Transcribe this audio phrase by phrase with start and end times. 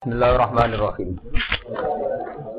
[0.00, 1.12] Bismillahirrahmanirrahim.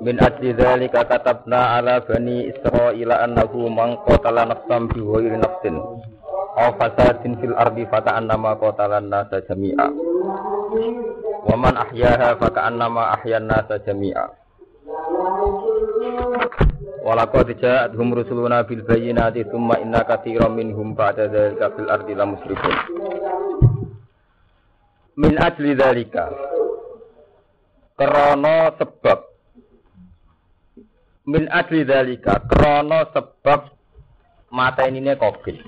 [0.06, 5.74] Min ajli dzalika katabna ala bani Israila annahu man qatala nafsan bi ghairi nafsin
[6.54, 9.90] aw fasadin fil ardi fata'annama qatala an-nasa jami'a.
[11.50, 14.30] Wa man ahyaha faka'annama ahyan nasa jami'a.
[17.02, 22.76] Walaqad ja'atuhum rusuluna bil bayyinati tsumma inna katsiran minhum ba'da dzalika fil ardi lamusrifun.
[25.18, 26.51] Min ajli dzalika
[28.02, 29.20] krana sebab.
[31.30, 33.70] Min adli dalika krana sebab
[34.50, 35.62] mata ini ne kobil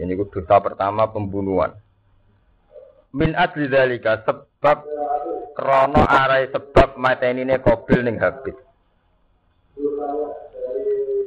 [0.00, 1.76] ini dosa pertama pembunuhan.
[3.12, 4.88] Min adli dalika sebab
[5.52, 8.56] krana arai sebab mata ini ne kobil ning habis.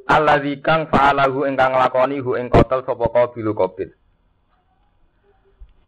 [0.09, 3.93] Alladzi kang fa'alahu ingkang lakoni hu ing kotel sapa qabilu qabil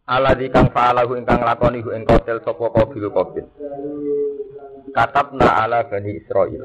[0.06, 3.42] Aladzi kang fa'alahu ingkang lakoni hu ing kotel sapa qabilu qabil.
[4.94, 6.62] Katabna ala bani Israil.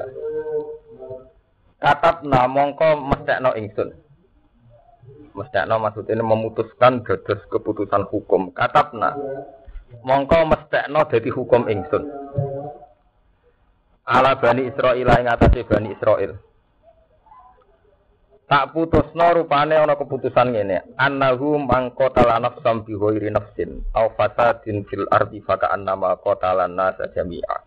[1.81, 3.97] Katabna mongko mestekno ingsun.
[5.33, 8.53] Mestekno maksudnya memutuskan dados keputusan hukum.
[8.53, 9.17] Katabna
[10.05, 12.05] mongko mestekno dadi hukum ingsun.
[14.05, 16.37] Ala bani Israil ing atase bani Israil.
[18.51, 20.83] Tak putusno rupane ana keputusan ngene.
[20.99, 27.57] Annahu mangqatala nafsam bi ghairi nafsin aw fasadin fil ardi faka annama qatala nasa jami'a.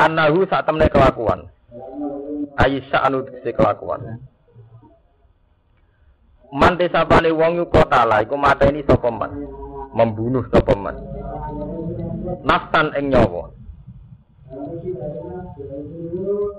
[0.00, 1.52] Annahu sak temne kelakuan.
[2.56, 4.24] Aisyah anu dise kelakuan.
[6.48, 9.36] Mante sapane wong yu kotala iku mateni sapa man?
[9.92, 10.96] Membunuh sapa man?
[12.40, 13.52] Nafsan ing nyawa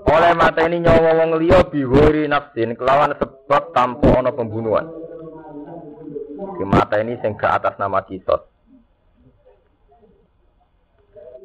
[0.06, 4.88] oleh mata ini nyawa wong liya bihori nafsin kelawan sebab tanpa ana pembunuhan.
[6.56, 8.42] Di mata ini sing atas nama kisos.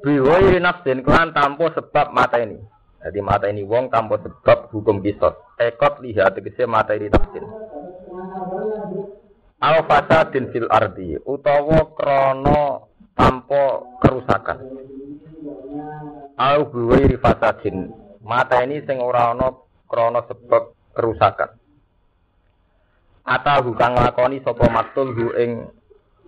[0.02, 2.58] Bihori nafsin kelawan tanpa sebab mata ini.
[3.02, 5.36] Jadi mata ini wong tanpa sebab hukum kisos.
[5.60, 7.46] Ekot lihat tegese mata ini nafsin.
[9.62, 14.58] Al fasadin fil ardi utawa krono tanpa kerusakan.
[16.40, 19.52] Al buwairi fasadin mata ini sing ora ana
[19.90, 21.52] krana sebab kerusakan.
[23.22, 25.70] Ata hukang lakoni sapa maktul hu ing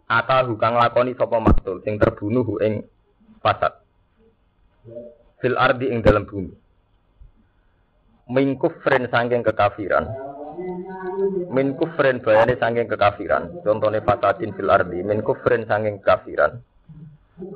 [0.06, 2.86] ata hukang lakoni sapa maktul sing terbunuh hu ing
[3.42, 3.82] fasad.
[5.42, 6.54] Fil ardi ing dalam bumi.
[8.32, 10.08] Min kufrin sangking kekafiran.
[11.52, 13.52] Min kufrin bayane sangking kekafiran.
[13.66, 15.04] Contohnya fasadin fil ardi.
[15.04, 16.62] Min kufrin sangking kekafiran.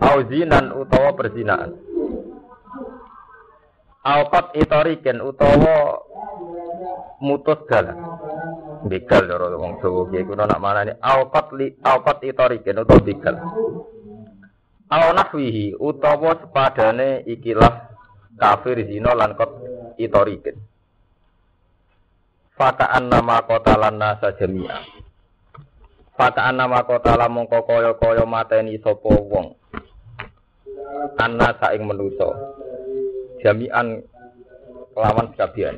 [0.02, 1.87] Auzinan utawa perzinaan.
[4.08, 6.00] Alqat itoriken utawa
[7.20, 8.00] mutus dalan.
[8.88, 13.36] Begal cara wong Jawa ki kuwi nak manane alqat li alqat itoriken utawa begal.
[14.88, 17.92] Al nahwihi utawa sepadane ikilah
[18.40, 19.52] kafir zina lan kot
[20.00, 20.56] itoriken.
[22.56, 24.88] Fakaan nama kota lan nasa jami'a.
[26.16, 29.52] Fakaan nama kota lan mongko kaya-kaya mateni sapa wong.
[31.20, 32.58] Anna saing menusa
[33.42, 34.02] jami'an
[34.94, 35.76] kelawan sekabian.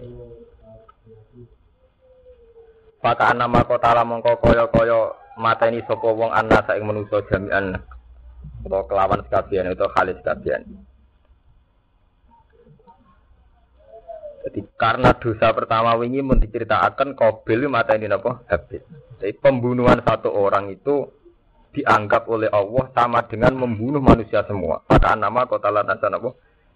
[3.00, 5.00] Maka nama kota mongko kaya kaya
[5.40, 7.80] mateni sapa wong ana saing manusa jami'an
[8.68, 10.64] atau kelawan sekabian itu khalis sekabian.
[14.40, 17.16] Jadi karena dosa pertama wingi mun diceritakan
[17.68, 18.40] mata ini apa?
[18.47, 18.84] Habis.
[19.20, 21.12] Jadi pembunuhan satu orang itu
[21.76, 24.81] dianggap oleh Allah sama dengan membunuh manusia semua.
[24.88, 26.34] Maka nama kota lantasan apa?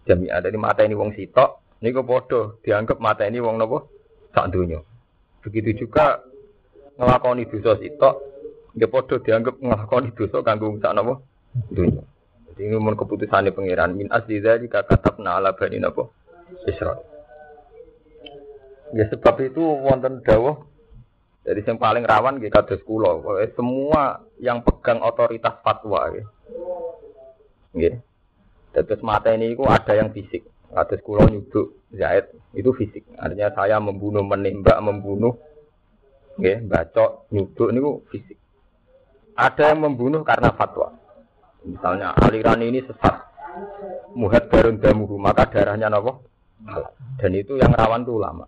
[0.08, 3.88] Jami'ah dari mata ini wong sitok niku padha dianggap mata ini wong napa
[4.36, 4.80] sak donya.
[5.44, 6.24] Begitu juga
[7.00, 8.16] ngelakoni dosa sitok
[8.80, 11.20] ya padha dianggap ngelakoni dosa kanggo sak napa
[11.72, 12.04] donya.
[12.54, 16.06] Jadi ini mun keputusane pangeran min asli dzalika katabna ala bani napa
[16.70, 17.14] Israil
[18.94, 20.54] ya sebab itu wonten dawuh
[21.44, 23.20] dari yang paling rawan gitu kados kula
[23.58, 26.08] semua yang pegang otoritas fatwa.
[27.76, 28.00] Gitu.
[28.74, 30.50] Terus mata ini itu ada yang fisik.
[30.74, 33.06] Atas kulo nyuduk Zaid itu fisik.
[33.22, 35.38] Artinya saya membunuh, menembak, membunuh,
[36.42, 37.80] ya, bacok, nyuduk ini
[38.10, 38.38] fisik.
[39.38, 40.98] Ada yang membunuh karena fatwa.
[41.64, 43.16] Misalnya aliran ini sesat,
[44.18, 46.28] muhat darun damuhu, maka darahnya nopo
[47.22, 48.46] Dan itu yang rawan itu ulama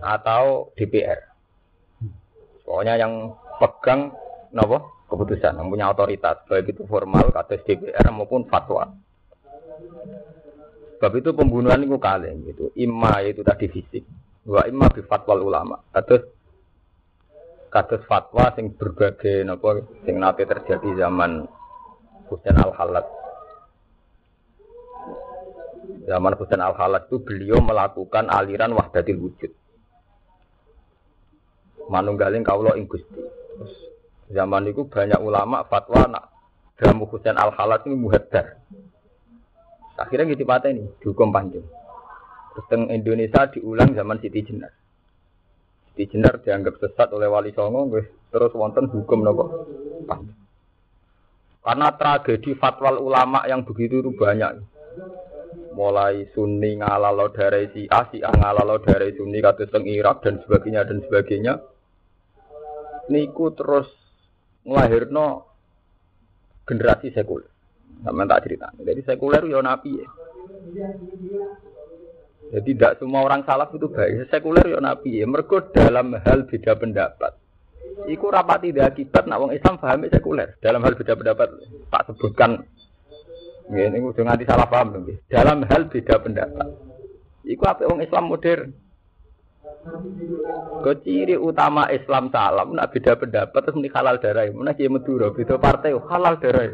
[0.00, 1.20] atau DPR.
[2.64, 4.14] Pokoknya yang pegang
[4.54, 8.88] nopo keputusan, yang punya otoritas, baik itu formal, kata DPR maupun fatwa.
[10.94, 12.70] Sebab itu pembunuhan itu kali gitu.
[12.78, 14.06] Imma itu tadi fisik.
[14.46, 15.76] Wa imma bi fatwa ulama.
[15.90, 16.22] Kados
[17.72, 21.42] kados fatwa sing berbagai napa sing nate terjadi zaman
[22.30, 23.06] Husain Al Halat.
[26.06, 29.52] Zaman Husain Al Halat itu beliau melakukan aliran wahdatil wujud.
[31.90, 33.20] Manunggaling kaulo ing Gusti.
[34.30, 36.24] Zaman itu banyak ulama fatwa nak
[36.78, 38.62] Jamu Husain Al Halat ini muhaddar.
[39.94, 41.62] Akhirnya gitu ini dihukum panjang.
[42.54, 44.70] Terus Indonesia diulang zaman Siti Jenar.
[45.90, 47.86] Siti Jenar dianggap sesat oleh Wali Songo,
[48.30, 49.44] terus wonten hukum nopo
[50.06, 50.38] panjang.
[51.64, 54.60] Karena tragedi fatwa ulama yang begitu itu banyak.
[55.74, 61.00] Mulai Sunni ngalalo dari si A ngalalo dari Sunni kata teng Irak dan sebagainya dan
[61.02, 61.54] sebagainya.
[63.08, 63.88] Niku terus
[64.68, 65.26] ngelahirno
[66.68, 67.53] generasi sekuler.
[68.02, 68.68] Sama tak cerita.
[68.80, 70.08] Jadi sekuler ya nabi ya.
[72.52, 74.28] Jadi tidak semua orang salaf itu baik.
[74.28, 75.26] Sekuler ya nabi ya.
[75.30, 77.32] Mereka dalam hal beda pendapat.
[78.10, 80.58] Iku rapati tidak akibat nak wong Islam pahami sekuler.
[80.58, 81.48] Dalam hal beda pendapat
[81.88, 82.50] tak sebutkan.
[83.70, 85.08] Ini udah nganti salah paham.
[85.30, 86.68] Dalam hal beda pendapat.
[87.44, 88.68] Iku apa wong Islam modern.
[90.84, 94.48] Keciri utama Islam salam nak beda pendapat terus muni halal darah.
[94.52, 96.72] Mana kiai Madura beda partai halal darah.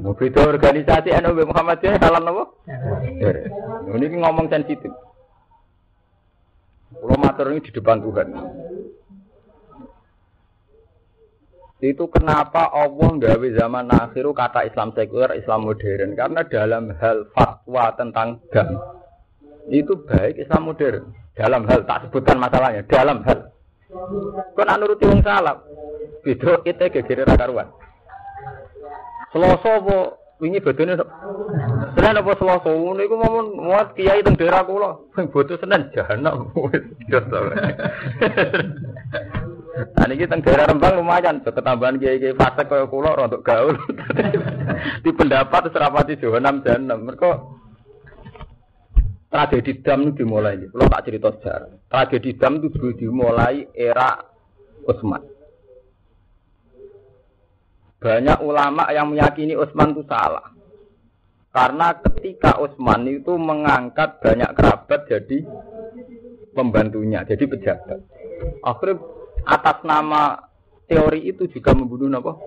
[0.00, 2.44] Mau beda organisasi NU Muhammadiyah halal nopo?
[3.92, 4.88] Ini ngomong sensitif.
[6.88, 8.28] Kalau matur ini di depan Tuhan.
[11.78, 16.10] Itu kenapa Allah gawe zaman akhir kata Islam sekuler, Islam modern.
[16.16, 18.68] Karena dalam hal fatwa tentang gam
[19.68, 21.04] itu baik Islam modern.
[21.38, 23.54] Dalam hal tak sebutkan masalahnya, dalam hal.
[24.56, 25.62] Kau nak nuruti wong salam.
[26.26, 27.70] Beda itu gegere karuan.
[29.32, 29.96] Selasa apa
[30.40, 30.96] wingi badane
[31.96, 36.84] Senin apa Selasa niku momon muat kiai teng daerah kula sing bodo Senin jahanam wis
[39.78, 43.78] Nah niki teng daerah Rembang lumayan, ketambahan kiai-kiai fasik kaya kula untuk gaul.
[45.06, 47.06] Di pendapat serapati jahanam jahanam.
[47.06, 47.30] Mereka
[49.30, 50.66] tragedi dam itu dimulai.
[50.66, 51.70] Kalau tak cerita sejarah.
[51.86, 54.18] Tragedi dam itu dimulai era
[54.82, 55.37] Utsman.
[57.98, 60.54] Banyak ulama yang meyakini Utsman itu salah.
[61.50, 65.38] Karena ketika Utsman itu mengangkat banyak kerabat jadi
[66.54, 67.98] pembantunya, jadi pejabat.
[68.62, 69.02] Akhirnya
[69.42, 70.38] atas nama
[70.86, 72.38] teori itu juga membunuh apa?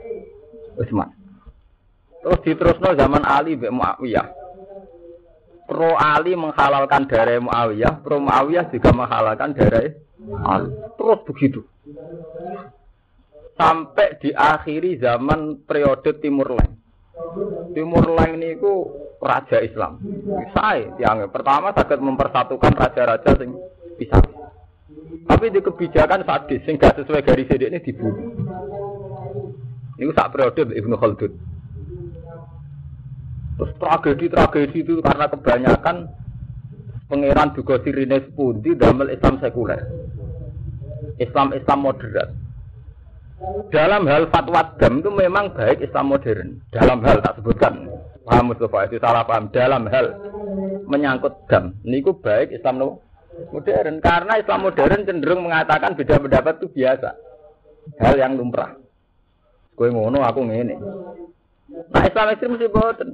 [0.79, 1.11] Utsman.
[2.21, 4.41] Terus diterusno zaman Ali bin Muawiyah
[5.71, 9.87] pro Ali menghalalkan darah Muawiyah, pro Muawiyah juga menghalalkan darah
[10.43, 10.67] Ali.
[10.99, 11.63] Terus begitu.
[13.55, 16.71] Sampai diakhiri zaman periode Timur Leng.
[17.75, 18.89] Timur Leng ini ku
[19.21, 20.01] raja Islam.
[20.55, 23.53] Saya yang pertama sakit mempersatukan raja-raja sing
[23.99, 24.17] bisa.
[25.27, 28.33] Tapi di kebijakan sadis sing gak sesuai garis ini dibunuh.
[30.01, 31.33] Ini sak periode Ibnu Khaldun.
[33.61, 36.09] Terus tragedi-tragedi itu karena kebanyakan
[37.05, 39.85] pangeran juga sirine sepundi damel Islam sekuler.
[41.21, 42.33] Islam-Islam moderat.
[43.71, 46.61] Dalam hal fatwa dam itu memang baik Islam modern.
[46.69, 47.89] Dalam hal tak sebutkan.
[48.21, 49.49] Paham Mustafa itu salah paham.
[49.49, 50.13] Dalam hal
[50.85, 51.73] menyangkut dam.
[51.81, 53.01] Niku baik Islam
[53.49, 53.97] modern.
[54.03, 57.09] Karena Islam modern cenderung mengatakan beda pendapat itu biasa.
[57.97, 58.77] Hal yang lumrah.
[59.73, 60.75] Kue ngono aku ngene.
[61.89, 63.09] Nah Islam ekstrim mesti boten.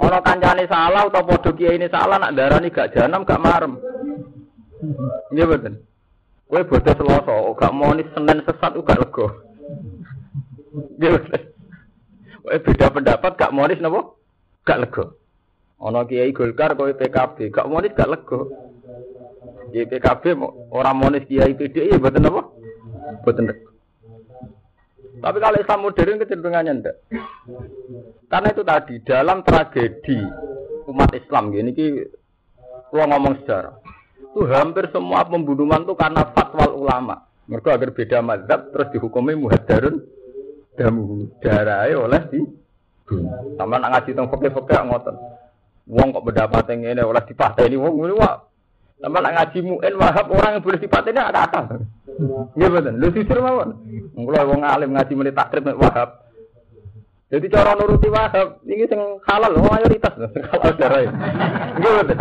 [0.00, 3.76] Ono kancane salah atau padha kiai ini salah nak darani gak janam gak marem.
[5.34, 5.84] Iya betul.
[6.54, 9.26] Kowe bodoh Selasa, gak monis Senin sesat gak lega.
[11.02, 11.18] Betul.
[12.46, 14.14] Kowe beda pendapat gak monis napa?
[14.62, 15.18] Gak lega.
[15.82, 18.38] Ono kiai Golkar kowe PKB, gak monis gak lega.
[19.74, 20.38] Di PKB
[20.70, 22.46] orang monis kiai PDI ya betul napa?
[23.26, 23.50] Betul.
[25.26, 26.96] Tapi kalau Islam modern kecenderungannya enggak.
[28.30, 30.22] Karena itu tadi dalam tragedi
[30.86, 31.86] umat Islam gini ki
[32.94, 33.83] kalau ngomong sejarah
[34.34, 37.22] itu hampir semua pembunuhan itu karena fatwa ulama.
[37.46, 40.02] Mereka agar beda mazhab terus dihukumi muhadarun
[40.74, 42.42] damu darah oleh di
[43.54, 45.16] sama nak ngaji tentang fakir-fakir ngotot.
[45.86, 47.22] Wong kok pendapat yang ini oleh
[47.68, 48.42] ini wong ini wah.
[48.98, 51.60] Sama nak ngaji mu'in wahab orang yang boleh ini ada apa?
[52.58, 52.94] Iya betul.
[52.98, 53.70] Lu jujur mawon.
[54.18, 56.26] Kalau wong alim ngaji menit takrib wahab.
[57.30, 58.98] Jadi cara nuruti wahab ini sing
[59.30, 60.14] halal mayoritas
[60.50, 61.06] halal darah.
[61.78, 62.18] Iya betul.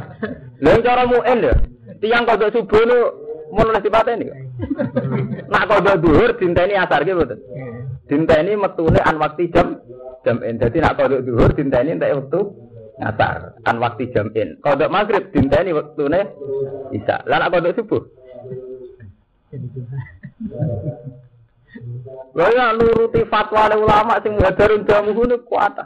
[0.61, 1.55] Lalu cara mu'en ya.
[2.03, 2.99] Tiang kodok subuh lu
[3.55, 4.27] mau nulis ini.
[5.47, 7.39] Nak kodok duhur ini asar gitu betul.
[8.11, 9.79] ini metune an waktu jam
[10.27, 10.59] jam en.
[10.59, 12.39] Jadi nak kodok duhur ini entek waktu
[12.99, 14.59] ngasar an waktu jam in.
[14.59, 16.21] Kodok maghrib ini waktune
[16.91, 17.23] bisa.
[17.23, 18.03] Lah nak kodok subuh
[22.33, 25.77] Lha ya nuruti fatwa ulama sing muhadarun jamu ngono kuat.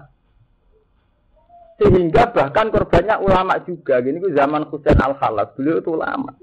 [1.77, 4.01] Sehingga bahkan korbannya ulama juga.
[4.01, 6.33] Gini ku zaman Husain Al Khalas, beliau itu ulama.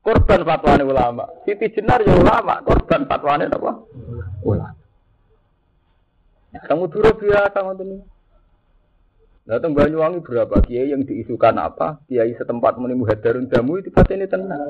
[0.00, 1.24] Korban fatwa ulama.
[1.44, 3.72] Siti Jenar ya ulama, korban fatwa apa?
[4.40, 4.72] Ulama.
[6.48, 8.00] Kamu dulu biasa ngoten
[9.48, 12.04] Datang Banyuwangi berapa kiai yang diisukan apa?
[12.04, 14.60] Kiai setempat menimu hadarun jamu itu pasti ini tenang.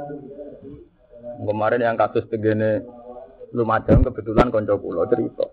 [1.42, 2.86] Kemarin yang kasus tegene
[3.50, 5.46] Lumajang kebetulan konco pulau cerita.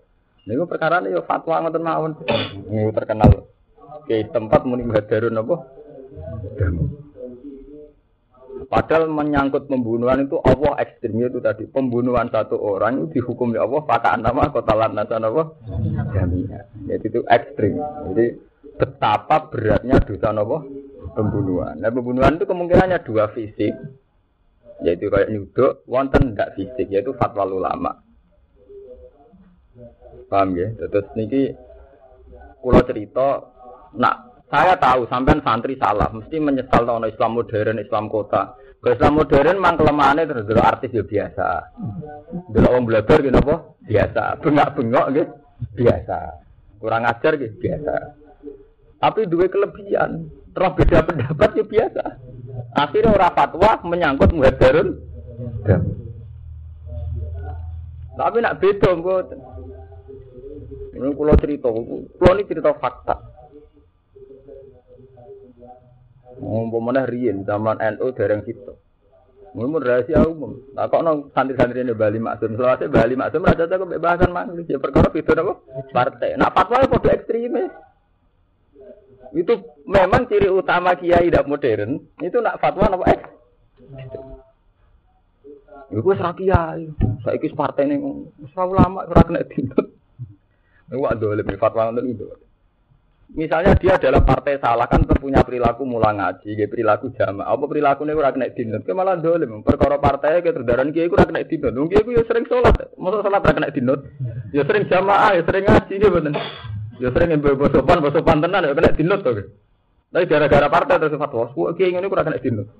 [0.46, 2.12] Ini perkara ya fatwa ngoten mawon.
[2.70, 3.48] Ini terkenal.
[4.06, 5.56] Kiai tempat menimu hadarun apa?
[8.66, 13.84] Padahal menyangkut pembunuhan itu Allah ekstrimnya itu tadi pembunuhan satu orang itu dihukum ya Allah
[13.84, 15.42] pakai nama kota lantasan apa?
[16.14, 16.64] Jamiah.
[16.88, 17.78] Jadi itu ekstrim.
[18.10, 18.26] Jadi
[18.76, 20.64] betapa beratnya dosa nopo
[21.12, 21.78] pembunuhan.
[21.78, 23.72] Nah pembunuhan itu kemungkinannya dua fisik,
[24.84, 27.92] yaitu kayak nyuduk, wonten tidak fisik, yaitu fatwa ulama.
[30.26, 30.74] Paham ya?
[30.76, 31.54] Terus niki
[32.60, 33.55] kulo cerita,
[33.94, 38.54] nak saya tahu sampean santri salah, mesti menyesal tahun Islam modern, Islam kota.
[38.78, 41.48] Kalau Islam modern mang kelemahannya terus artis ya biasa.
[42.54, 43.56] Dulu orang belajar gitu apa?
[43.82, 44.22] Biasa.
[44.46, 45.32] Bengak-bengok gitu
[45.74, 46.18] biasa.
[46.78, 47.94] Kurang ajar gitu biasa.
[49.02, 50.30] Tapi dua kelebihan.
[50.54, 52.04] Terus beda pendapat ya biasa.
[52.78, 54.88] Akhirnya orang fatwa menyangkut muhadarun.
[58.16, 59.26] Tapi nak beda buat.
[60.96, 61.68] Ini kalau cerita,
[62.16, 63.35] kalau ini cerita fakta.
[66.40, 68.76] Mana Rien zaman NU dereng situ.
[69.56, 70.52] Ngomong rahasia umum.
[70.76, 72.60] Nah kok nong santri-santri ini Bali Maksum.
[72.60, 74.52] Selawasnya Bali Maksum raja jago kebebasan mana?
[74.68, 75.54] Ya perkara itu apa?
[75.96, 76.36] Partai.
[76.36, 77.72] Nah fatwa ekstremis.
[79.32, 82.04] Itu memang ciri utama kiai tidak modern.
[82.20, 83.20] Itu nak fatwa apa eh?
[85.96, 86.92] Iku wis ra kiai.
[87.56, 89.88] Partai ning wis ulama ora kena dintut.
[90.92, 92.28] Iku ada lebih fatwa ngoten itu.
[93.26, 97.50] Misalnya dia adalah partai salah kan punya perilaku mula ngaji, dia perilaku jamaah.
[97.50, 98.86] Apa perilaku ini ora kena dinut?
[98.86, 99.66] Ke malah dolim.
[99.66, 101.74] Perkara partai ke terdaran kiai ora kena dinut.
[101.74, 102.94] Wong kiai ya sering sholat.
[102.94, 104.06] Masa sholat ora kena dinut?
[104.54, 106.34] Ya sering jamaah, ya sering ngaji dia bener.
[107.02, 109.34] Ya sering yang sopan, sopan tenan ya kena dinut tuh.
[110.06, 112.70] Tapi gara-gara partai terus fatwa, kok kiai ini kurang kena dinut.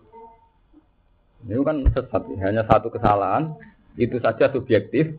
[1.47, 3.55] Ini kan sesat, hanya satu kesalahan,
[3.99, 5.15] itu saja subjektif,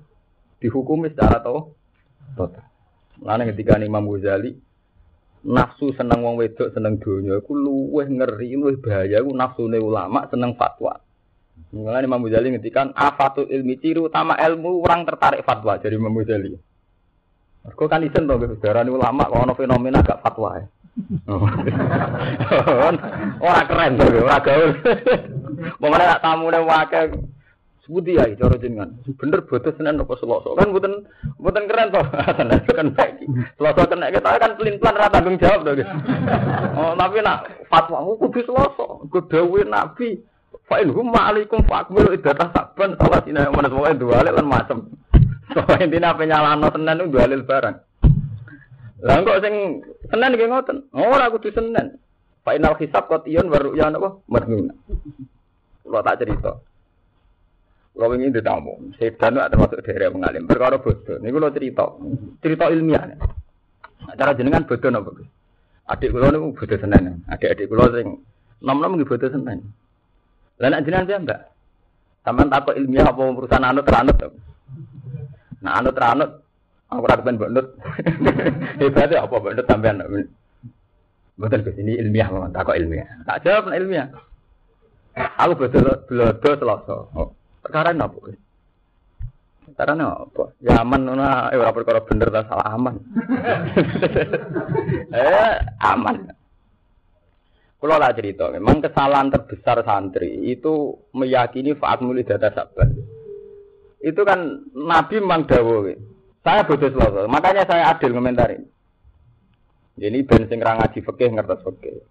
[0.59, 2.65] dihukumi secara total.
[3.21, 4.55] Lalu ketika Imam Ghazali,
[5.47, 10.59] nafsu seneng wong wedok seneng dunia, aku luweh ngeri, luweh bahaya, aku nafsu ulama seneng
[10.59, 10.99] fatwa.
[11.71, 16.53] Mulai Imam Ghazali ngendikan afatul ilmi ciri utama ilmu orang tertarik fatwa dari Imam Ghazali.
[17.67, 20.67] Kau kan isen tuh, darah ulama kalau fenomena gak fatwa ya.
[23.43, 24.73] Ora keren tuh, ora gaul.
[25.77, 27.36] Nak tamu nih wakil
[27.87, 28.99] Sebuti ya, cara jenengan.
[29.15, 31.07] Bener bodoh senen apa selosok kan buatan
[31.39, 32.03] buatan keren toh.
[32.35, 33.23] Senen kan baik.
[33.55, 35.87] Selosok kena kita kan pelin pelan rata tanggung jawab tuh.
[36.77, 39.07] Oh tapi nak fatwa aku kudu selosok.
[39.07, 40.19] Kudu nabi.
[40.67, 44.91] Fa'in hum ma'alikum fa'akmilu idata saban salah sini yang mana semuanya dua lan macam.
[45.55, 47.75] Soalnya intinya apa nyalano tenan itu dalil barang.
[49.07, 49.55] Lah kok sing
[50.11, 50.91] Senin nggih ngoten.
[50.91, 51.95] Ora kudu Senin.
[52.43, 54.19] Final hisab kotion baru ya napa?
[54.27, 54.75] Madnun.
[55.87, 56.51] Kalau tak cerita.
[57.97, 60.45] Kalau ingin ditamu, sedan itu termasuk daerah mengalim.
[60.45, 61.17] Perkara bodoh.
[61.17, 61.85] Ini kalau cerita,
[62.45, 63.09] cerita ilmiah.
[64.13, 65.11] Cara jenengan bodoh napa?
[65.89, 67.25] Adik kula niku bodoh Senin.
[67.25, 68.21] Adik-adik kula sing
[68.61, 69.65] nom-nom nggih bodoh Senin.
[70.61, 71.41] Lah nek jenengan saya enggak.
[72.21, 74.17] Sampeyan takut ilmiah apa perusahaan anut teranut.
[75.63, 76.29] Nah anut ranut,
[76.91, 77.67] aku ora kepen mbok nut.
[78.83, 80.05] Hebatnya apa mbok nut sampean.
[81.37, 83.09] Betul ke sini ilmiah memang takut ilmiah.
[83.25, 84.07] Tak jawab nak ilmiah.
[85.17, 86.97] Aku betul belodo selasa.
[87.17, 87.33] Oh,
[87.67, 88.31] perkara apa?
[89.67, 90.43] Perkara apa?
[90.63, 92.95] Ya aman nuna, eh ora perkara bener ta salah aman.
[95.11, 96.31] eh aman.
[97.77, 102.89] Kalau lah cerita, memang kesalahan terbesar santri itu meyakini faat mulai data sabar
[104.01, 105.89] itu kan Nabi memang dawo.
[106.45, 107.27] Saya bodoh selalu.
[107.27, 108.63] Makanya saya adil komentarin.
[109.97, 112.05] Jadi ben sing ra ngaji fikih ngertos fikih.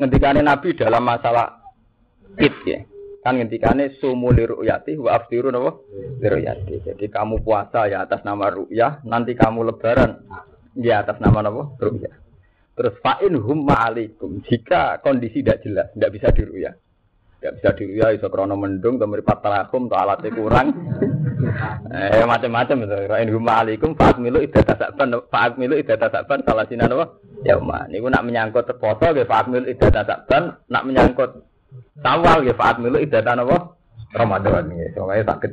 [0.00, 1.62] Ngendikane Nabi dalam masalah
[2.40, 2.80] id ya.
[3.24, 5.80] Kan ngendikane sumu li ru'yati wa aftiru napa?
[6.20, 6.44] Li
[6.84, 10.20] Jadi kamu puasa ya atas nama ru'yah, nanti kamu lebaran
[10.76, 11.72] ya atas nama napa?
[11.80, 12.14] Ru'yah.
[12.74, 14.44] Terus fa'in hum ma'alikum.
[14.44, 16.74] Jika kondisi tidak jelas, tidak bisa diruyah.
[17.44, 20.72] Ya bisa diruya iso krono mendung to mripat tarakum to alate kurang.
[21.92, 22.96] eh macam-macam itu.
[23.04, 27.20] Ra'in huma alaikum fa'at milu idata sakban fa'at milu idata sakban salah sinan apa?
[27.44, 27.84] Ya umma.
[27.92, 31.44] Niku nak menyangkut poso nggih fa'at milu idata sakban, nak menyangkut
[32.00, 33.74] sawal nggih fa'at milu idata napa?
[34.14, 34.94] Ramadan nggih.
[34.94, 35.52] Soale sakit.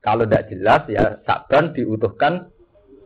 [0.00, 2.48] Kalau tidak jelas ya Sa'ban diutuhkan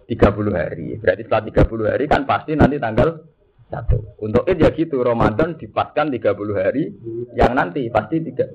[0.07, 0.95] 30 hari.
[1.03, 3.27] Berarti setelah 30 hari kan pasti nanti tanggal
[3.67, 4.23] satu.
[4.23, 6.95] Untuk id ya gitu Ramadan dipaskan 30 hari
[7.35, 8.47] yang nanti pasti tiga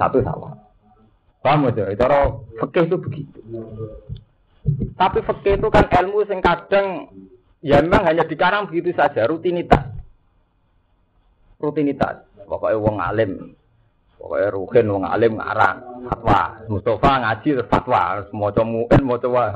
[0.00, 0.56] satu sama.
[1.44, 1.92] Paham aja?
[1.92, 2.08] Itu
[2.56, 3.38] fikih itu begitu.
[4.96, 7.12] Tapi fikih itu kan ilmu yang kadang
[7.60, 9.92] ya memang hanya dikarang begitu saja rutinitas.
[11.60, 12.24] Rutinitas.
[12.44, 13.32] Pokoknya wong alim
[14.24, 16.40] Pokoknya Rukin wong alim ngarang fatwa.
[16.72, 19.52] Mustafa ngaji fatwa, semua muin mau coba.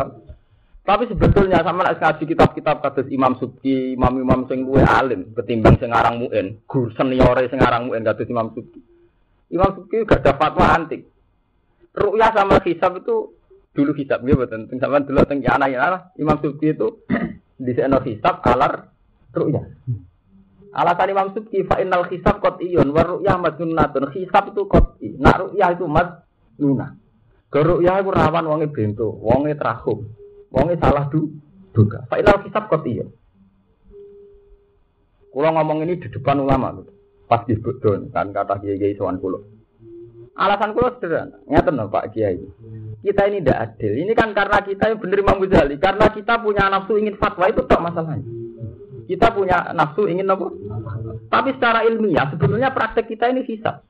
[0.85, 5.89] Tapi sebetulnya sama nak ngaji kitab-kitab kata Imam Subki, imam-imam sing luwe alim ketimbang sing
[5.89, 8.81] ngarang muin, guru seniore sing ngarang muin kata Imam Subki.
[9.53, 11.05] Imam Subki gak ada fatwa antik.
[11.97, 13.41] Rukyah sama hisab itu
[13.73, 14.69] dulu hisab gitu betul.
[14.77, 17.05] Sama dulu teng anak ya Imam Subki itu
[17.57, 18.93] di sana hisab alar
[19.33, 19.65] rukyah.
[20.75, 24.13] Alasan Imam Subki fa innal hisab qat'iyun wa ru'yah madnunatun.
[24.13, 25.17] Hisab itu qat'i.
[25.17, 26.97] Nak ru'yah itu madnuna.
[27.49, 30.05] Ke ru'yah itu rawan wonge bento, wonge trahum,
[30.53, 31.33] wonge salah du
[31.73, 32.05] duga.
[32.13, 33.09] Fa innal hisab qat'iyun.
[35.29, 36.73] Kulo ngomong ini di depan ulama
[37.29, 37.61] Pas di
[38.09, 39.59] kan kata kiai-kiai sowan kulo.
[40.39, 41.37] Alasan kulo sederhana.
[41.51, 42.39] Ngeten lho Pak Kiai.
[43.03, 43.93] Kita ini tidak adil.
[44.07, 45.77] Ini kan karena kita benar Imam Ghazali.
[45.83, 48.38] Karena kita punya nafsu ingin fatwa itu tak masalahnya.
[49.09, 50.53] Kita punya nafsu ingin apa?
[51.33, 53.81] Tapi secara ilmiah sebetulnya praktek kita ini hisap.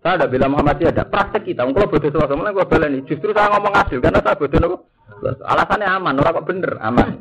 [0.00, 1.68] Saya ada bilang Muhammadiyah ada praktek kita.
[1.68, 3.04] Kalau bodoh sama sama, gue ini.
[3.04, 4.76] Justru saya ngomong adil karena saya bodoh nopo.
[5.20, 7.08] Alasannya aman, orang kok bener aman.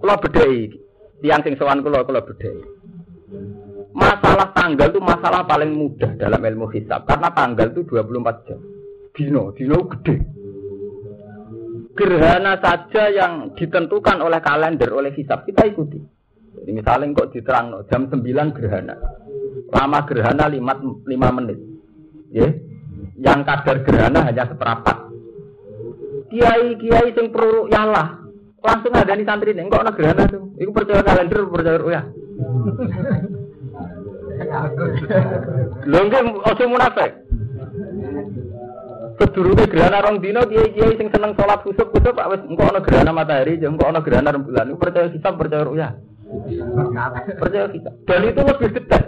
[0.00, 0.72] kalau bedai,
[1.20, 2.60] tiang sing sowan kalau kalau bedai.
[3.96, 8.60] Masalah tanggal itu masalah paling mudah dalam ilmu hisab karena tanggal itu 24 jam.
[9.16, 10.35] Dino, dino gede
[11.96, 15.98] gerhana saja yang ditentukan oleh kalender, oleh hisab, kita ikuti.
[16.56, 18.94] Jadi misalnya kok diterang jam 9 gerhana.
[19.72, 21.58] Lama gerhana 5, 5 menit.
[22.32, 22.48] Ya.
[23.16, 24.96] Yang kadar gerhana hanya seperempat.
[26.28, 28.20] Kiai-kiai sing perlu yalah.
[28.60, 30.52] Langsung ada nih santri nih, kok ada gerhana tuh.
[30.60, 32.02] Iku percaya kalender, percaya ya.
[35.86, 37.10] Lho nggih ojo munafik.
[39.16, 43.12] Sedurunge gerhana rong dino kiai-kiai sing seneng sholat kusuk kusuk pak wis engko ana gerhana
[43.16, 44.76] matahari, engko ana gerhana rembulan.
[44.76, 45.88] Percaya kita percaya ruya.
[47.40, 47.90] Percaya kita.
[48.04, 49.04] Dan itu lebih detail.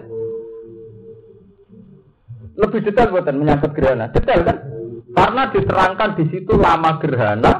[2.57, 4.09] Lebih detail buatan menyangkut gerhana.
[4.09, 4.57] Detail kan?
[5.13, 7.53] Karena diterangkan di situ lama gerhana.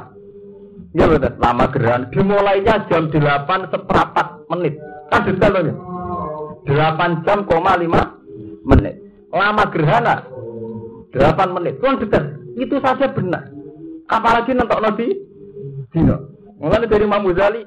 [0.97, 2.09] Ya betul, lama gerhana.
[2.09, 4.73] Dimulainya jam 8 seperempat menit.
[5.13, 5.75] Kan detail loh ya.
[6.97, 7.93] 8 jam, koma 5
[8.65, 8.97] menit.
[9.29, 10.25] Lama gerhana
[11.13, 11.77] 8 menit.
[11.77, 12.38] Kan detail.
[12.59, 13.47] Itu saja benar.
[14.11, 15.07] Apalagi nentok Nabi
[15.95, 16.17] Dino.
[16.59, 17.63] Mulai dari Imam Ghazali,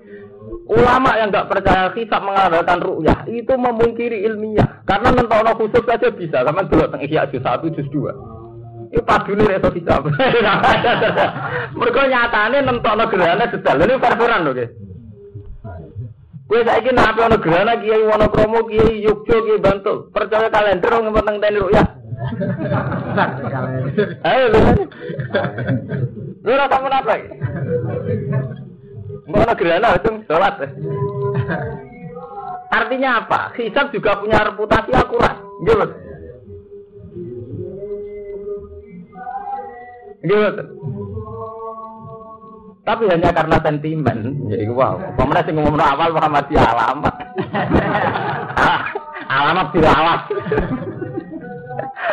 [0.68, 4.84] ulama yang nggak percaya hisab mengadakan ru'yah itu memungkiri ilmiah.
[4.84, 6.44] Karena nentok khusus saja bisa.
[6.44, 8.92] Sama dulu tentang Ihya juz 1 juz 2.
[8.92, 10.04] Itu padu nih reso hisab.
[11.80, 13.80] Mereka nyatane nentok gerhana detail.
[13.80, 14.54] Ini peraturan loh
[16.52, 21.36] saya kira apa ono gerhana kiai Wonokromo kiai Yogyo kiai Bantul percaya kalender nggak penting
[21.40, 21.86] tani ru'yah.
[24.22, 24.60] Ayo lu.
[26.42, 27.14] Lu ora tamu apa?
[29.22, 30.54] Mbok ana gerhana itu sholat.
[32.72, 33.40] Artinya apa?
[33.54, 35.36] Hisab juga punya reputasi akurat.
[35.62, 35.86] Gitu.
[40.22, 40.64] Gitu.
[42.82, 44.98] Tapi hanya karena sentimen, jadi wow.
[45.14, 47.14] Pemerintah sing ngomong awal Muhammadiyah alamat,
[49.38, 50.20] alamat tidak alamat.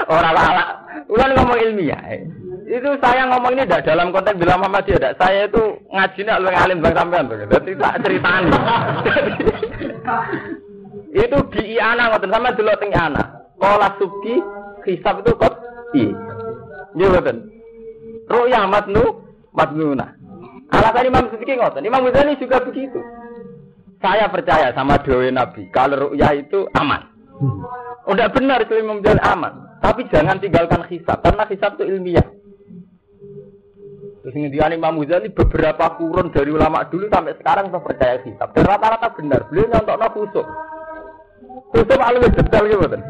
[0.08, 0.66] Orang lala.
[1.10, 2.00] Bukan ngomong ilmiah.
[2.70, 5.18] Itu saya ngomong ini tidak dalam konteks bilang Muhammad tidak.
[5.18, 7.38] Saya itu ngaji nak lu ngalim bang sampean tuh.
[7.50, 8.44] Jadi tak ceritaan.
[11.26, 13.24] itu di Iana ngoten sama dulu teng Iana.
[13.58, 14.38] Kola suki
[14.86, 15.54] hisab itu kok
[15.98, 16.14] i.
[16.94, 17.38] Iya ngoten.
[18.30, 19.04] Ru'ya matnu
[19.50, 20.14] matnuna.
[20.70, 21.82] Alasan Imam Suki ngoten.
[21.82, 23.02] Imam Ghazali juga begitu.
[23.98, 25.66] Saya percaya sama doa Nabi.
[25.74, 27.02] Kalau ru'ya itu aman.
[28.06, 29.69] Udah benar itu Imam Ghazali aman.
[29.80, 32.28] Tapi jangan tinggalkan hisab, karena hisab itu ilmiah.
[34.20, 38.52] Terus ini Imam Ghazali beberapa kurun dari ulama dulu sampai sekarang saya percaya hisab.
[38.52, 39.48] Dan rata-rata benar.
[39.48, 40.48] Beliau nyontok no khusuk.
[41.72, 43.02] Khusuk lebih detail gitu kan.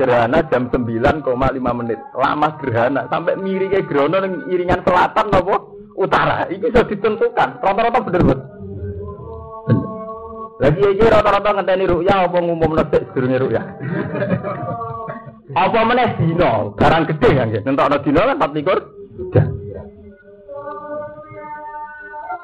[0.00, 1.22] Gerhana jam 9,5
[1.60, 2.00] menit.
[2.16, 3.04] Lama gerhana.
[3.12, 5.56] Sampai miringnya gerhana yang iringan selatan apa?
[5.92, 6.48] Utara.
[6.48, 7.48] Itu sudah ditentukan.
[7.60, 8.40] Rata-rata benar benar.
[10.56, 13.62] Lagi aja rata-rata ngenteni ruya apa ngumum nesek sedurunge ruya.
[15.54, 17.60] Apa meneh dino, barang gede kan ya.
[17.62, 18.82] Nentokno dino kan 24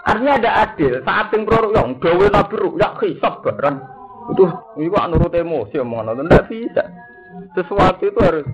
[0.03, 1.03] Artinya ada adil.
[1.03, 3.77] Saat yang pro yang gawe nabi ya hisab barang.
[4.35, 4.45] Itu
[4.79, 6.85] itu nurut emosi omongan itu tidak bisa.
[7.59, 8.47] Sesuatu itu harus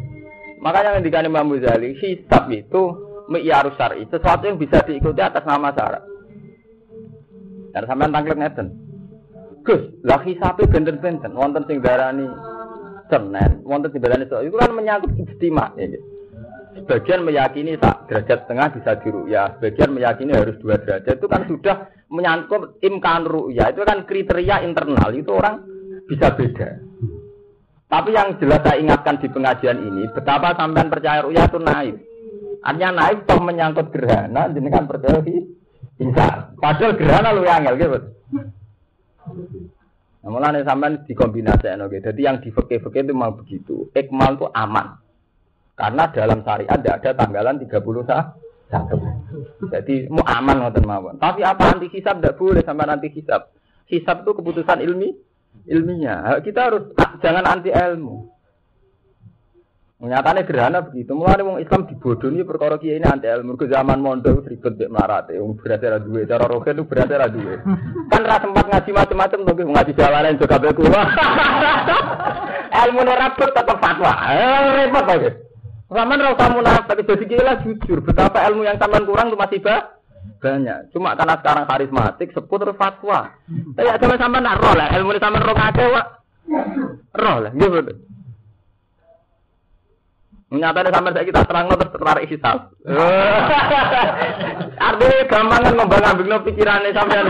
[0.58, 2.82] Makanya yang dikani Imam Ghazali, hisab itu
[3.30, 6.02] mi'yarus syar'i, sesuatu yang bisa diikuti atas nama syarat.
[7.70, 8.66] Dan sampean tangklek ngeten.
[9.62, 12.26] Gus, lah hisabe benten-benten, wonten sing darani
[13.08, 15.88] Senin, wonten sing darani itu kan menyangkut ijtima ya.
[16.78, 18.92] Sebagian meyakini tak derajat setengah bisa
[19.26, 21.18] ya, sebagian meyakini harus dua derajat.
[21.18, 25.64] Itu kan sudah menyangkut imkan ru'ya, itu kan kriteria internal, itu orang
[26.06, 26.78] bisa beda.
[27.88, 31.96] Tapi yang jelas saya ingatkan di pengajian ini, betapa sampean percaya ru'ya itu naif.
[32.62, 35.18] Artinya naif toh menyangkut gerhana, jadi kan percaya
[35.98, 36.28] bisa.
[36.56, 37.98] Padahal gerhana lu yang gitu.
[40.28, 42.04] Nah, mulane sampean dikombinasikan oke.
[42.04, 43.88] Jadi yang di fikih-fikih itu mau begitu.
[43.96, 45.00] Ikmal itu aman.
[45.72, 48.96] Karena dalam syariat tidak ada tanggalan 30 satu.
[49.72, 51.16] Jadi mau aman ngoten mawon.
[51.16, 53.56] Tapi apa anti hisab tidak boleh sampai nanti hisab.
[53.88, 55.16] Hisab itu keputusan ilmi
[55.64, 56.36] ilmiah.
[56.44, 56.92] Kita harus
[57.24, 58.28] jangan anti ilmu.
[59.98, 61.10] Nyatanya gerhana begitu.
[61.10, 63.58] Mulai wong Islam dibodohi perkara kiai ini anti ilmu.
[63.58, 65.26] Ke zaman mondok ribet bek melarat.
[65.34, 66.30] Wong berarti ada duit.
[66.30, 67.58] Cara rohen itu berarti ada duit.
[68.14, 69.54] Kan rasa sempat ngaji macam-macam tuh.
[69.58, 70.86] Ngaji jalanan juga beku.
[72.70, 74.12] ilmu nerabut tetap fatwa.
[74.30, 75.30] Eh, repot aja.
[75.90, 77.02] Zaman rasa munafik.
[77.02, 77.98] Jadi gila jujur.
[78.06, 79.98] Betapa ilmu yang taman kurang itu masih bah
[80.38, 80.94] banyak.
[80.94, 83.34] Cuma karena sekarang karismatik, seput terus fatwa.
[83.74, 84.94] Tapi sama sama nak roh lah.
[84.94, 86.06] Ilmu sama roh kake, wak.
[87.18, 88.07] Roh lah, gitu.
[90.48, 92.72] Nyatanya sampai saya kita terang terus tertarik hisab.
[94.88, 97.20] Artinya gampang kan ngembang ambing no pikirannya sampai.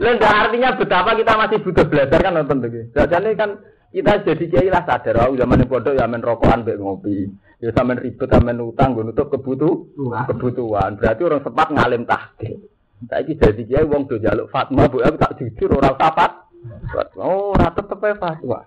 [0.00, 2.84] Lalu artinya betapa kita masih butuh belajar kan nonton tuh.
[2.92, 3.50] Jadi kan
[3.96, 7.32] kita jadi kiai lah sadar, oh zaman bodoh ya main rokokan be ngopi.
[7.64, 10.28] Ya sampean ribet sampean utang gue nutup kebutuhan.
[10.28, 11.00] Kebutuhan.
[11.00, 12.60] Berarti orang sempat ngalim tahdir.
[13.08, 16.49] Saiki jadi kiai wong do jaluk fatwa bu tak jujur orang sapat.
[17.16, 18.60] Oh, ora tetep ae fatwa.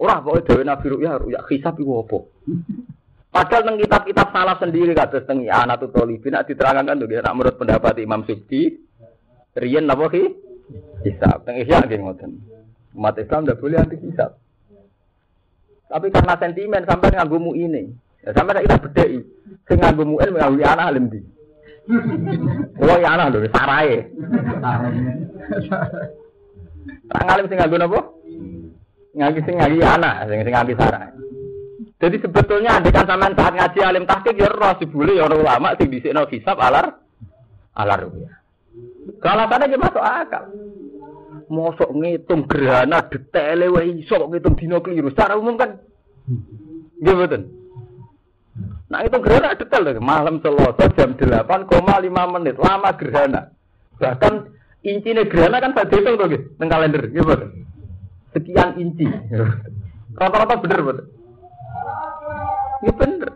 [0.00, 2.18] Ora pokoke dhewe Nabi Ru'ya Ru'ya hisab iku apa?
[3.28, 8.00] Padahal teng kitab-kitab salah sendiri kados teng Anatul Talibin nek diterangkan tuh nek menurut pendapat
[8.00, 8.80] Imam Subki
[9.52, 10.24] riyen napa ki?
[11.04, 11.44] Hisab.
[11.44, 12.32] Teng Ihya nggih ngoten.
[12.96, 14.40] Umat Islam tidak boleh anti hisab.
[15.86, 17.92] Tapi karena sentimen sampai nganggo ini.
[18.24, 19.20] Ya, sampai kita bedheki.
[19.68, 21.20] Sing nganggo mu'in nganggo anak alim di.
[22.82, 24.10] Oh ya anak lho sarae.
[27.06, 28.00] Tak ngalim sing nganggo napa?
[29.16, 31.02] Ngaji sing ngaji anak, sing sing ngaji sarah.
[31.96, 35.88] Jadi sebetulnya kan sampean saat ngaji alim tahqiq ya roh dibule ya ora ulama sing
[35.88, 37.00] dhisikno hisab alar
[37.72, 38.36] alar ya.
[39.24, 40.44] Kalau tadi dia masuk akal.
[41.46, 45.08] Mosok ngitung gerhana detaile wae iso ngitung dino keliru.
[45.14, 45.80] Secara umum kan
[47.00, 47.42] nggih mboten.
[48.92, 50.02] Nah itu gerhana detail lho.
[50.02, 52.60] Malam Selasa jam 8,5 menit.
[52.60, 53.54] Lama gerhana.
[53.96, 54.32] Bahkan
[54.86, 56.30] Inci gerhana kan pada itu tuh,
[56.62, 57.34] teng kalender, gitu.
[58.30, 59.02] Sekian inci.
[60.14, 61.04] Rata-rata bener, bener.
[62.86, 63.30] Ya bener.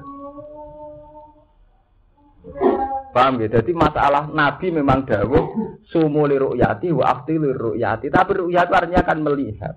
[3.11, 3.51] Paham ya?
[3.51, 8.07] Jadi masalah Nabi memang dawuh sumuli ru'yati wa aftilir ru'yati.
[8.15, 9.75] Tapi ru'yat artinya kan melihat.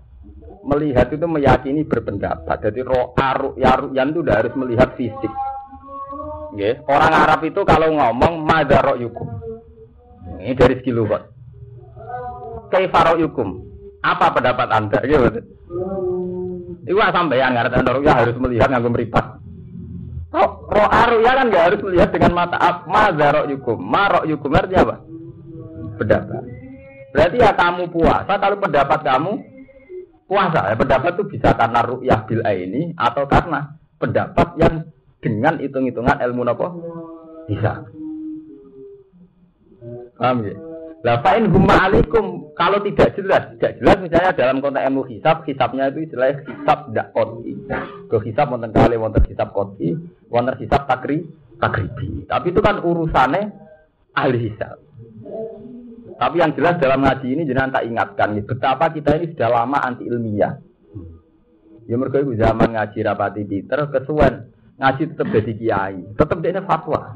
[0.69, 2.69] Melihat itu meyakini berpendapat.
[2.69, 5.33] Jadi ro'a ru'ya ru'yan itu udah harus melihat fisik.
[6.53, 6.85] Okay.
[6.85, 9.25] Orang Arab itu kalau ngomong madaro yukum.
[10.37, 11.32] Ini dari segi lugat
[12.71, 13.63] kaifaro yukum.
[14.03, 14.99] Apa pendapat Anda?
[15.03, 15.41] Gitu.
[16.83, 19.25] Itu sampeyan ngerti Anda ya harus melihat nganggo meripat.
[20.33, 22.57] Roh aru ya kan nggak harus melihat dengan mata.
[22.59, 23.77] Apa zaro yukum?
[23.77, 24.95] Marok yukum artinya apa?
[26.01, 26.43] Pendapat.
[27.13, 29.31] Berarti ya kamu puasa kalau pendapat kamu
[30.25, 30.73] puasa.
[30.73, 34.89] Ya, pendapat itu bisa karena ru'yah bil ini atau karena pendapat yang
[35.21, 36.67] dengan hitung-hitungan ilmu nopo
[37.45, 37.85] bisa.
[40.17, 40.72] Paham ya?
[41.03, 46.07] Lah fa'in alaikum kalau tidak jelas, tidak jelas misalnya dalam konteks ilmu hisab, hisabnya itu
[46.07, 47.59] istilah hisab tidak koti.
[48.07, 49.99] Ke hisab wonten kali wonten hisab koti,
[50.31, 51.27] wonten hisab takri
[51.59, 52.23] takribi.
[52.23, 53.51] Tapi itu kan urusannya
[54.15, 54.79] ahli hisab.
[56.15, 60.07] Tapi yang jelas dalam ngaji ini jangan tak ingatkan betapa kita ini sudah lama anti
[60.07, 60.55] ilmiah.
[61.83, 67.11] Ya itu zaman ngaji rapati Peter kesuwen ngaji tetap jadi kiai, tetap dia fatwa.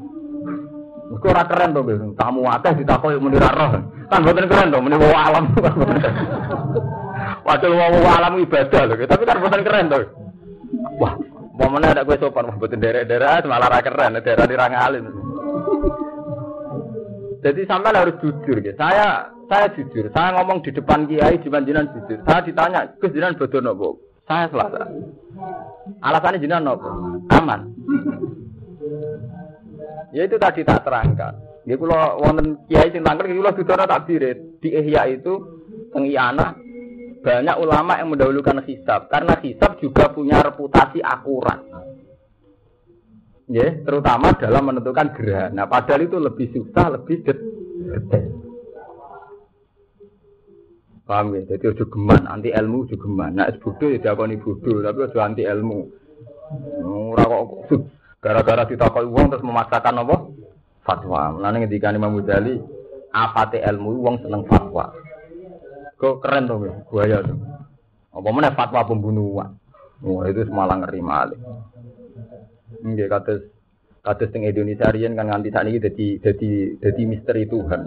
[1.08, 1.80] Mesti ora keren to,
[2.20, 3.70] tamu akeh ditakoki muni ra roh.
[4.12, 5.44] Kan mboten keren to, muni wong alam.
[7.48, 9.98] Padahal wong alam ibadah lho, tapi kan mboten keren to.
[11.00, 11.16] Wah,
[11.56, 15.04] momennya ada gue sopan, mboten derek-derek malah ra keren, daerah di alim.
[17.38, 18.74] Jadi sampai harus jujur ya.
[18.74, 20.12] Saya saya jujur.
[20.12, 22.20] Saya ngomong di depan kiai di jinan jujur.
[22.28, 23.88] Saya ditanya, Gus jinan bodoh nopo?
[24.28, 24.84] Saya selasa.
[26.04, 26.88] Alasannya jinan nopo?
[27.32, 27.72] Aman.
[30.14, 31.62] Ya itu tadi tak terangkan.
[31.68, 34.60] Ya kula wonten kiai sing tangkel kula tak dirit.
[34.62, 35.34] Di Ihya itu
[35.92, 36.56] teng Iyana
[37.18, 41.60] banyak ulama yang mendahulukan hisab karena hisab juga punya reputasi akurat.
[43.48, 45.64] Ya, terutama dalam menentukan gerhana.
[45.64, 48.28] Padahal itu lebih susah, lebih detail.
[51.08, 51.56] Paham ya?
[51.56, 53.40] Jadi ojo geman, anti ilmu ojo geman.
[53.40, 55.80] Nah, bodoh ya diakoni bodoh, tapi ojo anti ilmu.
[56.84, 57.48] Ora kok
[58.18, 60.16] gara-gara ditakoi uang terus memaksakan apa?
[60.82, 61.36] Fatwa.
[61.36, 62.58] Mulane ngendikan Imam Ghazali,
[63.12, 64.90] apate ilmu uang seneng fatwa.
[65.98, 67.38] Kok keren tuh, buaya tuh.
[68.14, 69.58] Apa mana fatwa pembunuhan?
[69.98, 71.40] Wah, itu semalang ngeri malih.
[72.86, 73.42] Nggih kados
[74.02, 77.82] kados teng Indonesia riyen kan nganti sakniki dadi dadi dadi misteri Tuhan.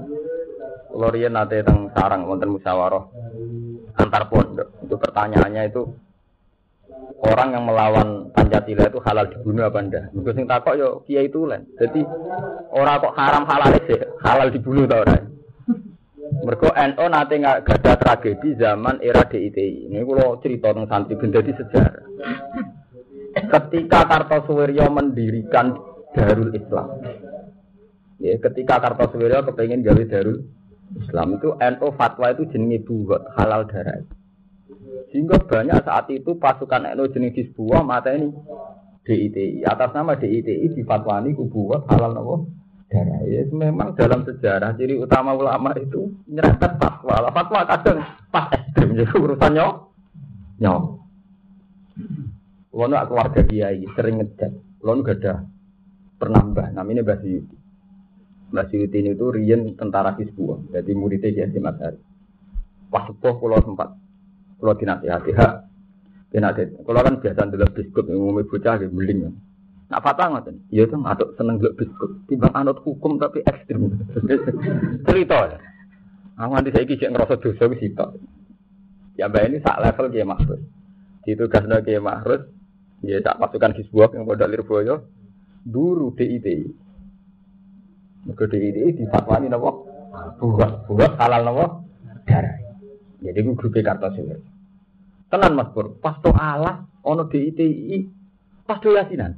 [0.92, 3.04] Riyen nate teng sarang wonten musyawarah
[3.96, 4.68] antar pondok.
[4.84, 5.88] Itu pertanyaannya itu
[7.20, 10.06] orang yang melawan Pancasila itu halal dibunuh apa ndak?
[10.16, 11.68] Mergo sing takok yo kiai tulen.
[11.76, 12.02] Jadi
[12.72, 15.18] orang kok haram halal sih, halal dibunuh ta ora?
[16.42, 19.92] Mergo NO nate nggak ada tragedi zaman era DITI.
[19.92, 22.06] Ini kalau cerita tentang santri benda di sejarah.
[23.32, 25.76] Ketika Kartosuwiryo mendirikan
[26.12, 27.04] Darul Islam,
[28.20, 30.40] ya ketika Kartosuwiryo kepengen gawe Darul
[31.00, 34.04] Islam itu NO fatwa itu jenenge buat halal darah.
[35.12, 38.32] Sehingga banyak saat itu pasukan NO jenis Hizbullah mata ini
[39.04, 42.36] DITI atas nama DITI difatwani kubuat halal nopo
[42.92, 43.20] darah.
[43.28, 47.24] Ya, memang dalam sejarah ciri utama ulama itu nyerempet fatwa.
[47.24, 49.66] Lah fatwa kadang pas ekstrim jadi urusannya
[50.60, 50.84] nyok.
[52.72, 54.52] Lono keluarga kiai sering ngecek.
[54.84, 55.34] Lono gak ada
[56.20, 57.56] pernambah namanya Basyuti.
[58.52, 62.00] Mbak Syuti ini itu Rian tentara Hizbullah, jadi muridnya Kiai Hasim Ashari.
[62.92, 63.96] Pas sepuh pulau sempat,
[64.62, 65.54] pulau dinasihati hak.
[66.30, 69.34] Dinasihati, kalau kan biasa biskut yang umumnya bocah gitu, beling.
[69.92, 70.64] Nak fatwa ngoten.
[70.72, 72.12] Iya tuh ngaduk seneng dulu biskut.
[72.32, 73.92] Timbang anut hukum tapi ekstrim.
[75.10, 75.60] Cerita ya.
[76.40, 78.08] Aku nanti saya kisah ngerasa dosa ke situ.
[79.20, 80.64] Ya mbak ini sak level Kiai Mahrus.
[81.28, 82.48] Di tugasnya Kiai Mahrus,
[83.04, 84.96] ya tak pasukan Hizbullah yang pada Lirboyo,
[85.68, 86.72] dulu DITI.
[88.32, 89.72] Mergo DITI difatwani napa?
[90.40, 91.66] Buat, buat halal napa?
[92.26, 92.61] Darah.
[93.22, 94.42] Jadi gue grup Kartosuwiryo.
[95.32, 98.04] Tenan Mas Pur, pas to alas ono DITI
[98.68, 99.38] pas do yasinan.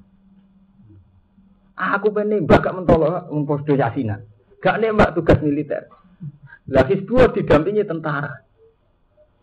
[1.77, 4.25] Aku pengen mbak gak mentolo pas do yasinan.
[4.63, 5.91] Gak nembak tugas militer.
[6.71, 8.31] Lah Hizbullah didampingi tentara.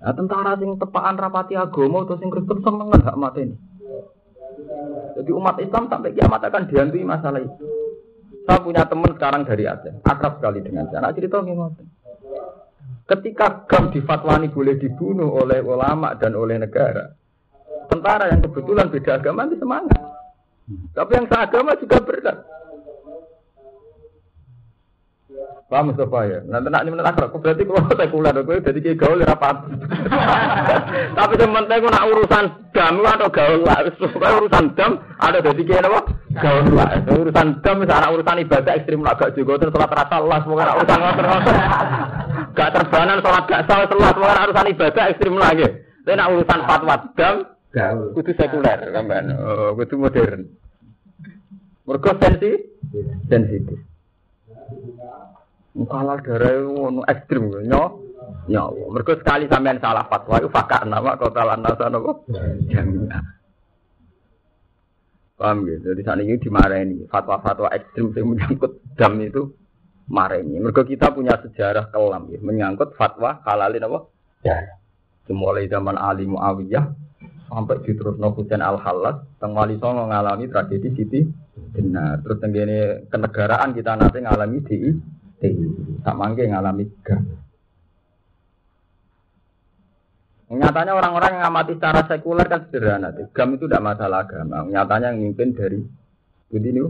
[0.00, 3.56] Nah, tentara sing tepaan rapati agama atau sing Kristen seneng gak mati ini.
[5.20, 7.64] Jadi umat Islam sampai kiamat akan dihantui masalah itu.
[8.48, 11.04] Saya punya teman sekarang dari Aceh, akrab sekali dengan saya.
[11.04, 11.76] Anak cerita gimana?
[13.10, 17.10] Ketika GAM difatwani boleh dibunuh oleh ulama dan oleh negara,
[17.90, 19.98] tentara yang kebetulan beda agama itu semangat.
[20.94, 22.38] Tapi yang seagama juga berat.
[25.70, 26.38] Paham Mustafa ya?
[26.50, 29.56] Nanti nak ini menurut aku berarti kalau sekuler, aku jadi kayak gaul rapat.
[31.22, 33.78] Tapi sementara aku nak urusan dam atau gaul lah,
[34.42, 36.00] urusan dam ada jadi kayak apa?
[36.42, 36.90] Gaul lah.
[37.06, 40.98] Urusan dam misalnya urusan ibadah ekstrim lah gak juga terus sholat rasa lah semua urusan
[40.98, 41.54] ngotot
[42.58, 45.66] Gak terbanan sholat gak salah sholat semua urusan ibadah ekstrim lagi.
[46.02, 47.34] Tapi nak urusan fatwa dam,
[47.70, 48.10] gaul.
[48.18, 49.24] Kudu sekuler, kan?
[49.38, 50.50] Oh, kudu modern.
[51.86, 52.50] Mereka sensi,
[53.30, 53.78] sensitif.
[55.70, 58.10] Halal darah ngono ekstrim nyo
[58.50, 58.84] nyawa.
[58.90, 62.12] Mereka sekali sampean salah fatwa itu fakar nama kota lantasan apa?
[62.66, 63.22] Jamiah.
[65.38, 65.94] Paham gitu.
[65.94, 69.56] Jadi saat ini dimarahi fatwa-fatwa ekstrim yang menyangkut dam itu
[70.10, 70.60] mareni.
[70.60, 73.98] Mereka kita punya sejarah kelam ya, menyangkut fatwa halalin apa?
[74.44, 74.58] Ya.
[75.30, 76.90] Mulai zaman Ali Muawiyah
[77.46, 81.22] sampai diterusno Husain Al Halas, teng Wali Songo ngalami tragedi Siti
[81.70, 82.18] Benar.
[82.26, 84.90] Terus tenggene kenegaraan kita nanti ngalami di
[86.04, 87.24] tak mangke ngalami gam.
[90.50, 93.14] Nyatanya orang-orang yang amati secara sekuler kan sederhana.
[93.30, 94.66] Gam itu tidak masalah agama.
[94.66, 95.78] Nyatanya yang mimpin dari
[96.50, 96.82] Budi ini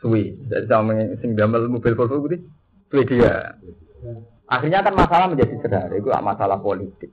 [0.00, 0.32] Swi.
[0.48, 2.40] Dari sama sing gamel mobil Volvo Budi.
[2.88, 3.60] Swedia.
[4.48, 5.94] Akhirnya kan masalah menjadi sederhana.
[6.00, 7.12] Itu masalah politik.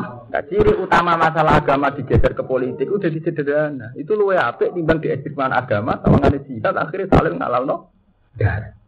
[0.00, 3.92] Nah, ciri utama masalah agama digeser ke politik itu jadi sederhana.
[4.00, 7.92] Itu luwe apik timbang di agama sama ngene jihad akhirnya saling ngalalno
[8.32, 8.79] darah.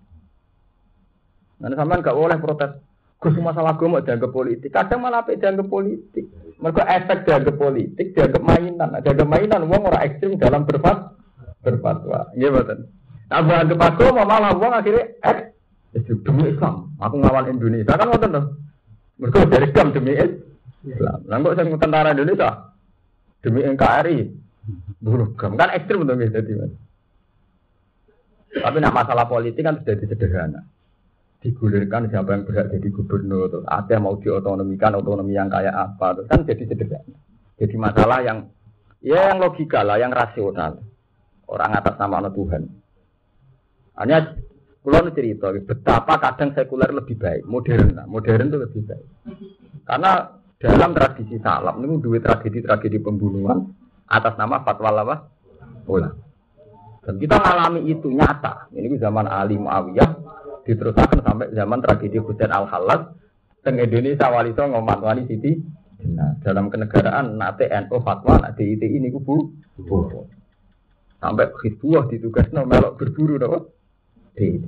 [1.63, 2.75] Nanti sampean gak boleh protes.
[3.23, 4.75] Gus masalah gue mau dianggap politik.
[4.75, 6.27] Kadang malah apa dianggap politik.
[6.59, 8.89] Mereka efek dianggap politik, dianggap mainan.
[8.91, 11.23] Nah, dianggap mainan, uang orang ekstrim dalam berfat
[11.63, 12.35] berfatwa.
[12.35, 12.91] Iya betul.
[13.31, 15.55] Nah, aku mau malah uang akhirnya ek
[16.27, 16.91] demi Islam.
[16.99, 18.47] Aku ngawal Indonesia kan ngoten tuh.
[19.23, 21.19] Mereka dari gam demi Islam.
[21.31, 22.51] Lah kok saya tentara Indonesia
[23.39, 24.19] demi NKRI.
[25.39, 26.43] Gam kan ekstrim tuh gitu.
[28.53, 30.67] Tapi nak masalah politik kan sudah sederhana.
[31.43, 36.31] Digulirkan siapa yang berhak jadi gubernur, terus ada mau diotonomikan otonomi yang kayak apa, terus
[36.31, 37.19] kan jadi sederhana.
[37.59, 38.39] Jadi masalah yang
[39.03, 40.79] ya yang logika lah, yang rasional.
[41.51, 42.63] Orang atas nama Tuhan.
[43.99, 44.39] Hanya
[44.81, 49.07] kalau cerita betapa kadang sekuler lebih baik, modern, modern itu lebih baik.
[49.85, 53.67] Karena dalam tradisi salam ini dua tragedi-tragedi pembunuhan
[54.09, 55.17] atas nama fatwa apa?
[55.91, 56.23] Ulama.
[57.03, 58.71] Dan kita mengalami itu nyata.
[58.71, 60.11] Ini zaman Ali Muawiyah
[60.65, 63.13] diteruskan sampai zaman tragedi Husain Al Halas.
[63.63, 65.55] Teng Indonesia wali so ngomat wali siti.
[66.03, 69.55] Nah, dalam kenegaraan nate NU fatwa nak DIT ini kubu.
[71.23, 73.63] Sampai Hizbullah ditugasno melok berburu napa?
[74.35, 74.67] DIT.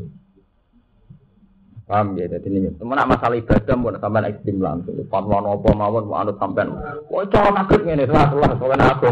[1.85, 4.97] Paham ya, jadi ini teman masalah ibadah pun sampai ekstrim langsung.
[5.11, 6.73] Fatwa nopo mawon mau anut sampean.
[7.13, 9.09] Wah, cowok nakut ini, salah salah soalnya aku.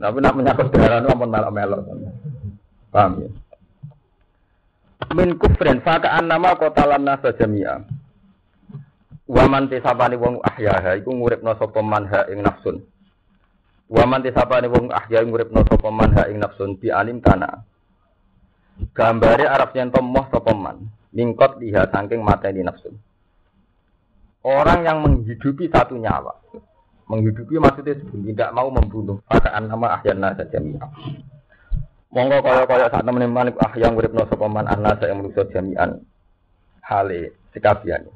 [0.00, 1.80] Tapi nak menyangkut darah itu ampun melok-melok.
[2.90, 3.28] Paham ya?
[5.12, 7.84] Min kufrin fakaan nama kotalan nasa jami'a.
[9.28, 12.80] Waman tisabani wong ahyaha iku nguripno sapa man ha ing nafsun.
[13.92, 17.64] Waman tisabani wong ahya nguripno sapa man ha ing nafsun bi alim tanah.
[18.96, 22.96] Gambare Arab yen tomoh sapa man mingkot liha saking mateni nafsun.
[24.44, 26.36] Orang yang menghidupi satu nyawa,
[27.08, 29.20] Menghidupi maksudnya tidak mau membunuh.
[29.24, 30.60] Fakaan nama ahyana saja.
[32.14, 35.98] Monggo kaya kaya saat temen teman ah yang urip no sopaman anasa yang menuso jami'an.
[36.86, 38.06] Hale sekabian.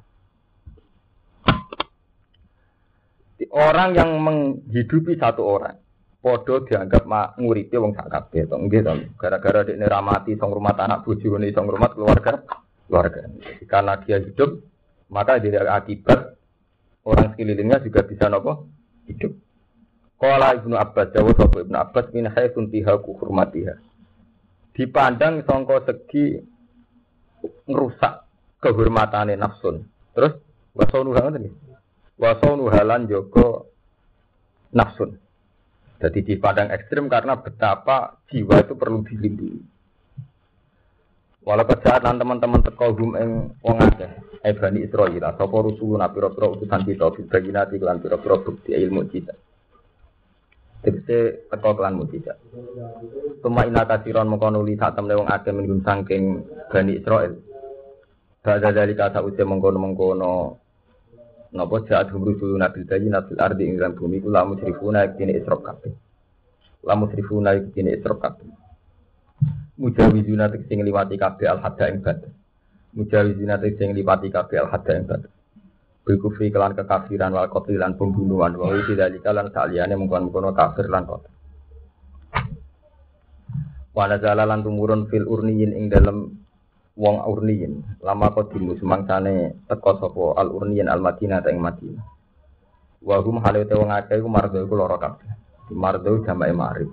[3.51, 5.75] Orang yang menghidupi satu orang,
[6.23, 10.75] podo dianggap mak nguripi wong sak kabeh to nggih to gara-gara dekne ramati song rumah
[10.79, 12.43] anak bojone song rumah keluarga
[12.87, 13.31] keluarga
[13.67, 14.63] karena dia hidup
[15.09, 16.39] maka dia akibat
[17.03, 18.69] orang sekelilingnya juga bisa nopo
[19.09, 19.33] hidup.
[20.19, 23.88] Kala Ibnu Abbas jawab sapa Ibnu Abbas min haitsun tiha hurmatiha.
[24.79, 26.39] Dipandang sangka segi
[27.67, 28.15] ngerusak
[28.63, 29.83] kehormatane nafsun.
[30.15, 30.39] Terus
[30.71, 31.59] wasonu ngoten iki.
[32.15, 33.67] Wasonu halan joko
[34.71, 35.19] nafsun.
[35.99, 39.63] Jadi dipandang ekstrim karena betapa jiwa itu perlu dilindungi.
[41.43, 43.31] Walau kejahatan teman-teman teko hum ing
[43.65, 44.11] wong akeh,
[44.47, 49.33] eh Bani Israil, sapa rusulun pira-pira utusan kita bil bayinati lan pira-pira bukti ilmu kita.
[50.79, 52.39] Tegese teko kelan mujizat.
[53.43, 56.25] Tuma ina kasiron mengko nuli sak temne wong akeh minggu saking
[56.71, 57.35] Bani Israil.
[58.39, 60.57] Badha dari kata usia mengkono-mengkono
[61.53, 65.93] napa jaat rusulun bil bayinati ardi ing bumi kula musyrifuna kene isrok kabeh.
[66.87, 68.49] Lamu musyrifuna kene isrok kabeh
[69.79, 72.35] mujawizuna tegese ngliwati kabeh al hadda ing batas
[72.99, 75.33] mujawizuna tegese ngliwati kabeh al hadda ing batas
[76.09, 78.57] Bikufri kelan kekafiran wal qatlan pembunuhan.
[78.57, 81.29] Wa iki dalika lan saliyane mungkon-mungkon kafir lan kotor
[83.93, 86.33] Wana lan tumurun fil urniyin ing dalem
[86.97, 88.01] wong urniyin.
[88.01, 90.41] Lama qadimu semangsane teko sapa?
[90.41, 92.05] Al urniyin al madinah ing madinah.
[93.05, 95.29] Wa hum halate wong akeh iku mardo iku lara kabeh.
[95.77, 96.89] Mardo jamae marif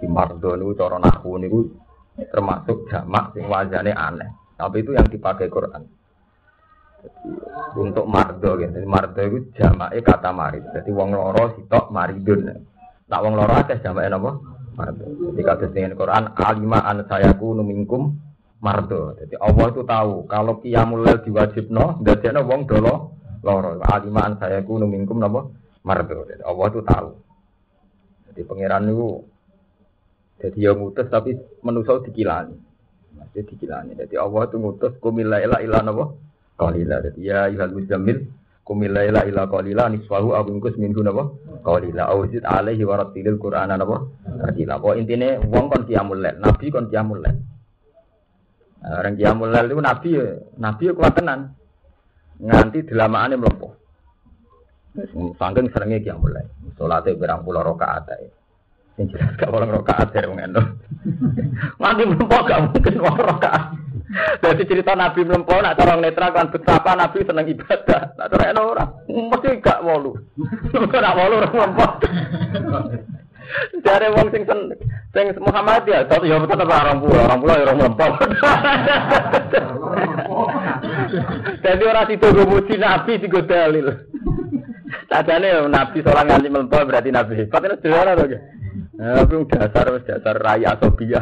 [0.00, 1.58] di mardo niku cara nahu niku
[2.16, 4.30] termasuk jamak sing wajane aneh.
[4.56, 5.84] Tapi itu yang dipakai Quran.
[7.76, 8.76] Untuk mardo gitu.
[8.88, 10.64] Mardo itu jamaknya kata marid.
[10.72, 12.48] Jadi wong loro sitok maridun.
[13.06, 14.40] Tak wong loro akeh jamaknya napa?
[14.76, 15.04] Mardo.
[15.04, 18.16] Jadi kata dengan Quran alima an sayaku numingkum
[18.64, 19.16] mardo.
[19.20, 22.94] Jadi Allah itu tahu kalau qiyamul lail diwajibno ndadekno wong dolo
[23.44, 23.76] loro.
[23.84, 25.44] Alima an sayaku numingkum napa?
[25.84, 26.24] Mardo.
[26.24, 27.08] Jadi Allah itu tahu.
[28.32, 29.08] Jadi pangeran itu
[30.36, 31.32] jadi ya ngutus tapi
[31.64, 32.56] manusia dikilani.
[33.16, 33.96] Masih dikilani.
[33.96, 36.04] Jadi Allah itu ngutus kumila ila ila napa?
[36.56, 37.04] Qalila.
[37.20, 38.32] Ya ayyuhal muzammil
[38.66, 41.30] kumila ila ila qalila niswahu aw ingkus minhu napa?
[41.62, 42.08] Qalila.
[42.10, 44.08] Aw zid alaihi wa rattilil qur'ana napa?
[44.24, 44.80] Tartila.
[44.80, 47.38] Pokok intine wong kon qiyamul lail, nabi kon qiyamul lail.
[48.82, 50.10] Nah, orang qiyamul lail itu nabi
[50.56, 51.40] nabi kuat tenan.
[52.36, 53.72] Nganti delamaane mlepuh.
[55.36, 56.48] Sangking seringnya qiyamul lail.
[56.76, 58.28] Salate berang pulau rakaat ae.
[58.96, 60.62] Yang jelas gak orang rokaat ya wong endo.
[61.76, 63.76] Nanti mlempo gak mungkin wong rokaat.
[64.40, 68.16] Jadi cerita Nabi mlempo nak cara netra kan betapa Nabi seneng ibadah.
[68.16, 68.84] Nak cara eno ora.
[69.04, 70.16] Mesti gak wolu.
[70.72, 71.86] Ora wolu ora mlempo.
[73.84, 74.74] Jare wong sing sen
[75.14, 78.06] sing Muhammad ya, tapi ya tetep orang pulau, orang pulau ya orang mlempo.
[81.62, 83.86] Jadi orang itu muji Nabi digo dalil.
[85.06, 87.44] Tadane Nabi seorang nganti mlempo berarti Nabi.
[87.46, 88.56] Patene dhewe to.
[88.96, 91.20] Tapi dasar dasar raya Sobia.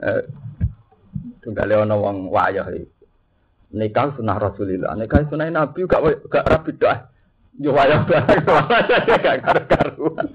[0.00, 0.22] eh,
[1.44, 2.72] tunggale ana wong wayah.
[3.74, 7.10] Nikah sunah Rasulillah, nikah sunah Nabi gak gak rapi dah.
[7.60, 8.40] Yo wayah barang
[9.24, 10.28] gak karu-karuan.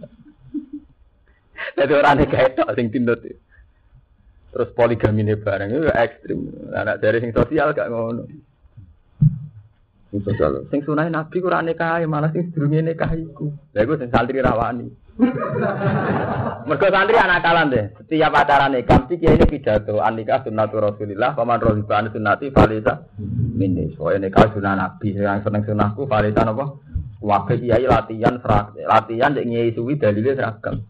[1.76, 3.22] Jadi orang nikah itu sing tindut.
[4.50, 6.40] terus poligami ini bareng itu ekstrim.
[6.74, 8.49] Anak dari sing sosial gak ngono.
[10.10, 13.54] Sosial, sing sunai nabi kurang nikah, malah sing sedurunge nikah iku.
[13.78, 14.90] Lha iku sing santri rawani.
[16.68, 17.94] Mergo santri anak kalan deh.
[17.94, 23.06] Setiap acara nikah iki kiai ini pidato anika sunnatu Rasulillah, paman rohiba an sunnati falisa
[23.54, 23.94] minni.
[23.94, 26.82] Soale nikah sunnah nabi, yang seneng sunnahku falisa napa?
[27.22, 28.42] Wakil kiai latihan
[28.90, 30.90] latihan cek nyai suwi dalilnya seragam.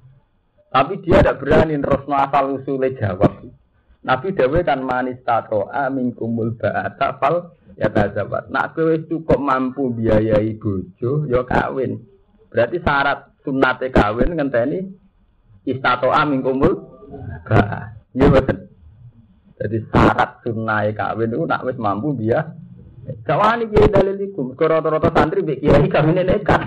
[0.71, 3.51] Tapi dia tidak berani terus asal usulnya jawab.
[3.99, 8.51] Nabi Dewi kan manis tato amin kumul ba'ata fal ya tazabat.
[8.51, 12.03] Nak kowe cukup mampu biayai bojo ya kawin.
[12.51, 14.83] Berarti syarat sunate kawin ngenteni
[15.63, 16.75] istato amin kumul
[17.47, 17.95] ba'a.
[18.11, 18.67] Iya betul.
[19.55, 22.11] Jadi syarat sunai kawin itu nak wis mampu
[23.09, 24.53] dia Jawani kiai dalil iku.
[24.53, 26.61] Rata-rata santri mbek kiai kawine nekat.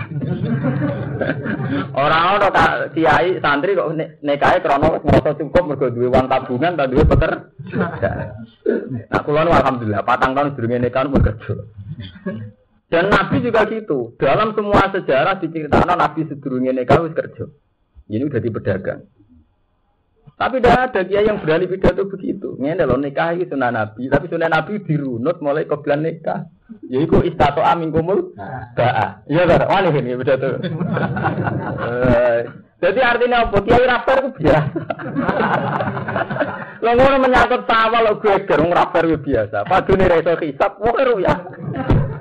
[1.95, 5.03] Ora ono tak kiai santri kok nekahe krana wis
[5.39, 7.31] cukup mergo duwe uang tabungan ta duwe peker.
[9.09, 11.53] Nah, kula alhamdulillah patang tahun durunge nekah bekerja.
[12.91, 14.13] Dan Nabi juga gitu.
[14.19, 17.47] Dalam semua sejarah diceritakan Nabi sedurunge nekah wis kerja.
[18.11, 19.01] Ini udah di pedagang.
[20.33, 22.57] Tapi tidak ada dia yang berani pidato begitu.
[22.57, 26.49] Ini loh nikah itu sunnah Nabi, tapi sunnah Nabi dirunut mulai ke bulan nikah.
[26.89, 28.33] Ya itu istato amin kumul.
[28.73, 29.21] Ba'a.
[29.29, 29.69] Iya kan?
[29.69, 30.57] Wani ini pidato.
[31.83, 32.39] Eh,
[32.81, 33.57] jadi artinya apa?
[33.61, 34.79] Kiai rapper itu biasa.
[36.83, 39.63] Lo ngono menyangkut sama lo gue gerung rapper itu biasa.
[39.69, 41.35] Padune reso hisap, wah ya.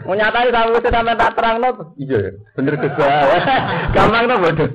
[0.03, 3.11] Mau nyatai tahu itu sampai tak terang no, iya bener juga.
[3.95, 4.69] Gampang no bodoh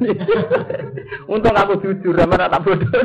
[1.34, 3.02] Untung aku jujur, sama tak bodoh.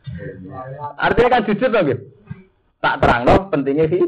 [1.04, 2.02] Artinya kan jujur dong gitu.
[2.80, 4.02] Tak terang no, pentingnya sih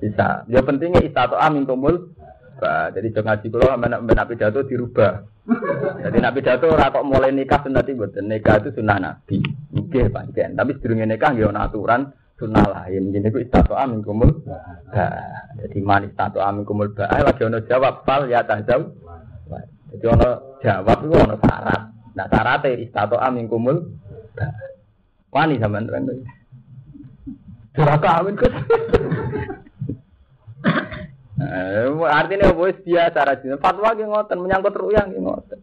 [0.00, 0.48] bisa.
[0.48, 2.16] Ya pentingnya istato amin kumul.
[2.56, 5.12] Bah, jadi jangan ngaji kalau sampai nabi jatuh dirubah.
[6.08, 9.44] Jadi nabi jatuh rakok mulai nikah nanti buat nikah itu sunnah nabi.
[9.76, 10.56] Oke, panjang.
[10.56, 13.12] Tapi sedurungnya nikah ya aturan sunnah lain.
[13.12, 14.30] Jadi ku istato amin kumul.
[15.56, 17.08] Jadi manis tato amin kumul ba.
[17.08, 18.92] Lagi ono jawab fal ya tajam.
[19.92, 21.82] Jadi ono jawab itu ono syarat.
[22.16, 23.76] Nah syaratnya istato amin kumul.
[25.32, 26.08] Wani sama kan.
[27.74, 28.54] Duraka amin kus.
[32.06, 33.60] Artinya bos biasa rajin.
[33.60, 35.60] Fatwa yang ngoten menyangkut ruyang yang ngoten.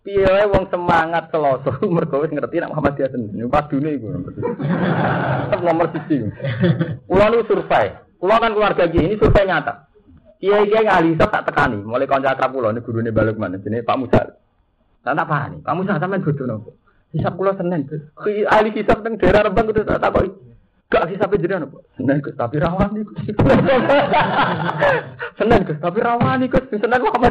[0.00, 3.44] Piye wong semangat seloso mergo wis ngerti nek Muhammadiyah sendiri.
[3.52, 4.08] Pas dunia iku.
[5.60, 7.04] Nomor 1.
[7.04, 7.92] Kula nu survei.
[8.16, 9.92] Kula kan keluarga ini survei nyata.
[10.40, 14.20] Kiai-kiai ngalisa tak tekani, mulai kanca akrab kula ini gurune balik mana jenenge Pak Musa.
[15.04, 15.60] Tak tak pahami.
[15.60, 16.70] Pak Musa sampean bodoh nopo?
[17.12, 17.84] Hisab kula Senin.
[18.48, 20.32] Ahli hisab teng daerah Rembang kudu tak takoki.
[20.90, 21.78] Gak sih sampai jadi apa?
[21.94, 23.22] Seneng Gus, tapi rawani Gus.
[25.38, 26.66] Seneng Gus, tapi rawani Gus.
[26.66, 27.30] Seneng apa?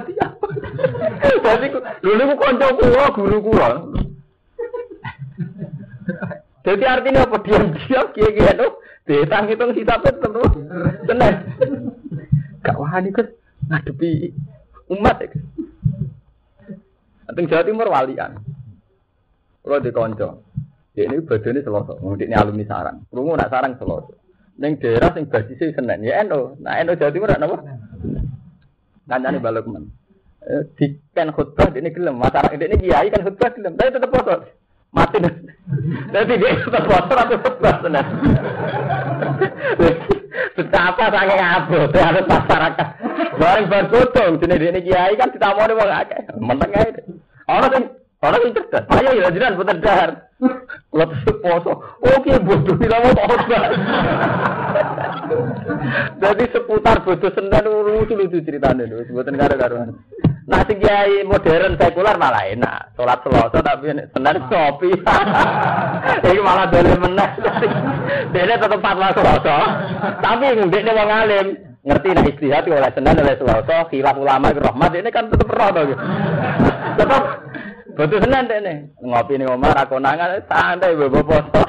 [1.43, 1.67] Jadi
[1.99, 3.69] dulu aku konco kulo, guru kulo.
[6.63, 7.35] Jadi artinya apa?
[7.43, 8.67] Diam-diam kia-kia itu.
[9.03, 10.39] Detang hitung hisapnya tentu.
[11.03, 11.35] Seneng.
[12.63, 13.27] Gak wani Gus.
[13.67, 14.31] Ngadepi
[14.87, 15.43] umat ya Gus.
[17.43, 18.39] Jawa Timur walian.
[19.67, 20.47] Kalau di konco.
[20.99, 23.07] Dia ini badannya seloso, ini alumni sarang.
[23.07, 24.19] Rungu nak sarang seloso.
[24.59, 26.59] Neng daerah sing basisnya senen ya eno.
[26.59, 27.55] Nah eno Jawa Timur apa?
[29.07, 29.95] Kancane balok men.
[30.43, 34.43] Eh, di kan khutbah ini gelem, masyarakat ini kiai kan khutbah gelem, tapi tetap foto.
[34.91, 35.23] Mati.
[36.11, 38.05] Jadi dia tetap foto atau khutbah senen.
[40.59, 42.87] Betapa sange abot harus masyarakat.
[43.39, 46.27] Bareng bar potong jenenge ini kiai kan ditamoni wong akeh.
[46.43, 46.91] Menteng ae.
[47.47, 47.83] Ana sing
[48.19, 48.83] ana sing cerdas.
[48.91, 50.28] Ayo ya jenengan putar dahar.
[50.39, 53.63] Poso, oke bodoh lama khotbah.
[56.15, 59.89] Jadi seputar bodoh sendan lucu lucu ceritanya itu, sebutan karo karuan.
[60.47, 64.91] Nah si kiai modern sekular malah enak, sholat selasa tapi sendan kopi.
[66.23, 67.31] Ini malah dari menang.
[68.31, 69.57] Dia tetap fatwa selasa,
[70.23, 71.47] tapi dia mau ngalim
[71.79, 75.71] ngerti nah istihad oleh sendan oleh selasa, khilaf ulama rahmat ini kan tetap roh
[76.99, 77.23] Tetap
[77.99, 81.63] Betul tenan dek nih ngopi nih Omar, ra konangan eh, santai bebo poso.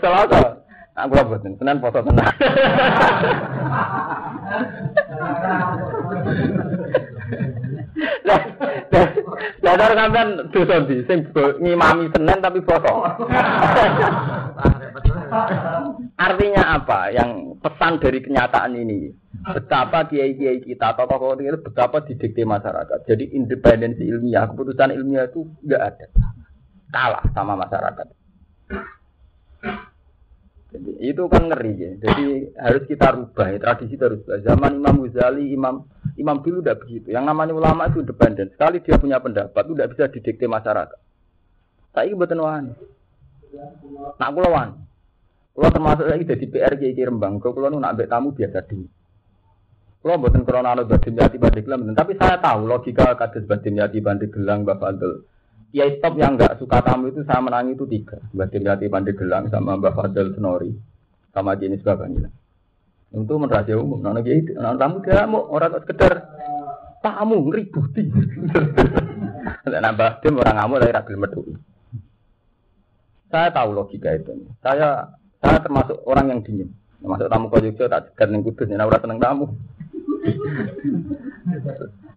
[0.00, 0.56] Selasa,
[0.96, 2.24] aku lah boten, tenan poso tenan.
[8.24, 8.40] Lah,
[9.60, 11.28] dadar sampean dosa ndi sing
[11.60, 13.04] ngimami tenan tapi poso.
[13.04, 13.20] Ah,
[14.80, 15.93] repot.
[16.14, 17.10] Artinya apa?
[17.10, 19.10] Yang pesan dari kenyataan ini
[19.42, 23.02] betapa kiai-kiai kita atau tokoh itu betapa didikte masyarakat.
[23.02, 26.06] Jadi independensi ilmiah, keputusan ilmiah itu enggak ada.
[26.94, 28.06] Kalah sama masyarakat.
[30.74, 31.90] Jadi itu kan ngeri ya.
[31.98, 32.26] Jadi
[32.58, 33.58] harus kita rubah ya.
[33.58, 34.38] Tradisi rubah.
[34.42, 37.10] Zaman Imam Ghazali, Imam Imam dulu udah begitu.
[37.10, 38.54] Yang namanya ulama itu independen.
[38.54, 40.98] Sekali dia punya pendapat, itu tidak bisa didikte masyarakat.
[41.94, 42.42] Saya ini betul
[44.18, 44.30] Nak
[45.54, 47.38] Kula termasuk lagi jadi PR Kiai Rembang.
[47.38, 48.82] Kula nu nak tamu biasa di.
[50.02, 54.02] Kula mboten krana ana badim yati banding gelang, tapi saya tahu logika kados badim yati
[54.02, 55.24] banding gelang Mbak Fadl.
[55.70, 58.18] Kiai top yang enggak suka tamu itu saya menangi itu tiga.
[58.34, 60.74] Badim yati banding gelang sama Mbak Fadl Senori
[61.30, 62.30] sama jenis Bapak Nila.
[63.14, 66.34] Untuk merahasia umum, nana kiai, nana tamu dia mau orang sekedar
[66.98, 68.02] tamu ngeributi.
[69.70, 71.40] Nambah tim orang ngamuk dari ragil metu.
[73.32, 74.34] Saya tahu logika itu.
[74.60, 75.14] Saya
[75.44, 76.72] saya termasuk orang yang dingin.
[77.04, 79.52] Masuk tamu kau juga tak segan ning kudus, nek ora seneng tamu.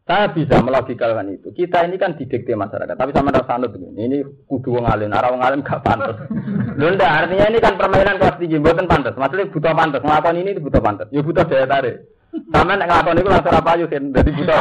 [0.07, 1.51] Saya bisa melogikalkan itu.
[1.51, 3.91] Kita ini kan didikte masyarakat, tapi sama rasa anut ini.
[3.99, 4.17] Ini
[4.47, 6.15] kudu wong alim, ora wong alim gak pantas.
[6.79, 9.19] Lho artinya ini kan permainan kelas tinggi, mboten pantas.
[9.19, 11.11] Maksudnya butuh pantas, ngelakon ini butuh pantas.
[11.11, 12.07] Ya butuh daya tarik.
[12.55, 14.59] Sama nek ngelakon itu langsung apa yuk, jadi butuh.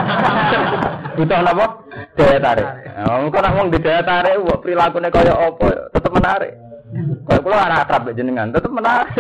[1.15, 1.67] butuh apa?
[2.19, 2.69] Daya tarik.
[2.99, 6.53] Nah, kok nak wong di daya tarik, perilakunya kaya apa, tetep menarik.
[7.27, 9.11] Kalau pulau anak akrab jenengan, tetep menarik.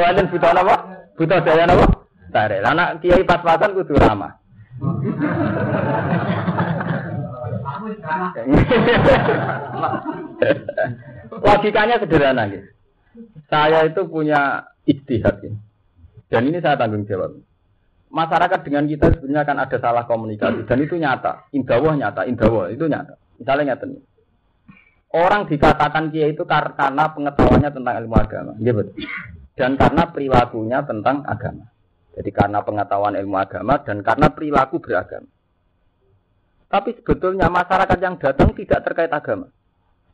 [0.00, 1.06] Wajan butuh apa?
[1.14, 1.86] Butuh daya apa?
[2.34, 2.66] Tarik.
[2.66, 4.34] Anak kiai pas-pasan kudu ramah.
[11.30, 12.66] Logikanya sederhana gitu.
[13.46, 15.58] Saya itu punya istihad ini.
[16.30, 17.34] Dan ini saya tanggung jawab.
[18.10, 21.46] Masyarakat dengan kita sebenarnya kan ada salah komunikasi dan itu nyata.
[21.54, 23.14] Indawah nyata, indawah itu nyata.
[23.38, 24.02] Misalnya nyata nih.
[25.10, 28.52] Orang dikatakan kia itu karena pengetahuannya tentang ilmu agama.
[28.62, 28.94] Gitu.
[29.58, 31.66] Dan karena perilakunya tentang agama.
[32.14, 35.26] Jadi karena pengetahuan ilmu agama dan karena perilaku beragama.
[36.70, 39.50] Tapi sebetulnya masyarakat yang datang tidak terkait agama.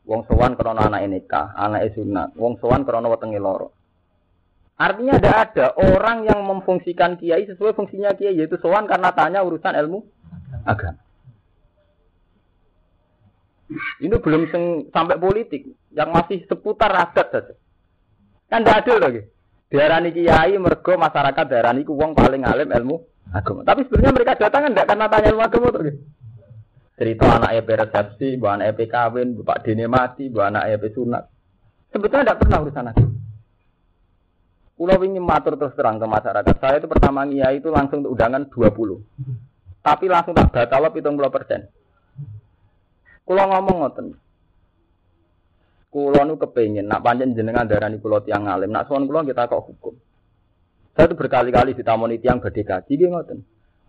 [0.09, 2.33] Wong sowan krono anak nikah, anak sunat.
[2.33, 3.69] Wong sowan krono wetengi loro.
[4.77, 9.73] Artinya tidak ada orang yang memfungsikan kiai sesuai fungsinya kiai yaitu sowan karena tanya urusan
[9.73, 10.05] ilmu
[10.65, 11.01] agama.
[13.99, 14.47] Ini belum
[14.95, 17.53] sampai politik, yang masih seputar adat saja.
[18.47, 19.21] Kan tidak adil lagi.
[19.67, 22.95] Diarani kiai mergo masyarakat diarani ku wong paling alim ilmu
[23.35, 23.67] agama.
[23.67, 25.83] Tapi sebenarnya mereka datang kan tidak karena tanya ilmu agama tuh.
[26.97, 31.27] Cerita anak EP resepsi, bu anak EP kawin, bapak dini mati, bu anak EP sunat.
[31.91, 33.11] Sebetulnya tidak pernah urusan agama.
[34.77, 36.55] Pulau ingin matur terus terang ke masyarakat.
[36.61, 38.69] Saya itu pertama kiai itu langsung undangan 20.
[39.81, 41.65] Tapi langsung tak batal 70 persen.
[43.27, 44.07] Kulo ngomong ngoten.
[45.91, 49.67] Kulo nu kepengin nak panjen jenengan darani kulo tiang alim, nak sowan kulo kita kok
[49.67, 49.99] hukum.
[50.95, 53.39] Saya itu berkali-kali ditamoni tiang badhe kaji nggih ngoten.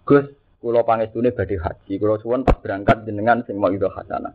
[0.03, 0.27] Gus,
[0.59, 4.35] kulo pangestune badhe haji, kulo suwon pas berangkat jenengan sing mau hasanah.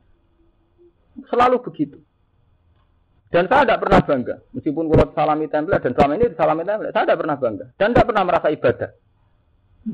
[1.28, 2.00] Selalu begitu.
[3.28, 7.04] Dan saya tidak pernah bangga, meskipun kulo salami template dan selama ini salami template, saya
[7.04, 8.90] tidak pernah bangga dan tidak pernah merasa ibadah.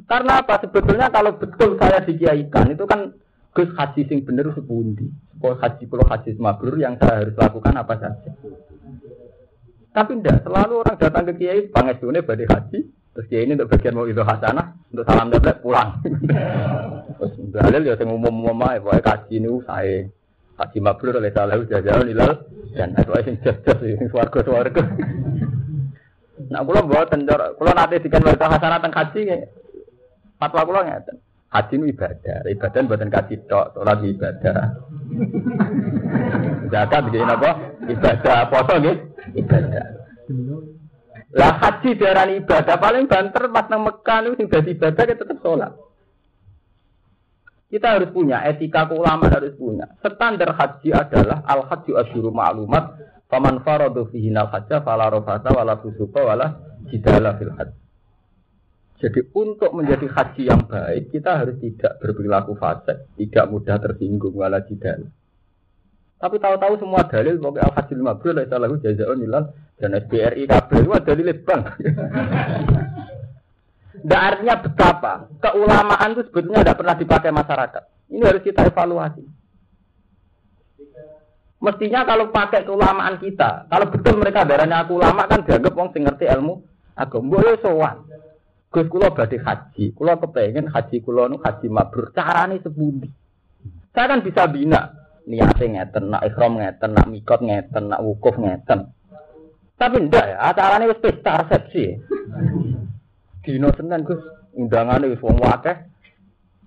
[0.06, 0.54] Karena apa?
[0.62, 3.10] Sebetulnya kalau betul saya dikiaikan itu kan
[3.60, 5.04] Gus haji sing bener sepundi.
[5.36, 8.32] Kalau haji kalau haji mabrur yang saya harus lakukan apa saja.
[9.92, 14.00] Tapi tidak, selalu orang datang ke kiai pangestune badai haji, terus kiai ini untuk bagian
[14.00, 16.00] mau itu hasanah, untuk salam dapat pulang.
[17.20, 20.08] terus dalil ya sing umum-umum ae, pokoke kaji niku sae.
[20.56, 22.32] Haji mabrur oleh salah jalan nilal
[22.72, 24.84] dan aku sing jas-jas sing swarga-swarga.
[26.48, 27.28] Nah, kula mboten
[27.60, 29.20] kula nate dikan hasanah teng haji
[30.40, 31.20] fatwa kula ngeten.
[31.50, 34.58] Haji itu ibadah, ibadah buatan kaji tok, sholat ibadah.
[36.72, 37.52] Zakat begini apa?
[37.90, 39.02] Ibadah, foto gitu,
[39.34, 39.86] ibadah.
[41.34, 45.74] Lah haji darah ibadah paling banter pas nang Mekah itu sudah ibadah kita tetap sholat.
[47.70, 49.86] Kita harus punya etika keulamaan harus punya.
[50.02, 52.98] Standar haji adalah al haji asyuru ma'lumat.
[53.30, 56.48] Faman faradu fihi al hajja fala rafata wala fusuqa wala
[56.90, 57.78] jidala fil haji.
[59.00, 64.60] Jadi untuk menjadi haji yang baik kita harus tidak berperilaku fasik, tidak mudah tersinggung wala
[64.68, 65.08] jidal.
[66.20, 70.84] Tapi tahu-tahu semua dalil pokoknya al haji lima bulan salah jazaun ilal dan SBRI kabel
[70.84, 71.64] itu dalil bank.
[74.00, 77.84] Tidak artinya betapa keulamaan itu sebetulnya tidak pernah dipakai masyarakat.
[78.16, 79.24] Ini harus kita evaluasi.
[81.60, 86.32] Mestinya kalau pakai keulamaan kita, kalau betul mereka darahnya aku ulama kan dianggap sing ngerti
[86.32, 86.64] ilmu
[86.96, 87.28] agama.
[87.28, 88.08] Boleh sowan.
[88.70, 92.14] Gus kula badhe haji, kula kepengen haji kula nu haji mabrur.
[92.14, 93.10] Carane sepundi?
[93.90, 94.94] Saya kan bisa bina
[95.26, 98.94] niatnya ngeten, nak ikhram ngeten, nak mikot ngeten, nak wukuf ngeten.
[99.74, 101.98] Tapi ndak ya, acarane wis pesta resepsi.
[103.42, 104.22] Dino Senin Gus,
[104.54, 105.78] undangane wis wong akeh.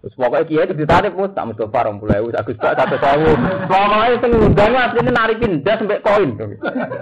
[0.03, 3.39] Terus pokoknya kiai itu ditarik mus, tak mesti parong mulai wis Agus tak satu tahun.
[3.71, 6.35] Pokoknya sing undangnya aslinya narikin jas sampai koin.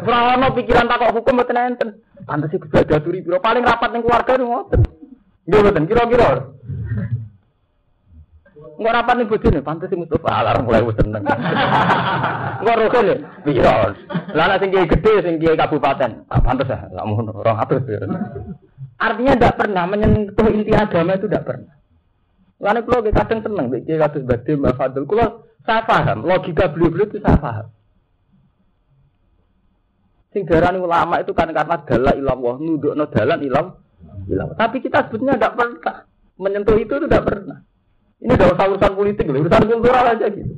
[0.05, 1.89] Ora pikiran takok hukum mboten enten.
[2.29, 4.81] Pantes iku gak turi biro paling rapat ning keluarga itu ngoten.
[5.49, 6.29] Nggih mboten kira-kira.
[8.77, 11.25] Enggak rapat nih bojone, pantes Mustafa alarm mulai wis seneng.
[12.61, 13.17] Enggak rukun ya,
[13.49, 13.77] piro.
[14.37, 17.81] Lah nek sing gede sing kabupaten, ah, pantes ya, enggak mau orang atus.
[19.01, 21.80] Artinya tidak pernah menyentuh inti agama itu tidak pernah.
[22.61, 25.09] Lalu kalau kadang seneng, bikin kasus badim, mbak Fadil.
[25.09, 27.67] Kalau saya paham, logika beliau-beliau itu saya paham.
[30.31, 33.67] Sing darani ulama itu kan karena dalah ilallah, no dalan ilam,
[34.29, 34.49] ilam.
[34.55, 35.97] Tapi kita sebetulnya tidak pernah
[36.39, 37.59] menyentuh itu, tidak pernah.
[38.21, 40.55] Ini udah usah urusan politik, urusan kultural aja gitu.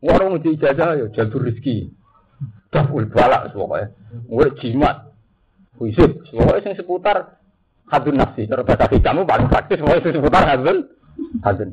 [0.00, 1.92] Warung uji ijazah ya jalur rezeki.
[2.72, 3.92] Dapul balak pokoknya.
[4.28, 4.96] Mulai jimat.
[5.76, 6.24] Wisud.
[6.28, 7.39] Pokoknya yang seputar
[7.90, 8.46] hadun nafsi.
[8.46, 9.78] Cara bahasa kamu paling praktis.
[9.82, 10.78] Pokoknya yang seputar hadun.
[11.44, 11.68] Hadun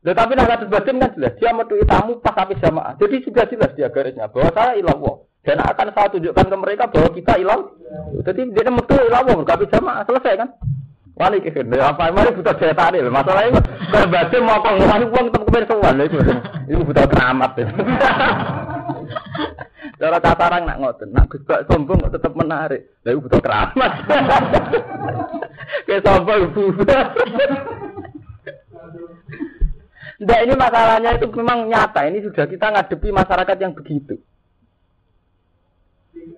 [0.00, 1.36] Tetapi nak kasus batin kan jelas.
[1.36, 2.96] Dia metui tamu pas habis jamaah.
[2.96, 4.32] Jadi sudah jelas dia garisnya.
[4.32, 5.14] Bahwa saya ilallah.
[5.44, 7.68] Dan akan saya tunjukkan ke mereka bahwa kita ilang.
[8.24, 9.34] Jadi dia metu ilallah.
[9.36, 10.02] Berkabis jamaah.
[10.08, 10.48] Selesai kan.
[11.20, 13.04] Wali kekir, apa mari butuh daya tarik.
[13.04, 13.60] Masalahnya
[13.92, 16.16] berbagi mau pengurangi uang tetap sowan itu.
[16.64, 17.60] Itu butuh keramat.
[20.00, 22.88] Cara tatarang nak ngoten, nak Gus sombong kok tetap menarik.
[23.04, 23.92] Lah itu butuh keramat.
[25.86, 27.04] Kayak sombong butuh.
[30.20, 32.04] Nah ini masalahnya itu memang nyata.
[32.04, 34.20] Ini sudah kita ngadepi masyarakat yang begitu.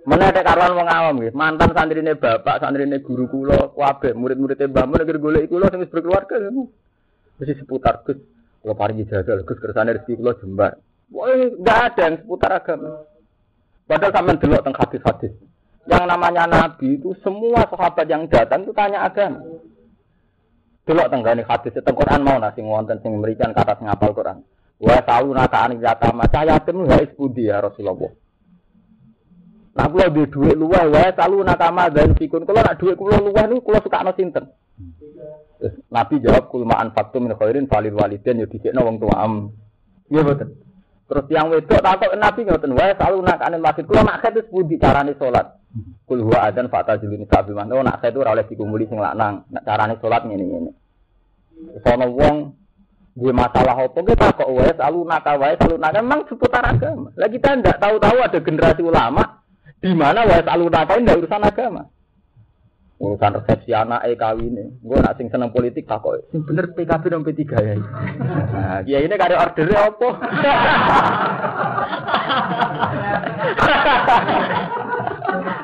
[0.07, 1.35] Mana ada karuan wong awam gitu.
[1.35, 6.39] Mantan santrine bapak, santrine guru kula, kuabe, murid-muridnya mbah mun negeri golek kula berkeluarga.
[7.43, 8.23] Mesti seputar Gus.
[8.63, 10.79] Kula paringi jajal Gus kersane rezeki kula jembar.
[11.11, 13.03] Wah, enggak ada yang seputar agama.
[13.93, 15.33] Padahal sampean delok teng hadis-hadis.
[15.85, 19.45] Yang namanya nabi itu semua sahabat yang datang itu tanya agama.
[20.89, 24.41] Delok teng gane hadis teng Quran mau nasi wonten sing memberikan kata sing apal Quran.
[24.81, 28.17] Wa sauna ka yatama cah yatim wa isbudi ya Rasulullah.
[29.77, 32.49] Nah kula duwe dhuwit luweh wae selalu nakama dan fikun.
[32.49, 34.49] Kula nak dhuwit kula luweh niku kula sukakno sinten?
[35.93, 39.53] Nabi jawab kul ma'an faktu min khairin falil waliden ya disikno wong tua am.
[40.09, 40.72] Iya betul.
[41.13, 43.85] Terus yang wedok takut Nabi ngoten wae selalu nakane masjid.
[43.85, 45.61] Kula nak khed pundi carane salat.
[46.09, 47.69] Kul huwa adzan fata juluni sabi man.
[47.69, 49.45] Oh nak khed ora oleh dikumpuli sing lanang.
[49.53, 50.73] Nak carane salat ngene-ngene.
[51.85, 52.37] Sono wong
[53.13, 57.13] gue masalah apa kita kok wae selalu nakal wae selalu nakal memang seputar agama.
[57.21, 59.23] Lagi kita tidak tahu-tahu ada generasi ulama
[59.85, 61.93] di mana wae aluna kain ndak urusan agama.
[63.03, 66.23] Urusan resepsi anak eh kawin Gue nak sing seneng politik tak kok.
[66.31, 67.75] Bener PKB dan P3 ya.
[68.55, 70.09] Nah, ya ini kare order apa?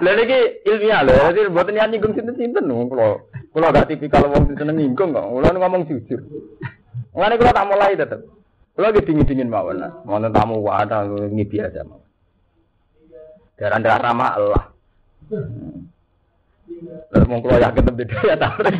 [0.02, 3.22] Lah niki ilmiah lho, jadi mboten niat nyinggung sinten-sinten lho kula.
[3.54, 5.22] Kula gak tipikal wong seneng nyinggung kok.
[5.22, 6.18] Kula ngomong jujur.
[7.14, 8.18] Mulane kula tak mulai tetep.
[8.74, 9.86] Kula ge dingin-dingin mawon.
[10.10, 12.02] Wonten tamu wadah ini biasa mawon.
[13.54, 14.64] Darah darah ramah Allah.
[17.14, 18.76] Lalu mau keluar yakin lebih ya tarik.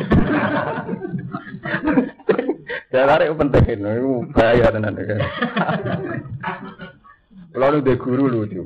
[2.89, 4.93] Ya tarik penting itu bahaya tenan.
[7.49, 8.61] Kalau udah guru lucu.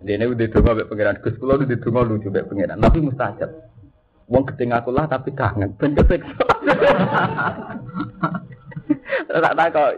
[0.00, 2.48] Ini udah donga mbek pangeran Gus, kula udah donga lucu mbek.
[2.50, 3.50] Tapi mustajab.
[4.30, 6.46] Wong gedeng aku lah tapi kangen, ben kesiksa.
[9.30, 9.90] Tak tak kok.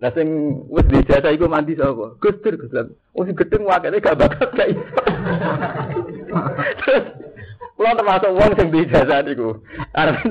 [0.00, 0.28] Lah sing
[0.72, 2.16] wis dijasa iku mandi sapa?
[2.20, 2.72] Gus Dur Gus.
[3.16, 5.00] Oh sing gedeng wakene gak gak iso.
[7.76, 9.56] Kulo termasuk wong sing dijasa niku.
[9.96, 10.28] Arep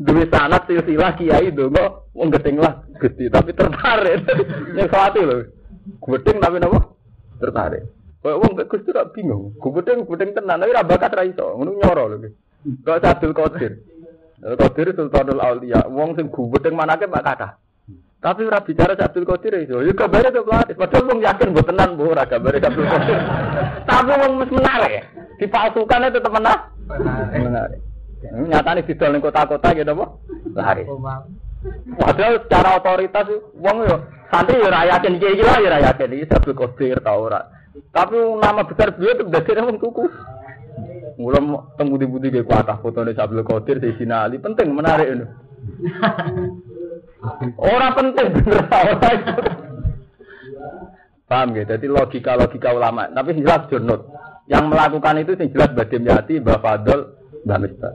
[0.00, 4.24] duwe sanat silsilah kiai donga wong gedeng lah Gusti tapi tertarik.
[4.72, 5.36] Nek sawati lho.
[6.00, 6.80] Gedeng tapi napa?
[7.40, 7.84] Tertarik.
[8.24, 9.52] Kok wong Gus Dur bingung.
[9.60, 11.56] Gedeng gedeng tenan tapi ra bakat ra iso.
[11.56, 12.28] Ngono nyoro lho.
[12.84, 13.72] Kok Abdul Qadir.
[14.40, 15.84] Qadir Sultanul Aulia.
[15.92, 17.60] Wong sing gubedeng manake mak kathah.
[18.20, 19.80] Tapi ora bicara Abdul Qadir itu.
[19.80, 20.76] Ya kabare ke pelatih.
[20.76, 23.18] Padahal wong yakin mbok tenan mbok ora kabare Abdul Qadir.
[23.88, 25.08] Tapi wong mes menarik.
[25.40, 26.62] Dipalsukan itu tetep menarik.
[27.32, 27.80] Menarik.
[28.20, 30.06] Nyatane didol ning kota-kota gitu apa?
[30.52, 30.84] Lari.
[31.96, 33.96] Padahal secara otoritas wong yo
[34.28, 37.40] santri yo ora yakin iki iki lah yo ora yakin iki Abdul Qadir ta ora.
[37.88, 40.04] Tapi nama besar beliau itu dadi wong tuku.
[41.16, 41.40] Mulai
[41.80, 45.24] temu di budi ke kuatah foto nih Abdul Qadir di Ali penting menarik ini.
[47.60, 48.64] Orang penting bener
[51.30, 51.62] Paham ya?
[51.62, 53.06] Jadi logika-logika ulama.
[53.12, 54.02] Tapi jelas jurnut.
[54.50, 57.00] Yang melakukan itu sing jelas Badim Yati, Mbak Fadol,
[57.46, 57.94] Mbak Misbah.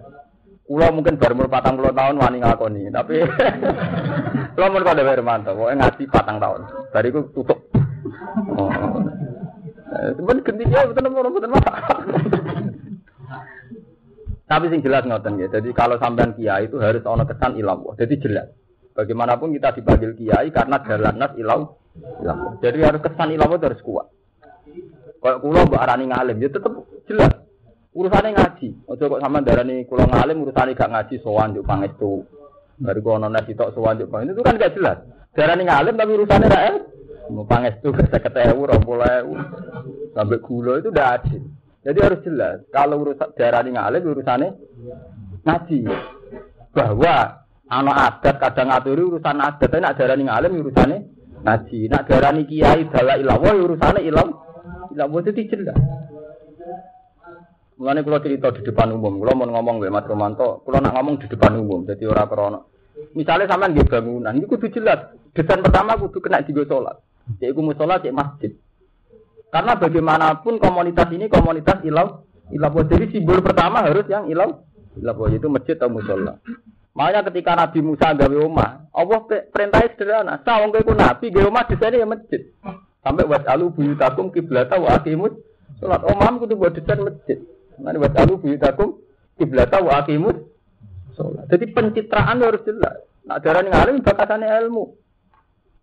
[0.66, 3.22] Kulo mungkin baru umur patang puluh tahun wani ngakoni, tapi
[4.58, 6.62] kulo mau kode Hermanto, pokoknya ngaji patang tahun.
[6.90, 7.60] Dari itu tutup.
[8.58, 8.72] Oh.
[10.18, 11.52] Cuman gendinya betul betul betul
[14.46, 15.48] Tapi sing jelas ngoten ya.
[15.54, 17.86] Jadi kalau sampean kiai itu harus ono kesan ilam.
[17.94, 18.50] Jadi jelas.
[18.96, 21.76] Bagaimanapun kita dipanggil kiai karena jalan nas ilau.
[22.24, 22.56] ilau.
[22.64, 24.08] Jadi harus kesan ilau itu harus kuat.
[25.20, 26.72] Kalau kulo mbak arani ngalim, ya tetap
[27.12, 27.34] jelas.
[27.92, 28.88] Urusannya ngaji.
[28.88, 32.24] Ojo kok sama darani kulo ngalim urusannya gak ngaji sowan juk pangestu.
[32.76, 35.00] Baru kau nona sitok sewajuk itu kan gak jelas.
[35.36, 36.64] Darah nih ngalim tapi urusannya rak
[37.26, 39.34] Mau panges tuh bisa ketemu rompolewu
[40.14, 41.42] sampai gula itu udah adil.
[41.84, 42.58] Jadi harus jelas.
[42.72, 44.50] Kalau urusan darah nih ngalim urusannya
[45.44, 45.80] ngaji.
[46.76, 47.45] Bahwa
[47.82, 50.98] anak adat kadang ngaturi urusan adat, tapi nak darah nih ngalim urusannya
[51.44, 51.80] ngaji.
[51.92, 54.30] Nak darah nih kiai dalah ilawah urusannya ilam.
[54.96, 55.78] Ilawah itu jelas.
[57.76, 61.20] Mulane kula cerita di depan umum, kula mau ngomong mbek Mas Romanto, kula nak ngomong
[61.20, 62.64] di depan umum, jadi ora krana.
[63.12, 65.12] Misalnya sampean nggih bangunan, ini kudu jelas.
[65.36, 67.04] Desain pertama kudu kena digo salat.
[67.44, 68.56] Yaiku musola cek masjid.
[69.52, 72.24] Karena bagaimanapun komunitas ini komunitas ilau
[72.56, 74.64] ilau jadi simbol pertama harus yang ilau
[74.96, 76.40] ilau itu masjid atau musola.
[76.96, 80.34] Makanya ketika Nabi Musa gawe omah, Allah perintahnya sederhana.
[80.48, 82.42] Sawang kowe nabi gawe omah desainnya ya masjid.
[83.04, 85.36] Sampai buat alu buyutakum kiblata wa akimus
[85.84, 87.44] salat omah kudu buat desain masjid.
[87.84, 88.96] Nanti buat alu buyutakum
[89.36, 90.40] kiblata wa akimus
[91.20, 91.52] sholat.
[91.52, 93.04] Jadi pencitraan harus jelas.
[93.28, 94.96] Nak darah ngalim bakasannya ilmu.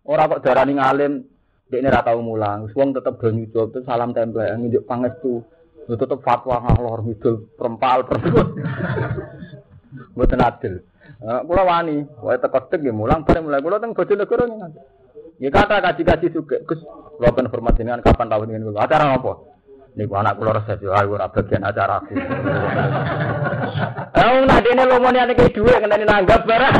[0.09, 1.29] Orang kok darah ngalim
[1.69, 2.73] dia ini rata mulang.
[2.73, 5.45] Wong tetap do nyucul tuh salam tempel nunjuk pangestu.
[5.85, 8.47] Lu tetap fatwa ngalor ngidul perempal perempuan.
[10.17, 10.73] Mboten adil.
[11.23, 14.59] Kula wani, wae teko tek ya mulang bareng mulai kula teng Bojonegoro ning.
[15.39, 16.83] Ya kata kaji-kaji suge, Gus,
[17.15, 18.83] kula ben hormat dengan kapan tahun ini kula.
[18.83, 19.33] Acara apa?
[19.95, 22.17] Niku anak kula resep yo ayo ora bagian acara aku.
[24.19, 26.75] Eh nak dene lomone ane ke dhuwit ngenteni nanggap barang.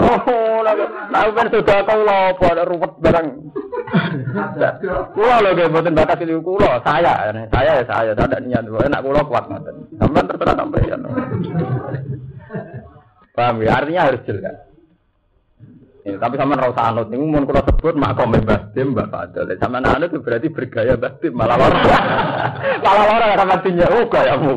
[0.00, 3.26] Oh, lah ben sudah kau lopo ruwet barang.
[5.14, 9.20] Kulo lho nggih mboten bakat itu kulo, saya, saya ya saya, tidak niat, enak kulo
[9.26, 9.76] kuat ngoten.
[9.98, 11.00] Sampeyan terserah sampeyan.
[13.34, 13.82] Paham ya?
[13.82, 14.56] Artinya harus jelas.
[16.00, 19.52] Ya, tapi sama rasa anut ini mau kalau sebut makom Mbah Dim Mbah Fadil.
[19.60, 21.82] Sama anut berarti bergaya Mbah Dim malah lorong.
[22.84, 24.54] malah lorong sama tinya oh gayamu.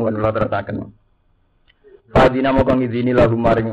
[0.00, 0.76] Mohon kalau terasakan.
[2.10, 3.68] Fadina mau kang izini lahu maring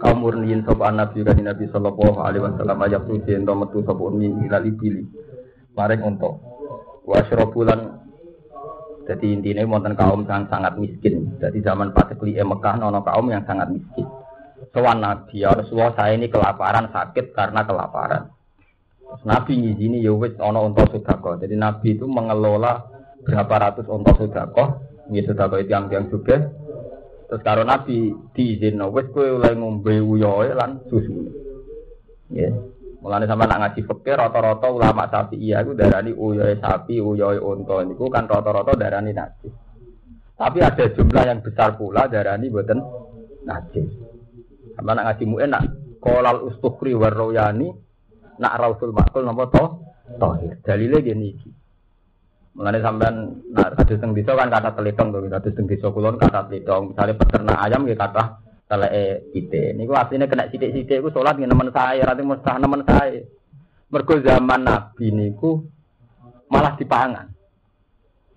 [0.00, 4.32] kaum murniin sapa nabi kan Nabi sallallahu alaihi wasallam ajak tuh ento metu sapa uni
[4.48, 5.04] ilal ibili.
[5.76, 6.40] Maring untuk
[7.04, 8.00] wa syrabulan
[9.04, 11.36] jadi intinya wonten kaum yang sangat miskin.
[11.36, 14.08] Jadi zaman Patekli Mekah nono kaum yang sangat miskin.
[14.72, 18.32] Soal Nabi ya Rasulullah saya ini kelaparan sakit karena kelaparan.
[19.22, 21.36] Nabi ngizini ya wis ono unta sodako.
[21.36, 22.80] Jadi Nabi itu mengelola
[23.22, 24.64] berapa ratus unta sodako.
[25.10, 26.40] Ini sodako itu yang yang juga.
[27.28, 31.28] Terus kalau Nabi diizin, wis kowe oleh ngombe uyoe lan susu.
[32.32, 32.52] Ya.
[33.04, 35.04] Sama nak ngaji fikih rata-rata ulama
[35.36, 39.52] iya itu darani uyoe sapi, uyoe unta niku kan rata-rata darani najis.
[40.34, 42.80] Tapi ada jumlah yang besar pula darani boten
[43.44, 43.92] najis.
[44.72, 45.64] Sama nak ngaji mu'en nak
[46.00, 47.68] kolal ustukri warroyani
[48.40, 49.64] nak rausul makul napa to
[50.16, 50.56] tohir.
[50.64, 51.30] Dalile gini.
[52.54, 56.46] Mulane sampean nak kados teng desa kan kata telitong to, kados teng desa kulon kata
[56.46, 56.94] telitong.
[56.94, 58.22] Misalnya peternak ayam ya kata
[58.70, 59.62] teleke kita.
[59.74, 63.26] Niku aslinya kena sidik-sidik iku salat dengan teman saya, rati mustah teman saya.
[63.90, 65.66] Mergo zaman Nabi niku
[66.46, 67.26] malah dipangan.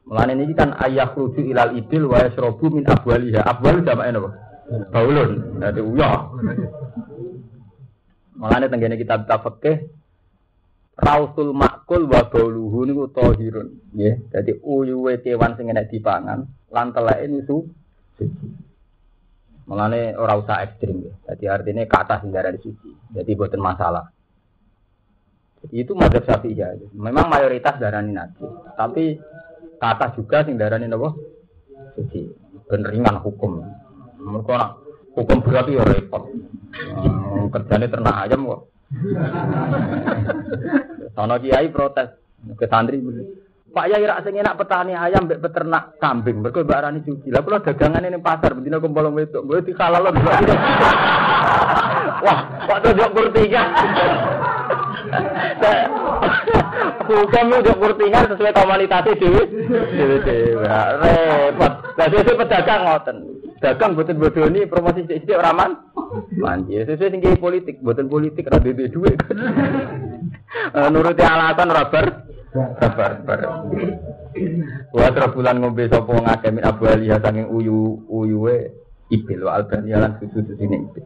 [0.09, 3.45] Mulane niki kan ayah rujuk ilal idil wa yasrobu min abwaliha.
[3.45, 4.29] Abwal jamake napa?
[4.89, 5.61] Baulun.
[5.61, 6.31] Dadi uyah.
[8.33, 9.75] Mulane tenggene kita kita fikih
[10.97, 13.93] Rausul makul wa bauluhu niku tahirun.
[13.93, 14.33] Nggih.
[14.33, 17.69] Dadi uyuwe kewan sing enek dipangan lan teleke niku
[19.67, 21.13] Mengenai orang usah ekstrim ya.
[21.29, 22.89] Jadi artinya ke atas hingga di suci.
[23.13, 24.09] Jadi buatan masalah.
[25.69, 26.71] Itu mazhab syafi'i ya.
[26.95, 28.47] Memang mayoritas darani najis.
[28.79, 29.19] Tapi
[29.75, 31.19] ke atas juga sing darani nopo
[31.99, 32.31] suci.
[32.71, 33.59] Beneringan hukum.
[34.23, 34.71] Nak
[35.13, 36.31] hukum berarti ya repot.
[36.73, 38.61] Hmm, ternak ayam kok.
[41.15, 42.07] Sono kiai protes
[42.55, 43.03] ke santri
[43.67, 46.41] Pak Yai rak sing enak petani ayam mbek peternak kambing.
[46.41, 47.29] Mergo mbak Rani suci.
[47.29, 49.45] Lah kula dagangan ini pasar bendina kumpul wedok.
[49.45, 50.17] Mbok dikalalon.
[52.25, 53.69] Wah, kok tunjuk kurtingan.
[57.07, 59.31] Hukum untuk kurtingan sesuai komunitas itu.
[59.71, 60.67] Dewe-dewe.
[60.67, 61.73] Repot.
[61.95, 63.17] Lah sesuk pedagang ngoten.
[63.57, 65.71] Dagang boten bodoni promosi sithik ora man.
[66.37, 69.17] Manji sesuai tinggi politik, boten politik ora duwe dhuwit.
[70.93, 72.05] Nuruti alasan ora bar
[72.57, 73.39] Sabar, sabar.
[74.95, 78.71] Wa bulan ngombe sapa ngake min Abu Ali saking uyu uyuwe
[79.13, 81.05] ibil wa albani lan susu sini ibil.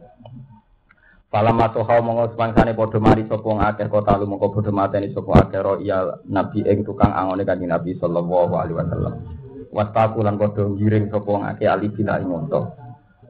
[1.32, 5.64] Falam matoha monggo semangsane padha mari sapa ngakeh kota lu mongko padha mateni sapa akeh
[5.64, 9.14] ro iya nabi ing tukang angone kanjeng Nabi sallallahu alaihi wasallam.
[9.72, 12.28] Wastaku lan padha ngiring sapa ngakeh ali bila ing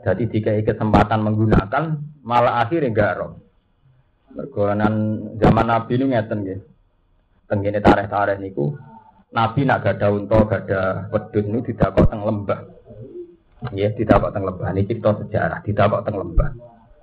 [0.02, 1.84] Jadi dikai kesempatan menggunakan
[2.26, 3.38] malah akhirnya enggak roh.
[4.34, 4.94] Mergonan
[5.38, 6.60] zaman Nabi ini ngeten nggih.
[7.46, 8.74] Tenggene tareh-tareh niku
[9.30, 12.60] Nabi nak gada unta, gada wedhus niku didakok teng lembah.
[13.70, 14.68] Nggih, didakok teng lembah.
[14.74, 16.50] Ini cerita sejarah, didakok teng lembah.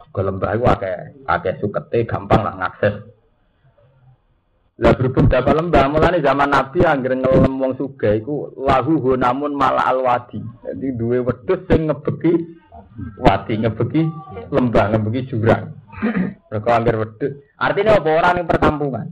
[0.10, 0.96] Ke lembah iku akeh
[1.30, 2.96] akeh sukete gampang lah ngakses.
[4.80, 9.92] Lah berhubung dapat lembah, mulane zaman Nabi anggere ngelem wong sugih iku lahu namun malah
[9.92, 10.40] alwadi.
[10.40, 12.32] Jadi duwe wedhus sing ngebeki
[13.20, 14.02] wadi, ngebeki
[14.48, 15.76] lembah, ngebeki jurang.
[16.50, 17.32] Mereka wedhus.
[17.60, 19.08] Artinya apa orang yang perkampungan?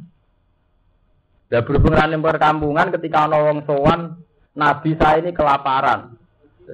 [1.48, 4.20] Dan berhubung yang perkampungan ketika ana wong sowan
[4.56, 6.17] Nabi saya ini kelaparan.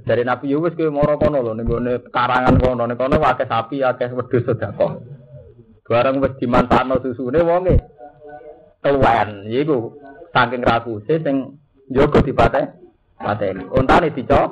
[0.01, 1.69] Dari Nabi Yunus ke moro kono lho ning
[2.09, 4.97] karangan kono ning kono akeh sapi, akeh wedhus sedekah.
[5.85, 7.77] Bareng wis dimanfaatno susune wonge.
[8.81, 9.93] Tuwen iku
[10.33, 11.61] saking rakuse sing
[11.93, 12.73] njogo dipate
[13.21, 13.69] pateni.
[13.69, 14.49] Untane dicok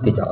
[0.00, 0.28] dicok.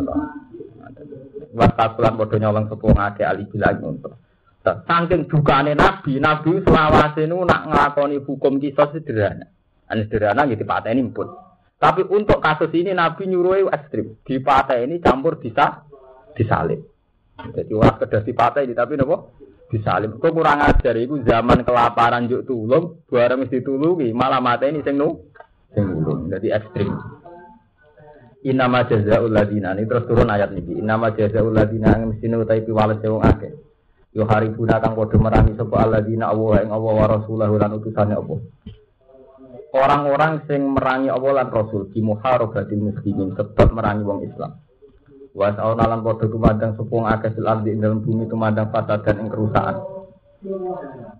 [1.52, 4.16] Wasakulan padha nyolong sepuh ngake ali bilang untuk.
[4.64, 9.44] Saking dukane Nabi, Nabi selawase nu nak nglakoni hukum kisah sederhana.
[9.92, 11.47] Sederhana gitu pateni pun.
[11.78, 14.18] Tapi untuk kasus ini Nabi nyuruh ekstrim.
[14.26, 15.86] Di partai ini campur bisa
[16.34, 16.82] disalib.
[17.38, 19.30] Jadi orang kedah di partai ini tapi nopo
[19.70, 20.18] disalib.
[20.18, 24.98] Kok kurang ajar itu zaman kelaparan juk tulung, barang mesti tulungi malah mata ini sing
[24.98, 25.22] nu.
[26.26, 26.90] Jadi ekstrim.
[28.50, 30.82] Inama jazaul ladina ini terus turun ayat ini.
[30.82, 33.54] Inama jazaul ladina yang mesti nutai piwales wong akeh.
[34.18, 38.38] Yo hari guna kang padha merangi sapa alladzina Allah ing Allah wa rasulahu lan Allah
[39.72, 44.52] orang-orang sing merangi Allah lan Rasul di muharabatil muslimin sebab merangi wong Islam.
[45.36, 49.28] Wa sa'una lan padha tumandang sepung akeh sil ardi dalam bumi tumandang fasad dan ing
[49.28, 49.76] kerusakan.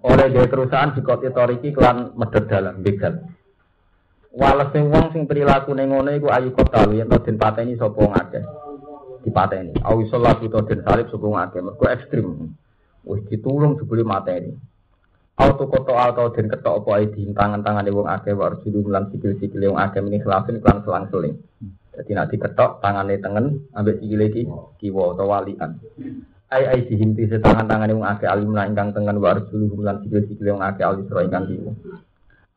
[0.06, 3.18] Oleh dia kerusakan di kota toriki kelan medhot dalam begal.
[4.34, 8.44] Walese wong sing prilakune ngono iku ayu kota yen den pateni sapa akeh.
[9.26, 9.74] Dipateni.
[9.82, 11.60] Awi salat utawa den salib sapa akeh.
[11.60, 12.26] Mergo ekstrim.
[13.02, 14.54] Wis ditulung jebule mateni.
[15.38, 19.70] Auto koto auto den ketok apa ae di tangan-tangan wong akeh wa arjulu lan sikil-sikil
[19.70, 21.38] wong akeh meni khilafin kan selang-seling.
[21.94, 24.42] Dadi nek diketok tangane tengen ambek sikile iki
[24.82, 25.78] kiwa utawa walian.
[26.50, 30.58] Ai ai dihinti se tangan-tangane wong akeh alim lan ingkang tengen wa arjulu lan sikil-sikil
[30.58, 31.72] wong akeh sira ingkang kiwa.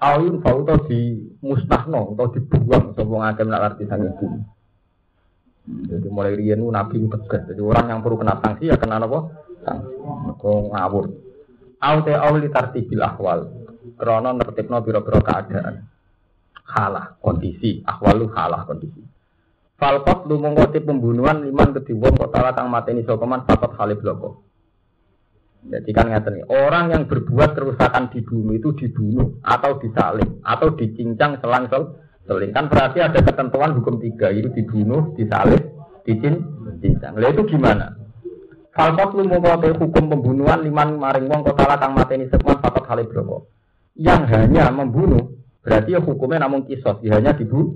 [0.02, 4.26] Ayun fauto di musnahno atau dibuang sapa wong akeh nek arti sang ibu.
[5.62, 7.46] Jadi mulai riyen nabi tegas.
[7.46, 9.30] Jadi orang yang perlu kena sanksi ya kena apa?
[9.62, 9.94] Sanksi.
[10.42, 11.06] Kok ngawur.
[11.82, 13.50] Aute awli tartibil ahwal.
[13.98, 15.82] Krono nertibno biro-biro keadaan.
[16.70, 19.02] Halah kondisi, ahwalu halah kondisi.
[19.82, 24.46] Falkot lu mengkoti pembunuhan liman kediwong kok tala kang mateni sokoman fakot halib loko.
[25.62, 31.38] Jadi kan nih, orang yang berbuat kerusakan di bumi itu dibunuh atau disalib atau dicincang
[31.38, 35.62] selang sel seling kan berarti ada ketentuan hukum tiga itu dibunuh, disalib,
[36.02, 37.14] dicincang.
[37.14, 38.01] Lalu itu gimana?
[38.72, 43.44] Falkot lu mau hukum pembunuhan liman maring wong kota kang mateni sekman papat kali berapa?
[44.00, 47.76] Yang hanya membunuh berarti ya hukumnya namun kisos, ya hanya dibunuh.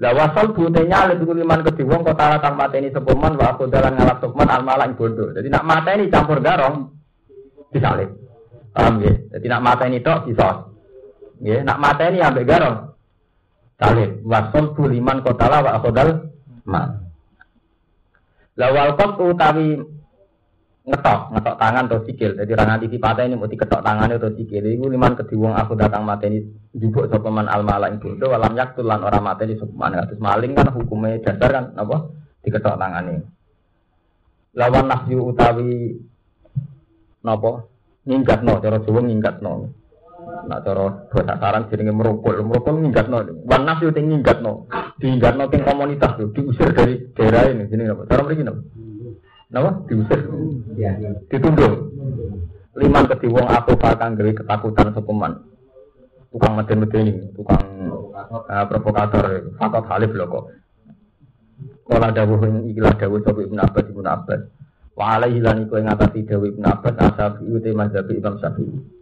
[0.00, 4.24] Lah wasal butenya itu liman kedhi wong kota kang mateni sepeman wa aku dalan ngalap
[4.24, 4.64] sukman al
[4.96, 5.36] bodoh.
[5.36, 6.88] Jadi nak mateni campur garong
[7.76, 8.08] disalib.
[8.72, 9.12] Paham ya?
[9.36, 10.56] Jadi nak mateni tok kisos.
[11.44, 12.96] Ya, nak mateni ambek garong
[13.76, 14.24] salib.
[14.24, 16.32] Wasal bu liman kota wa aku dal
[16.64, 17.01] mal.
[18.52, 19.80] Lawal kok utawi
[20.82, 22.30] ngetok, ngetok tangan atau sikil.
[22.36, 24.66] Jadi orang nanti patah ini mau diketok tangan atau sikil.
[24.66, 26.42] Iku liman kediwong aku datang mateni
[26.76, 28.12] jubuk sopeman al mala itu.
[28.18, 29.96] Do walam yaktul lan orang mateni sopeman.
[30.04, 31.96] Terus maling kan hukumnya dasar kan apa?
[32.44, 33.24] Diketok tangan ini.
[34.52, 35.96] Lawan nafyu utawi
[37.24, 37.72] nopo
[38.04, 39.72] ngingkat no, cara Jawa ngingkat no.
[40.48, 43.22] Nak cara bahasa sarang jenenge merokok, merokok ngingkat no.
[43.46, 44.66] Wan nafyu ting ngingkat no,
[44.98, 47.70] diingkat no ting komunitas tuh, diusir dari daerah ini.
[47.70, 48.02] Jadi apa?
[48.10, 48.62] Cara begini apa?
[49.52, 49.70] Napa?
[49.86, 50.20] Diusir.
[51.30, 51.72] Ditunduk.
[52.72, 55.32] Liman kedhi wong aku bakal gawe ketakutan sepeman.
[56.32, 57.60] Tukang meden-medeni, tukang
[58.16, 60.44] uh, provokator, fakot halif lho kok.
[61.84, 62.40] Kala dawuh
[62.72, 64.40] ikilah dawuh sapa Ibnu Abbas Ibnu Abbas.
[64.96, 69.01] Wa alaihi lan iku ing atase dawuh Ibnu Abbas asabi uti mazhab Imam Syafi'i.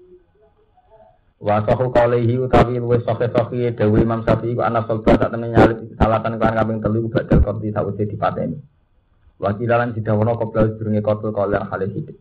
[1.40, 5.56] Wa sahu qalihi utawi luwes sahih sahih dawuh Imam Syafi'i ku ana sulba sak temen
[5.56, 8.60] nyalip salatan kan kambing telu badal konti sawise dipateni.
[9.40, 12.12] Wakilalan didawono qoblal durunge kotul kalian halih hidup.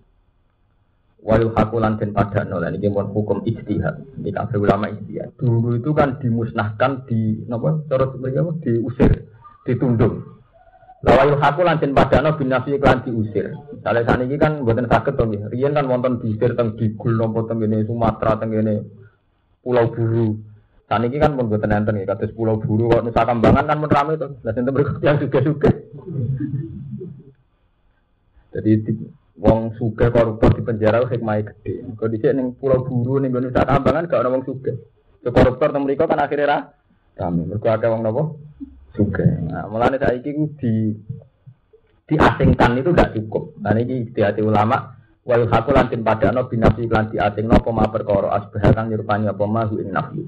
[1.20, 4.24] Wayu hakulan dan padano lan iki pun hukum ijtihad.
[4.24, 5.36] Di kafe ulama ijtihad.
[5.36, 9.28] Dulu itu kan dimusnahkan di napa cara mereka diusir,
[9.68, 10.16] ditunduk.
[11.04, 13.52] Lawayu hakulan dan padano binafi kan diusir.
[13.52, 17.60] Misalnya saat ini kan buatan sakit tuh Rian kan wonten diusir teng digul nopo teng
[17.68, 18.99] ini Sumatera teng ini
[19.60, 20.40] Pulau Buru.
[20.90, 24.18] Saat ini kan pun buatan enten ya Pulau Buru kok Nusa Kambangan kan pun ramai
[24.18, 24.40] tuh.
[24.42, 25.70] Lah sing berikut yang juga juga.
[28.50, 28.82] Jadi
[29.40, 31.86] wong suge koruptor di penjara hikmahnya gede.
[31.96, 34.74] Kau dicek neng pulau buru ning Nusa Kambangan gak ada wong suge.
[35.24, 36.60] So, koruptor temu kan akhirnya ra
[37.16, 37.48] kami.
[37.48, 38.24] Mergo akeh wong nopo
[38.98, 39.24] suge.
[39.48, 40.74] Nah, mulane saiki di
[42.10, 43.54] diasingkan itu gak cukup.
[43.62, 48.34] Nah ini di hati ulama wal hakul lantin padano binafi lan diasingno apa ma perkara
[48.40, 50.24] asbah kang nyerupani apa ma ing nafsu.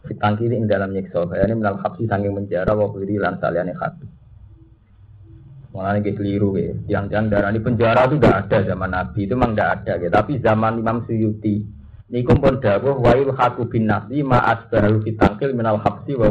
[0.00, 1.28] Fitangkiri ing dalam nyiksa.
[1.28, 4.06] Ini minal habsi sanging menjara wa kiri lan saliyane hati.
[5.70, 6.72] Malah ini keliru ya.
[6.98, 10.08] Yang-yang darah di penjara itu tidak ada zaman Nabi itu memang tidak ada ya.
[10.08, 11.56] Tapi zaman Imam Suyuti
[12.10, 16.26] ini pun dawuh wa haku bin nafsi ma asbaru fitangkil minal habsi wa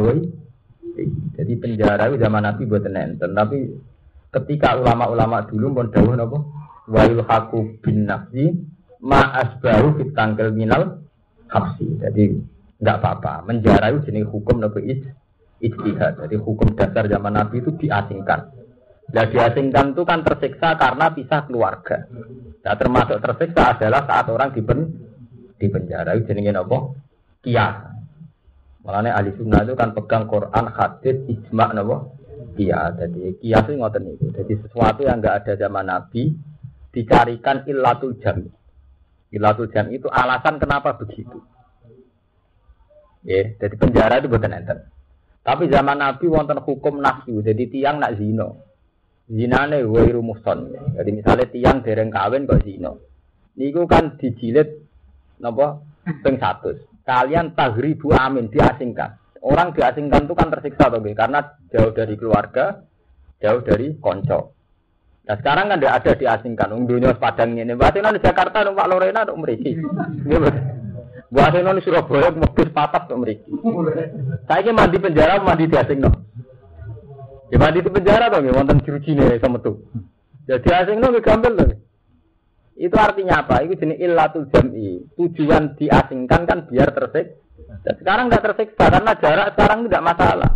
[1.38, 3.32] Jadi penjara itu zaman Nabi buat nenten.
[3.32, 3.58] Tapi
[4.34, 6.38] ketika ulama-ulama dulu pun dawuh napa
[6.88, 8.56] wa haku bin nafsi
[9.02, 11.04] ma asbaru fitangkil minal
[11.50, 11.98] habsi.
[12.00, 12.36] Jadi
[12.80, 13.44] tidak apa-apa.
[13.44, 15.04] Menjara itu jenis hukum nabi
[15.60, 16.24] ijtihad.
[16.24, 18.40] Jadi hukum dasar zaman Nabi itu diasingkan.
[19.10, 22.08] Nah diasingkan itu kan tersiksa karena pisah keluarga.
[22.64, 24.88] Nah termasuk tersiksa adalah saat orang di, pen,
[25.60, 26.16] di penjara.
[26.16, 26.96] Itu jenengin apa?
[27.44, 27.76] Kias.
[28.80, 31.96] Makanya ahli sunnah itu kan pegang Quran, hadis, ijma, apa?
[32.56, 32.96] Kias.
[32.96, 34.26] Jadi kias itu ngoten itu.
[34.32, 36.32] Jadi sesuatu yang enggak ada zaman Nabi
[36.90, 38.46] dicarikan illatul jam.
[39.30, 41.38] Illatul jam itu alasan kenapa begitu.
[43.22, 44.88] Ya, jadi penjara itu bukan enter.
[45.44, 48.70] Tapi zaman Nabi wonten hukum nafsu, jadi tiang nak zino
[49.30, 50.74] zinane wairu muhson.
[50.98, 52.90] Jadi misalnya tiang dereng kawin kok zina.
[53.54, 54.82] Niku kan dijilid
[55.38, 55.78] napa
[56.26, 57.06] ping 100.
[57.06, 59.16] Kalian tagribu amin diasingkan.
[59.40, 61.40] Orang diasingkan itu kan tersiksa toh, karena
[61.72, 62.84] jauh dari keluarga,
[63.40, 64.52] jauh dari konco.
[65.28, 66.68] Nah sekarang kan tidak ada diasingkan.
[66.72, 67.72] Ungdunya padang ini.
[67.76, 69.76] Berarti di Jakarta numpak Lorena untuk meriki.
[71.30, 73.50] Buat di Surabaya mobil patah untuk meriki.
[74.50, 76.14] Saya ini mandi penjara, mandi diasingkan.
[77.50, 79.82] Ya mandi di penjara dong, ya wonten nih sama tuh.
[80.46, 81.70] Jadi ya, asing nggak gampang loh.
[82.78, 83.62] Itu artinya apa?
[83.66, 85.02] Itu jenis illatul jam'i.
[85.18, 87.42] Tujuan diasingkan kan biar tersik.
[87.86, 90.50] Dan sekarang nggak tersiksa karena jarak sekarang tidak masalah.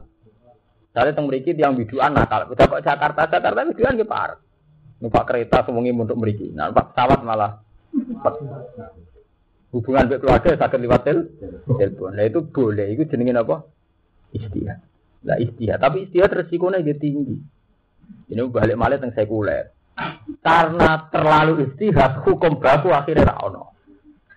[0.95, 2.47] Saya teng mriki yang biduan nakal.
[2.47, 4.39] Udah kok Jakarta, Jakarta biduan ke par.
[5.05, 6.49] Numpak kereta semuanya untuk mriki.
[6.57, 7.61] Nah, numpak pesawat malah.
[9.69, 12.17] Hubungan dengan keluarga sakit lewat telepon.
[12.17, 12.95] Nah itu boleh.
[12.97, 13.69] Itu jenengin apa?
[14.33, 14.79] Istilah.
[15.25, 17.37] Lah istihad, tapi istihad resikonya dia tinggi.
[18.29, 19.73] Ini balik malah yang sekuler.
[20.45, 23.73] Karena terlalu istihad, hukum baku akhirnya ra ono.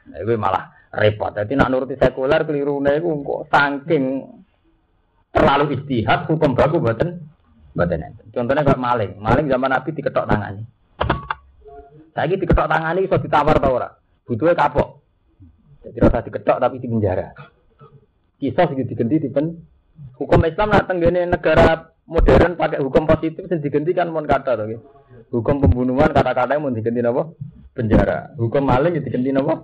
[0.08, 1.36] Nah, itu malah repot.
[1.36, 4.04] Jadi nak nuruti sekuler keliru nih, kok saking
[5.36, 6.80] terlalu istihad, hukum baku
[7.78, 10.66] buatan buatan Contohnya kayak maling, maling zaman Nabi diketok tangannya.
[12.18, 13.90] Saya ini diketok tangannya bisa ditawar tau ora?
[14.26, 15.06] Butuhnya kapok.
[15.86, 17.30] Jadi rasa diketok tapi di penjara.
[18.42, 19.30] Kisah segitu diganti di
[20.18, 24.66] Hukum Islam nak tenggene negara modern pakai hukum positif sing diganti kan mon kata to
[25.34, 27.34] Hukum pembunuhan kata-kata mau diganti napa?
[27.74, 28.34] Penjara.
[28.38, 29.62] Hukum maling diganti napa?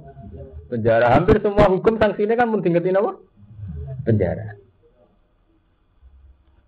[0.69, 1.13] Penjara.
[1.13, 3.17] Hampir semua hukum sanksinya kan mau diganti napa?
[4.05, 4.62] Penjara.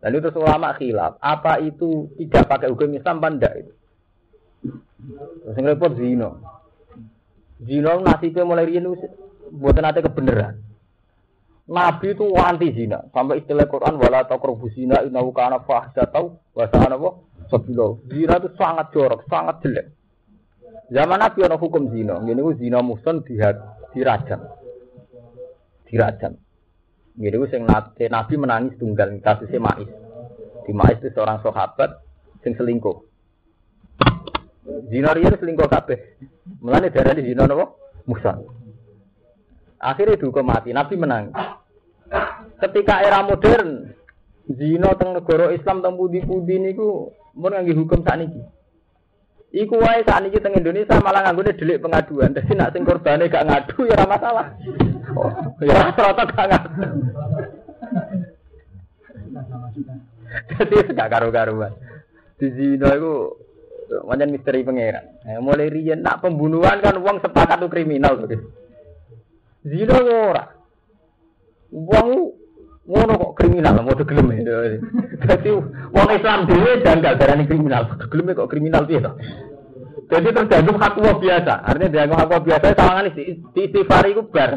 [0.05, 3.73] Lalu terus ulama khilaf, apa itu tidak pakai hukum Islam apa itu?
[5.41, 6.29] Terus yang repot zino.
[7.65, 8.85] Zino nasibnya mulai rian
[9.49, 10.61] buat nanti kebenaran.
[11.65, 13.01] Nabi itu anti zina.
[13.09, 17.09] Sampai istilah Quran wala taqrabu zina innahu kana fahsyatan wa sa'ana apa?
[17.49, 17.97] Sabila.
[18.05, 19.89] Zina itu sangat jorok, sangat jelek.
[20.93, 22.21] Zaman Nabi ada hukum zina.
[22.21, 24.45] Ini zina muson dirajam.
[25.89, 26.37] Dirajam.
[27.15, 27.63] Ku sing
[28.11, 29.87] Nabi menangis tunggal kasusnya Ma'is.
[30.67, 31.95] Di Ma'is itu seorang sahabat
[32.43, 32.99] sing selingkuh.
[34.91, 36.19] Zina riyen selingkuh kabeh.
[36.59, 37.71] Mulane darah di zina napa?
[38.05, 38.43] Muson.
[39.79, 40.75] Akhirnya dihukum mati.
[40.75, 41.31] Nabi menang.
[42.59, 43.95] Ketika era modern,
[44.49, 48.41] zina teng negara Islam teng pudi-pudi niku mun ngangge hukum sakniki.
[49.55, 52.35] Iku wae sakniki teng Indonesia malah nganggone delik pengaduan.
[52.35, 54.47] Dadi nak sing korbane gak ngadu ya ora masalah.
[55.15, 55.31] Oh,
[55.63, 56.69] ya rata gak ngadu.
[60.59, 61.71] Jadi gak karu-karuan.
[62.35, 63.31] Di zina iku
[64.03, 65.23] macam misteri pangeran.
[65.23, 68.51] Eh, mulai riyen nak pembunuhan kan uang sepakat tuh kriminal tuh.
[69.63, 70.51] Zina ora.
[71.71, 72.09] Wong
[72.85, 74.77] ngono kok kriminal mau gelem ya.
[75.25, 75.49] Dadi
[75.89, 77.89] wong Islam dhewe janggal darani kriminal.
[77.97, 79.11] Gelem kok kriminal piye to?
[80.05, 81.53] Jadi tergantung hak biasa.
[81.65, 83.23] Artinya dianggap hak biasa sawangan di
[83.57, 84.51] istighfar iku bar.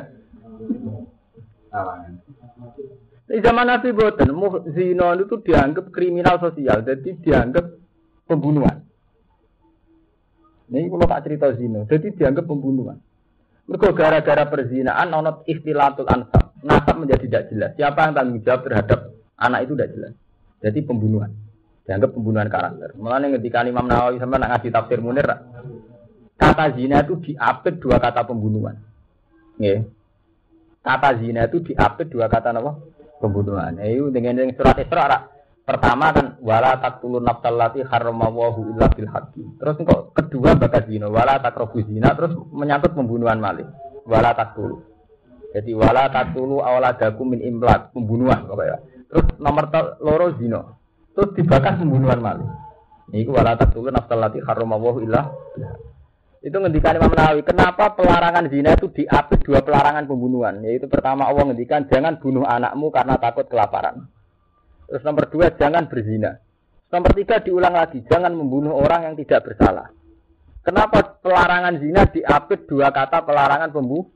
[3.28, 4.32] Di zaman Nabi Boten,
[4.72, 7.76] zina itu dianggap kriminal sosial, jadi dianggap
[8.24, 8.88] pembunuhan.
[10.72, 12.96] Ini kalau tak cerita zina, jadi dianggap pembunuhan.
[13.68, 16.47] Mereka gara-gara perzinaan nonot istilatul ansab.
[16.62, 17.70] Nasab menjadi tidak jelas.
[17.78, 19.00] Siapa yang tanggung jawab terhadap
[19.38, 20.12] anak itu tidak jelas.
[20.58, 21.30] Jadi pembunuhan.
[21.86, 22.98] Dianggap pembunuhan karakter.
[22.98, 25.24] Mulanya ketika Imam Nawawi sama nak ngasih tafsir Munir,
[26.36, 28.76] kata zina itu diapit dua kata pembunuhan.
[29.56, 29.86] Nggih.
[30.82, 32.72] Kata zina itu diapit dua kata apa?
[33.22, 33.78] Pembunuhan.
[33.80, 35.06] Itu dengan surat Isra
[35.68, 39.60] Pertama kan wala taqtulun nafsal lati harramawahu illa bil haqqi.
[39.60, 43.68] Terus kok kedua bakat zina wala taqrabu zina terus menyangkut pembunuhan malih.
[44.08, 44.87] Wala taqtulu.
[45.48, 48.78] Jadi wala taqtulu awladakum min imlak, pembunuhan pokoknya.
[49.08, 49.64] Terus nomor
[50.04, 50.60] loro zina.
[51.16, 52.48] Terus dibakar pembunuhan malih.
[53.08, 55.24] Ini wala taqtulu nafsal lati harramawahu illa
[56.38, 60.62] itu ngendikan Imam Nawawi, kenapa pelarangan zina itu diapit dua pelarangan pembunuhan?
[60.62, 64.06] Yaitu pertama Allah ngendikan jangan bunuh anakmu karena takut kelaparan.
[64.86, 66.38] Terus nomor dua, jangan berzina.
[66.94, 69.90] Nomor tiga, diulang lagi, jangan membunuh orang yang tidak bersalah.
[70.62, 74.14] Kenapa pelarangan zina diapit dua kata pelarangan pembunuhan?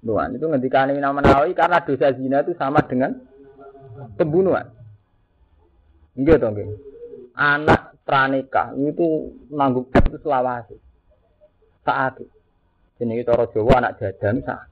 [0.00, 3.12] Itu ngendikan Imam Nawawi karena dosa zina itu sama dengan
[4.16, 4.68] pembunuhan.
[6.16, 6.56] Enggak dong.
[7.36, 10.76] Anak pranikah itu nanggung itu selawasi.
[11.84, 12.28] Saat itu.
[13.00, 14.70] Ini cara Jawa anak jajan saat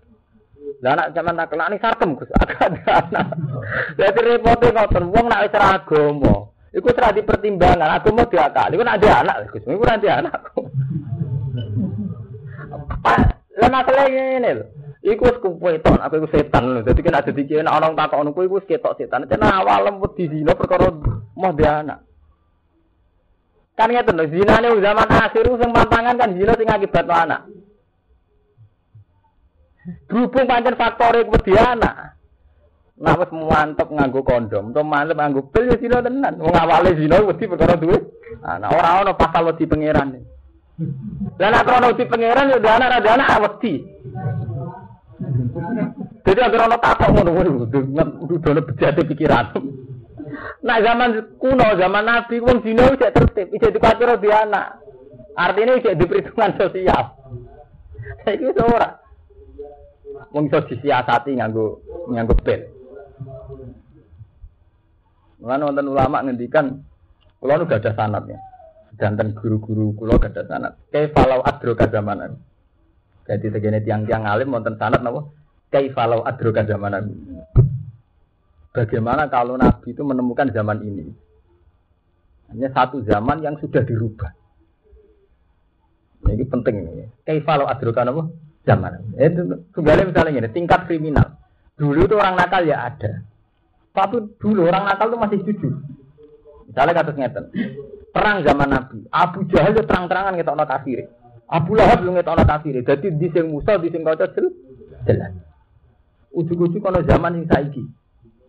[0.78, 2.30] lah anak zaman nak kelani sarkem Gus.
[3.98, 6.34] Jadi repotnya ngoten wong nak wis agama.
[6.68, 8.76] Iku ora dipertimbangkan, agama diakali.
[8.78, 10.38] Iku ada anak Gus, iku nanti anak.
[13.58, 14.64] Lah nak ngene lho.
[15.08, 16.80] Iku wis kuweton, aku iku setan lho.
[16.84, 19.24] Dadi kan ada dikene ana wong takok ngono kuwi wis ketok setan.
[19.24, 20.92] Cenah awalem wedi zina perkara
[21.56, 21.98] dia anak.
[23.72, 27.40] Kan ngeten lho, zinane zaman akhir sing pantangan kan zina sing akibatno anak.
[30.04, 32.20] Berhubung pancen faktore wedi anak.
[32.98, 36.36] Nah wis mantep nganggo kondom, to mantep nganggo pil ya sino tenan.
[36.36, 37.96] Wong awale zina wedi perkara duwe.
[38.44, 40.20] Anak ora ono pasal wedi pangeran.
[41.40, 43.74] Lah nek ono wedi pangeran ya anak ada anak wedi.
[46.24, 47.50] Jadi agar ono takok ngono ngono,
[48.28, 49.46] udah bejate pikiran.
[50.64, 54.82] Nah zaman kuno, zaman Nabi, wong zina wis tertib, wis dikuatir di anak.
[55.38, 57.04] Artinya wis diperhitungan sosial.
[58.24, 58.98] Saiki ora
[60.34, 61.80] wong iso disiasati nganggo
[62.12, 62.60] nganggo bel.
[65.38, 66.82] Mulane wonten ulama ngendikan
[67.38, 68.38] kula nu gak ada sanatnya.
[68.98, 70.72] Danten guru-guru kula gak ada sanat.
[70.90, 72.42] Kaifalau adro zamanan.
[73.28, 75.28] Jadi segene tiang-tiang alim wonten sanat napa?
[75.68, 77.12] Kaifalau adro zamanan.
[78.72, 81.12] Bagaimana kalau Nabi itu menemukan zaman ini?
[82.48, 84.32] Hanya satu zaman yang sudah dirubah.
[86.24, 87.04] Ini penting ini.
[87.28, 88.48] Kaifalau adro apa?
[88.68, 88.92] zaman.
[89.16, 91.40] Itu tunggalnya misalnya ini tingkat kriminal.
[91.80, 93.24] Dulu itu orang nakal ya ada.
[93.96, 95.74] Tapi dulu orang nakal itu masih jujur.
[96.68, 97.44] Misalnya kata ngeten.
[98.12, 98.98] Perang zaman Nabi.
[99.08, 101.08] Abu Jahal itu terang-terangan kita ono kafir.
[101.48, 102.76] Abu Lahab itu kita ono kafir.
[102.84, 104.36] Jadi di sing Musa, di sing Kocok
[105.08, 105.32] jelas.
[106.28, 107.84] Ujuk-ujuk kono zaman sing saiki.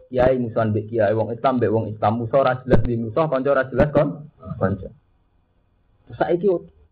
[0.09, 3.53] Kiai musuhan mbek kiai wong Islam mbek wong Islam musuh ora jelas di musuh kanca
[3.53, 4.27] ora jelas kon
[4.57, 4.89] kanca.
[6.17, 6.49] Saiki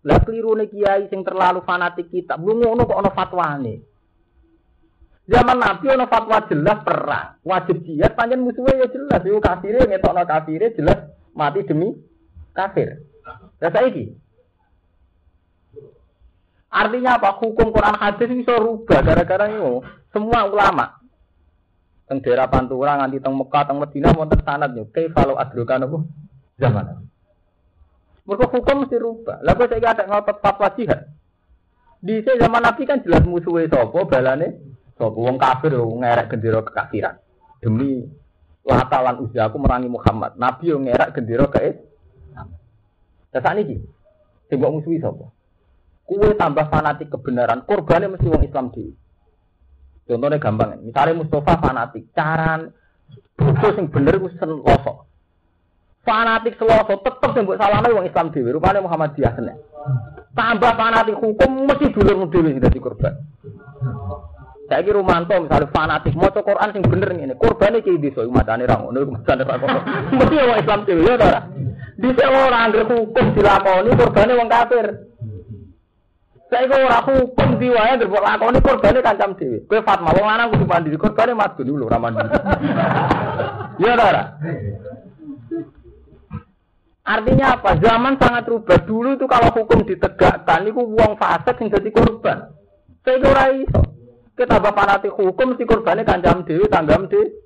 [0.08, 2.40] lah nih kiai sing terlalu fanatik kita.
[2.40, 3.76] Belum ngono kok ono fatwane.
[5.28, 9.22] Zaman Nabi ono fatwa jelas perang, wajib jihad panjang musuhnya ya jelas.
[9.28, 11.92] Yo kafire ngetokno kafire jelas mati demi
[12.56, 13.04] kafir.
[13.60, 14.27] Lah saiki
[16.68, 17.40] Artinya apa?
[17.40, 19.82] Hukum Quran hadis bisa rubah gara-gara ini.
[20.12, 20.98] Semua ulama
[22.08, 25.98] teng daerah Pantura nganti teng Mekah teng Madinah wonten sanad yo kaifalu adrokan apa
[26.56, 26.86] zaman.
[28.28, 29.40] Mereka hukum mesti rubah.
[29.44, 31.08] Lalu saya ada ngotot fatwa jihad.
[32.04, 34.60] Di zaman Nabi kan jelas musuhnya sopo, balane
[35.00, 35.24] sopo.
[35.24, 37.16] Wong kafir, wong ngerek gendera kekafiran.
[37.64, 38.04] Demi
[38.68, 40.36] latalan usia aku merangi Muhammad.
[40.36, 42.48] Nabi yang ngerek gendera ke Islam.
[43.32, 43.76] Ini,
[44.52, 45.32] coba musuhi sopo.
[46.08, 48.88] Kue tambah fanatik kebenaran, korbannya mesti wong Islam di.
[50.08, 52.64] Contohnya gampang, misalnya Mustafa fanatik, cara
[53.36, 55.08] bodoh yang bener itu losok
[56.08, 59.60] fanatik seloso tetep sing mbok salahne wong Islam dhewe rupane Muhammadiyah seneng.
[60.32, 63.12] Tambah fanatik hukum mesti dulur dhewe sing dadi korban.
[64.68, 68.64] Saya kira Romanto misalnya fanatik mau Quran sing bener ini korbannya kayak di soal matane
[68.64, 69.56] ra ngono matane ra
[70.16, 71.42] mesti wong Islam dhewe ya ora?
[71.98, 74.86] Di orang angger hukum dilakoni korbannya wong kafir
[76.48, 79.68] saya kira orang hukum diwaya berbuat lakoni korbannya kancam dewi.
[79.68, 82.16] Kue Fatma, wong lanang kudu mandi korbannya mati dulu raman.
[83.78, 84.34] Ya ora.
[87.06, 87.78] Artinya apa?
[87.78, 88.82] Zaman sangat rubah.
[88.90, 92.58] Dulu itu kalau hukum ditegakkan, itu uang fasik yang jadi korban.
[93.06, 93.82] Saya kira iso.
[94.34, 97.38] Kita tambah fanatik hukum, si korbannya kancam dewi, tanggam dewi.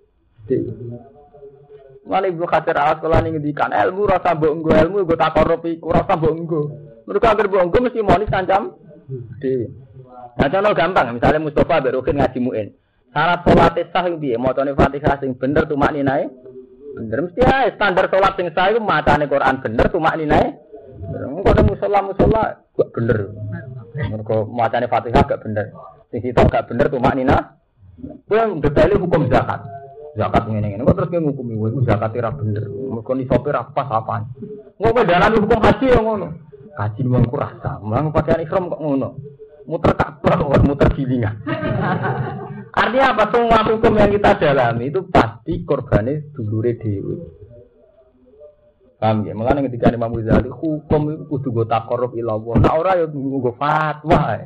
[2.01, 5.93] Mana ibu khatir alat sekolah ini ngendikan ilmu rasa bonggo ilmu gue tak korup iku
[5.93, 6.73] rasa bonggo.
[7.05, 8.73] Mereka agar bonggo mesti monis kancam
[9.39, 9.67] dewi.
[10.39, 12.67] Nah contoh gampang, misalnya Mustafa berukin ngaji muin.
[13.11, 16.31] Syarat sholat sah yang dia, mau fatihah sing bener tuh mak ninai.
[16.91, 20.51] Bener mesti ya standar sholat sing saya macane Quran bener cuma ini naik.
[21.11, 22.43] Engko ada musola musola
[22.75, 23.17] gak bener.
[24.11, 25.71] Mergo macane Fatihah gak bener.
[26.11, 27.55] Sing sitok gak bener tuh maknina.
[28.27, 29.63] Kuwi detaile hukum zakat.
[30.19, 32.63] Zakat ngene ngene kok terus kowe ngukumi kowe zakat ora bener.
[32.67, 34.27] Mergo ni sopir apa pas apaan.
[34.75, 36.27] Ngopo dalan hukum haji ya ngono.
[36.77, 37.79] Haji wong ku rasa.
[37.83, 39.19] Mang pakaian ihram kok ngono.
[39.67, 41.35] Muter Ka'bah kok muter gilingan.
[42.71, 43.23] Artinya apa?
[43.35, 47.19] Semua hukum yang kita dalami itu pasti korbannya dulure dewi.
[48.95, 49.35] Paham ya?
[49.35, 52.63] Mengenai ketika Imam Ghazali hukum itu kudu go takorup ilallah.
[52.63, 54.39] Nah orang ya go fatwa.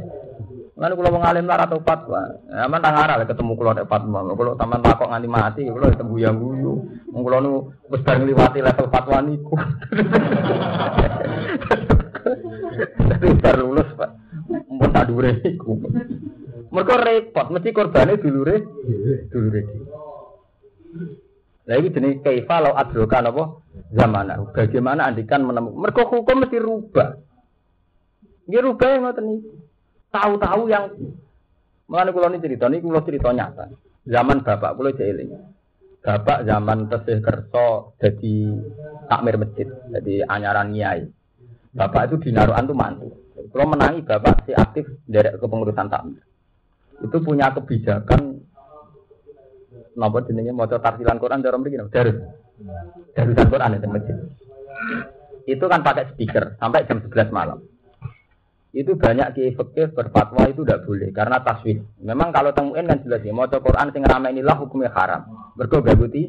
[0.74, 2.26] Mengenai kalau mengalim lara atau fatwa.
[2.50, 4.20] Aman tak ngarah ketemu kalau ada fatwa.
[4.34, 6.74] Kalau taman takok nganti mati, kalau ketemu yang guyu.
[7.14, 7.54] Kalau nu
[7.94, 9.54] wis liwati level fatwa niku.
[12.84, 14.12] Tapi baru lulus pak.
[14.70, 15.32] Mau tak dure.
[16.74, 18.56] Mereka repot, mesti korbannya dulure,
[19.32, 19.80] dulure di.
[21.66, 23.44] Nah ini jenis kaifa lau adrokan apa
[23.96, 24.54] zaman.
[24.54, 25.82] Bagaimana andikan menemukan?
[25.82, 27.18] Mereka hukum mesti rubah.
[28.46, 29.38] Dia rubah ngoten ini.
[30.14, 30.94] Tahu-tahu yang
[31.86, 33.70] Mengenai kulo ini cerita, ini kulo cerita nyata.
[34.10, 35.38] Zaman bapak kulo jeeling.
[36.02, 38.54] Bapak zaman tesih kerso jadi
[39.10, 41.10] takmir masjid, jadi anyaran nyai.
[41.76, 43.08] Bapak itu dinaruhan tuh mantu.
[43.52, 46.24] Kalau menangi bapak si aktif dari kepengurusan takmir
[47.04, 48.40] itu punya kebijakan
[49.96, 52.18] nopo jenenge maca tarsilan Quran dalam mriki darus.
[53.16, 54.18] Darusan Quran itu masjid.
[55.44, 57.60] Itu kan pakai speaker sampai jam 11 malam.
[58.76, 61.80] Itu banyak kiai fikih berfatwa itu tidak boleh karena taswif.
[62.04, 65.52] Memang kalau temuin kan jelas ya maca Quran sing rame inilah hukumnya haram.
[65.56, 66.28] Mergo gaguti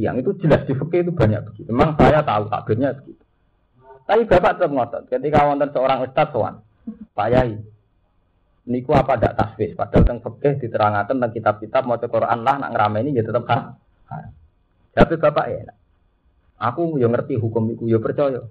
[0.00, 1.68] yang itu jelas di itu banyak begitu.
[1.68, 3.21] Memang saya tahu takbirnya begitu.
[4.12, 6.60] Tapi Bapak tetap ngotot ketika wonten seorang ustaz sowan,
[7.16, 7.56] Pak Yai,
[8.68, 13.08] niku apa tidak tasbih padahal tentang fikih diterangkan tentang kitab-kitab mau Quran lah nak ngerame
[13.08, 13.72] ini ya tetap ha.
[14.92, 15.64] Tapi bapak ya,
[16.60, 18.44] aku yang ngerti hukum itu ya percaya.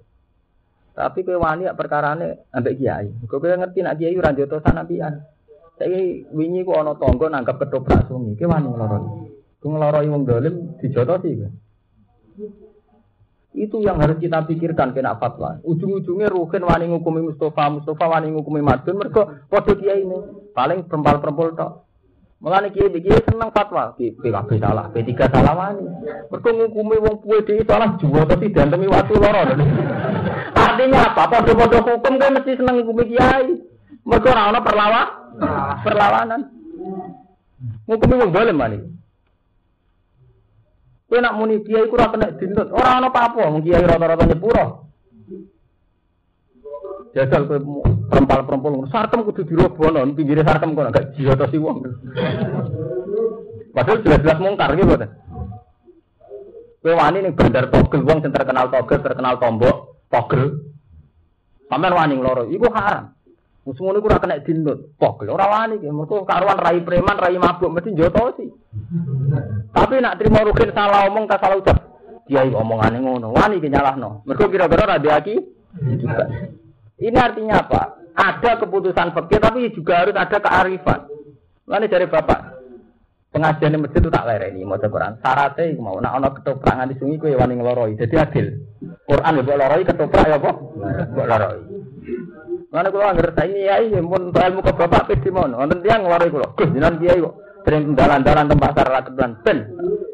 [0.98, 3.14] Tapi kue wani perkara ini ambek kiai.
[3.30, 5.14] Kue ngerti nak kiai ranjoto sanabian.
[5.78, 8.34] Saya wingi ku ono tonggo nangkap ketoprak sungi.
[8.34, 9.06] Kue wani ngeloroi.
[9.62, 11.38] Kue ngeloroi wong dolim dijoto sih.
[13.52, 15.60] Itu yang harus kita pikirkan kena fatwa.
[15.60, 18.96] Ujung-ujungnya Rukin wani ngukumi Mustafa, Mustafa wani ngukumi Madun.
[18.96, 20.16] Mereka kode kia ini
[20.56, 21.72] paling perempal-perempal tok.
[22.42, 25.84] Mengenai kiai senang fatwa, PKB salah, P3 salah wani.
[26.32, 29.42] Mereka ngukumi wong puwe di salah jual tapi dan demi waktu loro.
[30.66, 31.22] Artinya apa?
[31.28, 33.52] Pada-pada hukum kan mesti senang ngukumi kiai.
[34.02, 35.06] Mereka orang perlawan,
[35.84, 36.40] perlawanan.
[37.84, 39.01] Ngukumi wong dolim wani.
[41.12, 42.72] Kowe nak muni kiai ku ora kena dintut.
[42.72, 44.88] Ora ana apa-apa, wong kiai rata-rata nyepuro.
[47.12, 47.60] Jajal kowe
[48.08, 51.12] perempal-perempal sarkem kudu dirobono, pinggire sarkem kok gak
[51.52, 51.84] si wong.
[53.76, 55.12] Padahal jelas-jelas mungkar gitu kan.
[56.80, 60.64] Kowe wani ning bandar togel wong sing terkenal togel, terkenal tombok, togel.
[61.68, 63.12] Sampeyan wani loro, iku haram.
[63.62, 64.98] Musuh ini kurang kena dindut.
[64.98, 65.86] Pok, orang wani.
[65.86, 67.70] Mereka karuan rai preman, rai mabuk.
[67.70, 68.50] Mesti joto sih.
[69.70, 71.78] Tapi nak terima rukin salah omong, tak salah ucap.
[72.26, 73.30] Kiai omongannya ngono.
[73.30, 74.26] Wani nyalah no.
[74.26, 75.34] Mereka kira-kira rabi aki.
[77.02, 77.82] Ini artinya apa?
[78.12, 81.08] Ada keputusan fakir, tapi juga harus ada kearifan.
[81.64, 82.52] Lalu dari bapak,
[83.32, 87.32] pengajian masjid itu tak lereni mau Quran syaratnya mau nak ono ketoprak di sungai kue
[87.32, 88.46] wani ngeloroi jadi adil
[89.08, 90.56] Quran ya buat loroi ketoprak ya kok
[91.16, 91.60] buat loroi
[92.72, 95.60] Mana kula anggere saiki kiai mun ilmu ke bapak pe di mono.
[95.60, 96.56] Wonten tiyang lare kula.
[96.56, 97.36] Jenengan kiai kok
[97.68, 99.58] sering dalan-dalan teng pasar ra ben.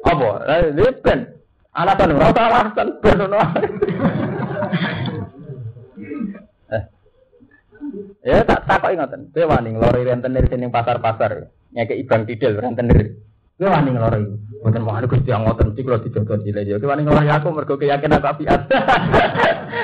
[0.03, 0.29] Apa?
[0.43, 1.21] Lha ben.
[1.71, 3.39] Ana ta ora ta alasan ben ono.
[6.69, 6.85] Eh.
[8.21, 9.33] Ya tak takoki ngoten.
[9.33, 11.49] Dewa ning lare renten ning pasar-pasar.
[11.73, 13.17] Nyeke ibang didel rentenir.
[13.59, 14.23] Kowe wani nglori.
[14.63, 16.79] Mboten mau anu Gusti ngoten iki kula dijogo cilik ya.
[16.79, 18.61] Kowe wani nglori aku mergo keyakinan aku apiat.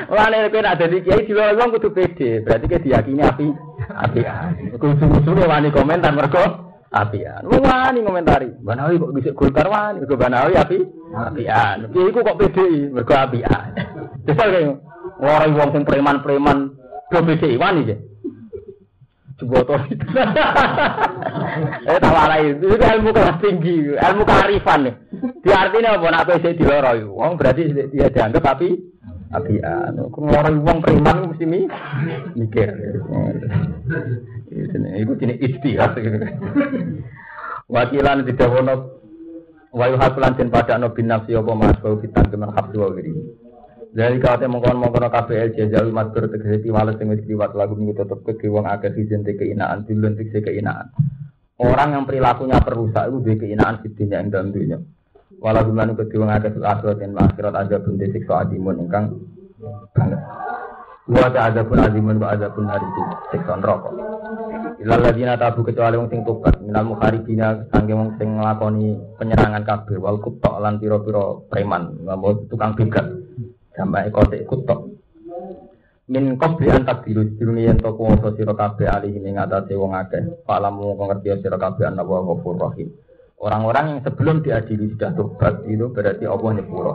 [0.07, 2.39] Mulane kowe nek dadi kiai diloro wong kudu pede.
[2.39, 3.47] Berarti kowe diyakini api
[3.91, 4.79] apian.
[4.79, 6.43] Kudu-kudu wani komentar mergo
[6.87, 7.43] apian.
[7.51, 8.47] Wani komentari.
[8.63, 10.79] Banawi kok bisa Golkar wani, mergo Banawi api
[11.11, 11.91] apian.
[11.91, 13.75] Kiai ku kok pede mergo apian.
[14.25, 14.71] Desal kaya
[15.19, 16.71] orang wong sing preman-preman
[17.11, 17.95] do pede wani ya.
[19.35, 19.75] Jeboto.
[21.91, 24.95] eh tawarai itu ilmu kelas tinggi, ilmu kearifan nih.
[25.43, 28.79] Di artinya apa nak PC di loro Wong berarti dia dianggap tapi
[29.27, 31.67] tapi anu ngorong wong preman mesti mi
[32.39, 32.71] mikir.
[34.95, 35.99] Itu jenis istihad.
[37.67, 39.03] Wakilan di dawono
[39.75, 43.11] wayu hasulan den pada no bin nafsi apa mas fitan kemen habdu wa wiri.
[43.95, 48.27] Dari kate mongkon mongkon KPL jajal matur tegese tiwales sing wis liwat lagu minggu tetep
[48.27, 50.91] ke wong akeh izin te keinaan dulun tegese keinaan.
[51.55, 54.83] Orang yang perilakunya perusak itu duwe keinaan fitnya ing dalam dunia.
[55.39, 59.15] Walau gimana ke wong akeh dan akhirat ada bunte siksa adimun ingkang
[59.95, 60.19] banget.
[61.07, 63.95] Wa ta'adzabun azimun wa adzabun hariku siksa neraka.
[64.83, 69.95] Ilal ladina tabu kecuali wong sing tobat minal mukharibina sangge wong sing nglakoni penyerangan kabeh
[70.03, 71.95] wal kutok lan pira-pira preman,
[72.51, 73.24] tukang begat.
[73.75, 74.95] Sampai kotek kutok.
[76.05, 80.45] Min qabli an takdiru diruni yen to kuwasa sira kabeh alih ing atase wong akeh.
[80.45, 82.93] Palamu ngerti sira kabeh ana wa ghafur rahim.
[83.41, 86.93] Orang-orang yang sebelum diadili sudah tobat itu berarti Allah nyepuro.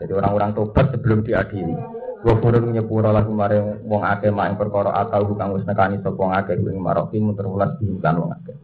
[0.00, 1.76] Jadi orang-orang tobat sebelum diadili.
[2.24, 6.16] Wa furun nyepura lagu maring wong akeh mak ing perkara atau kang wis nekani sapa
[6.16, 8.56] wong akeh ing marofi munterulas dihikan wong akeh.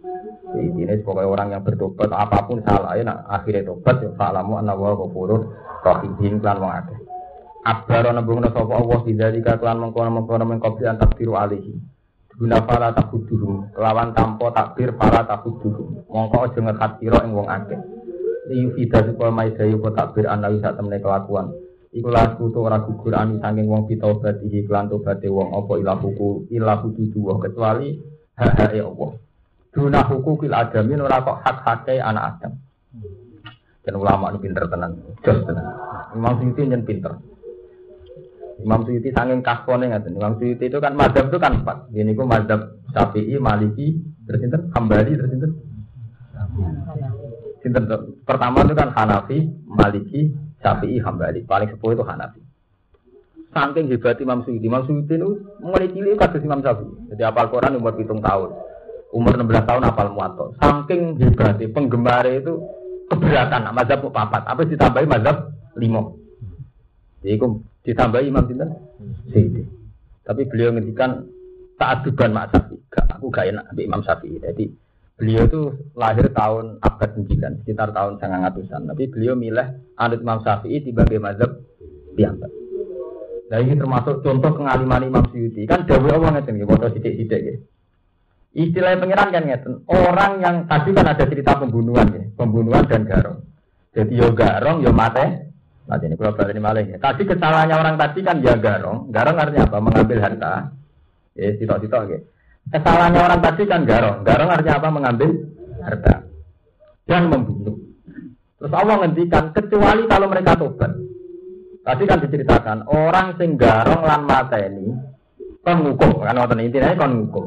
[0.55, 4.59] Jadi ini sebagai orang yang bertobat apa pun salah ya nah, akhirnya tobat ya fa'lamu
[4.59, 5.51] anna wa ghafurur
[5.83, 7.00] rahim lan wong akeh.
[7.61, 10.49] Abaro nembungna sapa Allah bidzalika kelan mengkono-mengkono
[10.89, 11.77] antak tiru alihi.
[12.41, 16.09] Guna para takuduhum kelawan tanpa takbir para takuduhum.
[16.09, 17.77] Mongko aja ngekat sira ing wong akeh.
[18.49, 21.53] Liyu fida supaya maidayu takbir anawi sak temene kelakuan.
[21.93, 25.99] Iku laku tu ora gugur ani saking wong pitobat iki klan tobaté wong apa ilah
[26.01, 28.01] huku ilah huku dua kecuali
[28.41, 29.11] hak ya Allah.
[29.69, 32.57] Duna huku kil adamin ora kok hak hake anak Adam.
[33.85, 35.67] Dan ulama ini pinter tenan, jos tenan.
[36.17, 37.17] Imam Suyuti nyen pinter.
[38.61, 40.17] Imam Suyuti saking kasone ngaten.
[40.17, 41.89] Imam Suyuti itu kan mazhab itu kan empat.
[41.93, 43.97] Ini ku mazhab Syafi'i, Maliki,
[44.27, 44.69] terus sinten?
[44.77, 45.53] Hambali, terus sinten?
[47.65, 47.85] Sinten
[48.25, 52.41] Pertama itu kan Hanafi, Maliki, Syafi'i Hambali, paling sepuh itu Hanafi.
[53.51, 55.29] Saking hebat Imam Suyuti, Imam Suyuti itu
[55.59, 57.15] mulai cilik kados Imam Syafi'i.
[57.15, 58.51] Jadi apal Quran umur hitung tahun.
[59.11, 60.55] Umur 16 tahun apal muato.
[60.63, 62.63] Saking hebat penggemar itu
[63.11, 66.15] keberatan mazhab papat, apa ditambahi mazhab lima.
[67.21, 67.37] Jadi
[67.91, 68.71] itu ditambahi Imam Sinten
[69.35, 69.67] Suyuti.
[70.23, 71.27] Tapi beliau ngendikan
[71.75, 72.79] taat duban Mak Syafi'i.
[73.19, 74.39] Aku gak enak Imam Syafi'i.
[74.39, 74.65] Jadi
[75.21, 75.63] Beliau itu
[76.01, 78.89] lahir tahun abad 9, sekitar tahun 900-an.
[78.89, 79.69] Tapi beliau milih
[80.01, 81.61] anut Imam Syafi'i sebagai mazhab
[82.17, 82.49] piyambak.
[83.53, 85.69] Nah ini termasuk contoh pengaliman Imam Syuuti.
[85.69, 87.55] Kan Dawi Allah ngeten ya, foto sidik-sidik ya.
[88.57, 89.73] Istilah pengiran kan ngeten.
[89.93, 93.45] Orang yang tadi kan ada cerita pembunuhan ya, pembunuhan dan garong.
[93.93, 95.50] Jadi yo garong, yo mate.
[95.91, 97.03] Mati ini kalau berarti malah ya.
[97.03, 99.11] Tadi kesalahannya orang tadi kan ya garong.
[99.11, 99.79] Garong artinya apa?
[99.83, 100.53] Mengambil harta.
[101.35, 102.19] Ya, sitok-sitok ya.
[102.71, 104.23] Kesalahannya orang tadi kan garong.
[104.23, 104.89] Garong artinya apa?
[104.95, 105.31] Mengambil
[105.83, 106.15] harta
[107.11, 107.75] dan membunuh.
[108.63, 110.95] Terus Allah ngendikan kecuali kalau mereka tobat.
[111.83, 114.95] Tadi kan diceritakan orang sing garong lan mata ini
[115.67, 117.45] kon ngukum kan wonten intinya kon ngukum.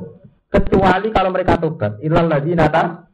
[0.51, 2.03] Kecuali kalau mereka tobat.
[2.03, 3.07] Ilal ladina ta.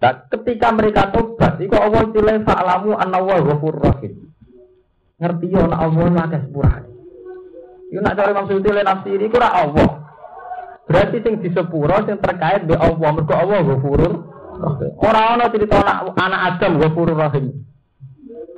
[0.00, 1.29] Nah, ketika mereka tobat,
[1.66, 4.32] itu Allah istilah fa'lamu anna wa ghafur rahim.
[5.20, 6.90] Ngerti yo ana Allah akeh sepurane.
[7.90, 9.90] Nak cari maksud ile nafsi iki ora Allah.
[10.90, 14.12] Berarti sing disepuro sing terkait be Allah, mergo Allah Ghafurur
[14.98, 17.64] Ora ana cerita anak, anak Adam Ghafurur Rahim.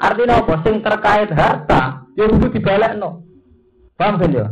[0.01, 0.55] Artinya apa?
[0.67, 3.23] Sing terkait harta, ya kudu dibalekno.
[3.95, 4.47] Paham kan ya?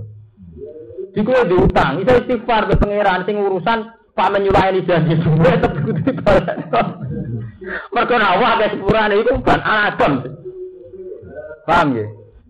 [1.11, 6.13] Diku diutang, bisa istighfar ke pangeran sing urusan Pak menyulahi janji semua tetep kudu.
[7.93, 10.13] Mergo awak akeh sepurane iku anak Adam.
[11.69, 12.07] Paham ya?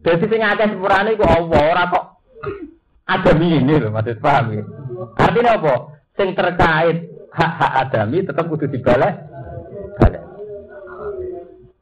[0.06, 2.04] Jadi sing akeh sepurane iku Allah, ora kok
[3.10, 4.62] Adam ini loh, maksud paham ya?
[5.18, 5.74] Artinya apa?
[6.14, 9.18] Sing terkait hak-hak adami tetap kudu dibalik.
[9.98, 10.22] Balik.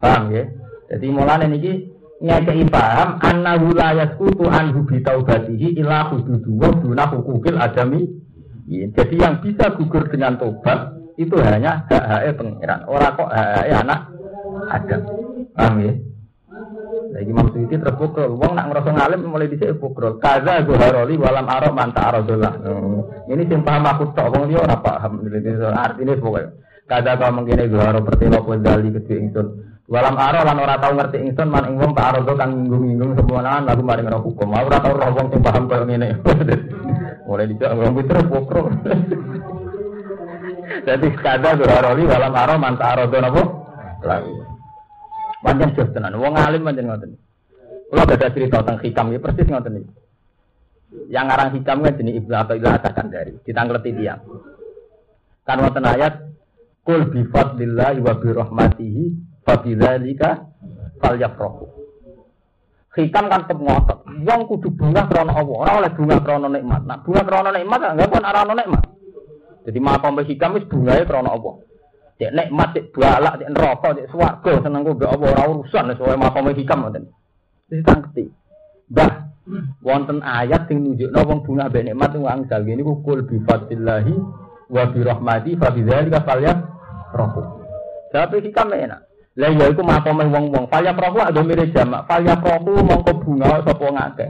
[0.00, 0.44] Paham ya?
[0.88, 1.72] Jadi mulane niki
[2.18, 8.08] ngekei paham annahu la yasqutu anhu bi taubatihi illa hududu wa duna hukukil adami.
[8.68, 12.86] Jadi yang bisa gugur dengan tobat itu hanya hak-hak pengiran.
[12.86, 14.00] Orang kok hak-hak anak
[14.70, 15.00] Adam.
[15.58, 15.92] Paham ya?
[17.10, 17.98] Lagi Imam Suyuti terus.
[18.14, 20.22] Wong nak ngerasa ngalim mulai dhisik pukul.
[20.22, 22.54] Kaza haroli walam arok manta aradullah.
[22.62, 23.02] Hmm.
[23.26, 25.26] Ini sing paham aku tok wong liya ora paham.
[25.74, 26.54] Artine pokoknya.
[26.86, 29.46] Kaza kau mengkene zuharo pertelo kowe dali kedhe ingsun.
[29.90, 33.42] Walam aro lan ora tau ngerti ingsun man ing wong tak arado kang nginggung-nginggung semua
[33.42, 34.54] lagu mari ngerti hukum.
[34.54, 35.84] Ora tau roh wong sing paham koyo.
[37.26, 38.70] Mulai dicak wong terus pukul.
[40.68, 43.42] Jadi kada zuharoli walam aro manta arado napa?
[44.04, 44.32] Lagu.
[45.40, 46.18] Panjang jos tenan.
[46.20, 47.16] Wong alim panjang ngoten.
[47.88, 49.92] Kalau ada cerita tentang hikam ya persis ngoten iki.
[51.08, 52.34] Yang ngarang hikam kan jenis Ibnu
[52.68, 53.32] Atakan dari.
[53.40, 54.20] Kita ngerti dia.
[55.48, 56.28] Kan wonten ayat
[56.88, 59.02] Kul bi fadlillahi wa bi rahmatihi
[59.44, 60.40] fa bidzalika.
[62.96, 63.98] Hikam kan tetep ngotot.
[64.24, 66.82] Wong kudu bunga krana Allah, ora oleh bunga krana nikmat.
[66.88, 68.84] Nah, bunga krana nikmat enggak pun ora nikmat.
[69.68, 71.60] Jadi makom hikam wis bungae krana Allah.
[72.16, 76.16] Cek nikmat, cek balak, cek neraka, cek swarga seneng kok mbek apa ora urusan sesuai
[76.16, 77.04] makome hikam ngoten.
[77.68, 78.32] Wis tangketi.
[78.88, 79.28] Bah,
[79.84, 84.16] wonten ayat sing nunjukno wong bunga mbek nikmat wong angsal niku kul bi fadlillahi
[84.72, 86.58] wa bi rahmati fa bi dzalika falyaf
[87.12, 87.44] rohu.
[88.08, 89.04] Tapi hikam enak.
[89.36, 92.08] Lah ya iku makome wong-wong falyaf rohu ada mirip jamak.
[92.08, 94.26] Falyaf rohu mongko bunga sapa ngake.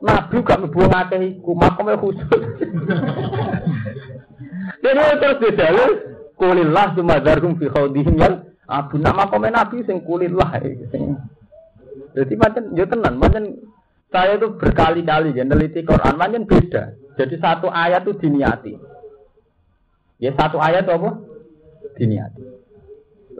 [0.00, 2.24] Nabi gak mlebu ngakeh iku, makome khusus.
[4.80, 5.90] Jadi terus didalil
[6.40, 10.56] kulillah sumadarhum fi khawdihim yang abu nama komen Nabi sing kulillah
[10.88, 11.20] sing
[12.14, 13.42] jadi macam ya tenan macam
[14.10, 16.98] saya itu berkali-kali ya neliti Quran macam beda.
[17.14, 18.74] Jadi satu ayat itu diniati.
[20.18, 21.10] Ya satu ayat itu apa?
[21.94, 22.42] Diniati.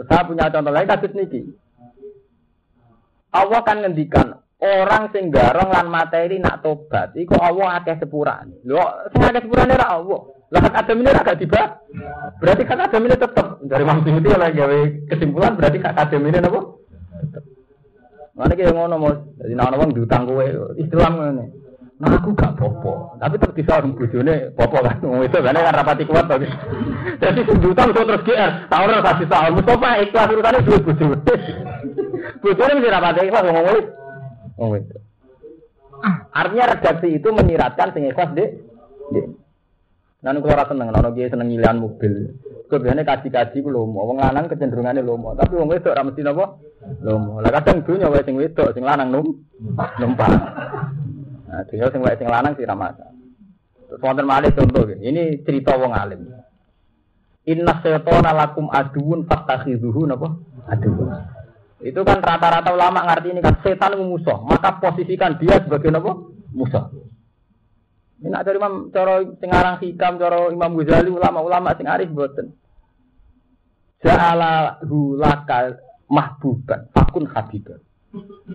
[0.07, 1.43] Saya punya contoh lain kasus niki.
[3.35, 8.63] Allah kan ngendikan orang sing garong lan materi nak tobat iku Allah akeh sepurane.
[8.63, 10.23] Lho sing akeh sepurane ra Allah.
[10.51, 11.79] Lah hak adam ini agak tiba.
[12.43, 16.39] Berarti hak adam ini tetap dari Imam itu oleh gawe kesimpulan berarti hak adam ini
[16.43, 16.61] apa?
[18.35, 20.47] Mana kayak ngono mau jadi nama orang diutang kowe
[20.81, 21.47] Islam ini.
[22.01, 24.97] Nah aku gak popo, tapi tetap bisa orang bujune popo kan.
[25.05, 26.49] Wong itu kan kan rapati kuat tadi.
[27.21, 29.61] Jadi diutang terus GR, tahu ora kasih tahu.
[29.61, 31.21] Mustafa ikhlas urutane duit bujune.
[32.41, 33.87] Bujune mesti rapati ikhlas ngomong wis.
[34.81, 34.97] Itu.
[36.33, 38.49] Artinya redaksi itu menyiratkan sing ikhlas dek.
[40.21, 42.13] Nanti kalau rasa seneng, nono dia seneng nyilian mobil.
[42.69, 45.33] Kebiasaannya kaji-kaji ku lomo, wong lanang kecenderungannya lomo.
[45.33, 46.61] Tapi wong wedok ra mesti napa?
[47.01, 47.41] Lomo.
[47.41, 49.27] Lah kadang dunya wae sing wedok, sing lanang num
[49.97, 50.29] numpak.
[51.49, 53.17] Nah, dunya sing wae sing lanang sih ra masalah.
[53.91, 56.23] Terus wonten malih contoh Ini cerita wong alim.
[57.49, 60.37] Inna syaitana lakum aduun fattakhidhuhu napa?
[60.69, 61.11] Aduun.
[61.81, 66.13] Itu kan rata-rata ulama ngerti ini kan setan musuh, maka posisikan dia sebagai napa?
[66.53, 67.00] Musuh.
[68.21, 70.21] Ini ada Imam cara sing aran hikam,
[70.53, 72.53] Imam Ghazali ulama-ulama sing arif boten.
[74.05, 77.81] Ja'ala hulaka mahbuban, fakun habiban.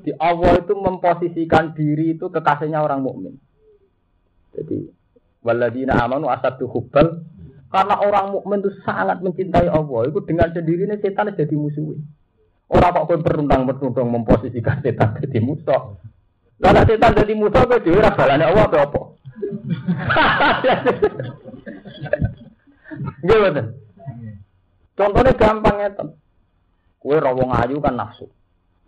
[0.06, 3.34] Di Allah itu memposisikan diri itu kekasihnya orang mukmin.
[4.54, 4.86] Jadi
[5.42, 7.24] waladina amanu asadu hubbal
[7.74, 11.98] karena orang mukmin itu sangat mencintai Allah, itu dengan sendirinya setan jadi musuh.
[12.66, 15.98] Orang kok kowe berundang-berundang memposisikan setan jadi musuh.
[16.56, 19.02] Kalau setan jadi musuh, kowe dhewe ra balane Allah apa?
[23.26, 23.64] Gimana?
[24.96, 25.90] Contohnya gampang ya,
[27.06, 28.26] Kue rawong ayu kan nafsu.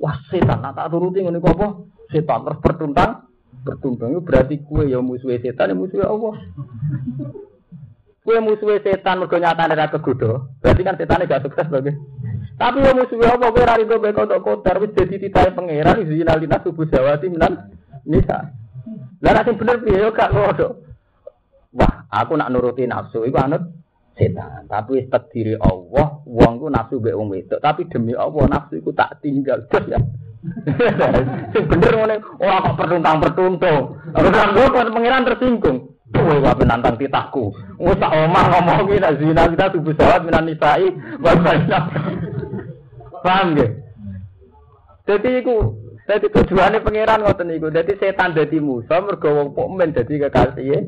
[0.02, 1.86] Wah setan, nah tak turuti ngono apa?
[2.10, 3.30] Setan terus bertuntang,
[3.61, 6.34] bertuntang itu berarti kue ya musuh setan, ya musuh Allah.
[8.26, 10.49] Kue musuh setan mergo nyatane ra kegoda.
[10.65, 11.94] Berarti kan setan gak sukses lagi.
[12.57, 16.34] Tapi ya musuh Allah kue ra rido beko tok kotor wis dadi titahe pangeran zina
[16.41, 17.69] linas subuh jawati minan
[18.02, 18.56] nisa.
[19.22, 20.68] Lah nek bener piye yo gak ngono.
[21.77, 23.64] Wah, aku nak nuruti nafsu iku anut
[24.18, 24.65] setan.
[24.65, 28.95] Tapi wis diri Allah, wong ku nafsu mbek wong wedok, tapi demi Allah nafsu iku
[28.95, 29.61] tak tinggal.
[29.85, 29.99] ya.
[31.53, 33.84] Sing bener ngene, ora kok pertuntang-pertuntung.
[34.15, 35.77] Ora kok pengiran tersinggung.
[36.07, 37.51] Kowe wae nantang titahku.
[37.84, 40.88] Wis tak omah ngomong iki nek zina kita tubuh sawat minan nisai,
[41.19, 41.35] wa
[43.27, 43.69] Paham nggih?
[45.07, 45.76] Jadi iku
[46.07, 47.67] Jadi tujuannya pangeran ngoten niku.
[47.67, 50.88] Jadi setan dadi musuh mergo wong mukmin dadi kekasih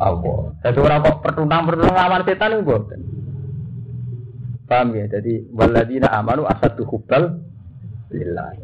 [0.00, 0.56] Allah.
[0.64, 3.00] Jadi orang kok pertuntang-pertuntang lawan setan niku mboten.
[4.64, 5.04] Paham ya?
[5.12, 7.36] Jadi waladina amanu asadu hubbal
[8.08, 8.56] lillah.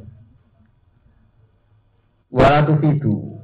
[2.32, 3.36] Wala tufidu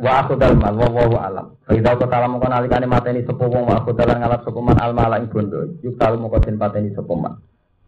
[0.00, 1.46] wa akhudal mal wa wa alam.
[1.68, 5.20] Fa idza qatala mongko nalikane mateni sapa wong wa akhudal ngalap sapa man al mala
[5.20, 5.68] ing bondo.
[5.84, 7.12] Yuk talu mongko pateni sapa.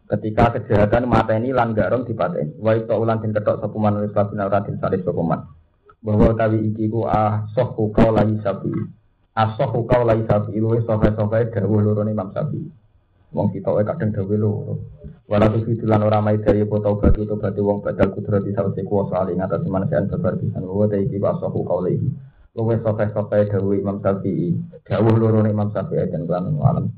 [0.05, 4.13] Ketika kejahatan mata ini lan garong dipateni wa itu ulan den ketok sapa man wis
[4.13, 5.41] kabin ora den salih sapa man.
[6.05, 8.69] Bahwa tawi iki ku ah sohu kau lagi sapi
[9.35, 12.63] asohu kau lagi sapi luwe sohe dawuh loro Imam Sapi
[13.35, 14.75] wong kita kadang dawuh loro.
[15.27, 19.35] Wala tu fitulan mai dari foto batu to batu wong badal kudrati sawise kuwasa ali
[19.35, 20.63] ngatas manusia sebar pisan.
[20.63, 21.99] Wa ta iki asohu kau lagi
[22.55, 24.55] luwe sohe sohe dawuh Imam Sapi
[24.87, 26.95] dawuh loro Imam Sapi dan kan alam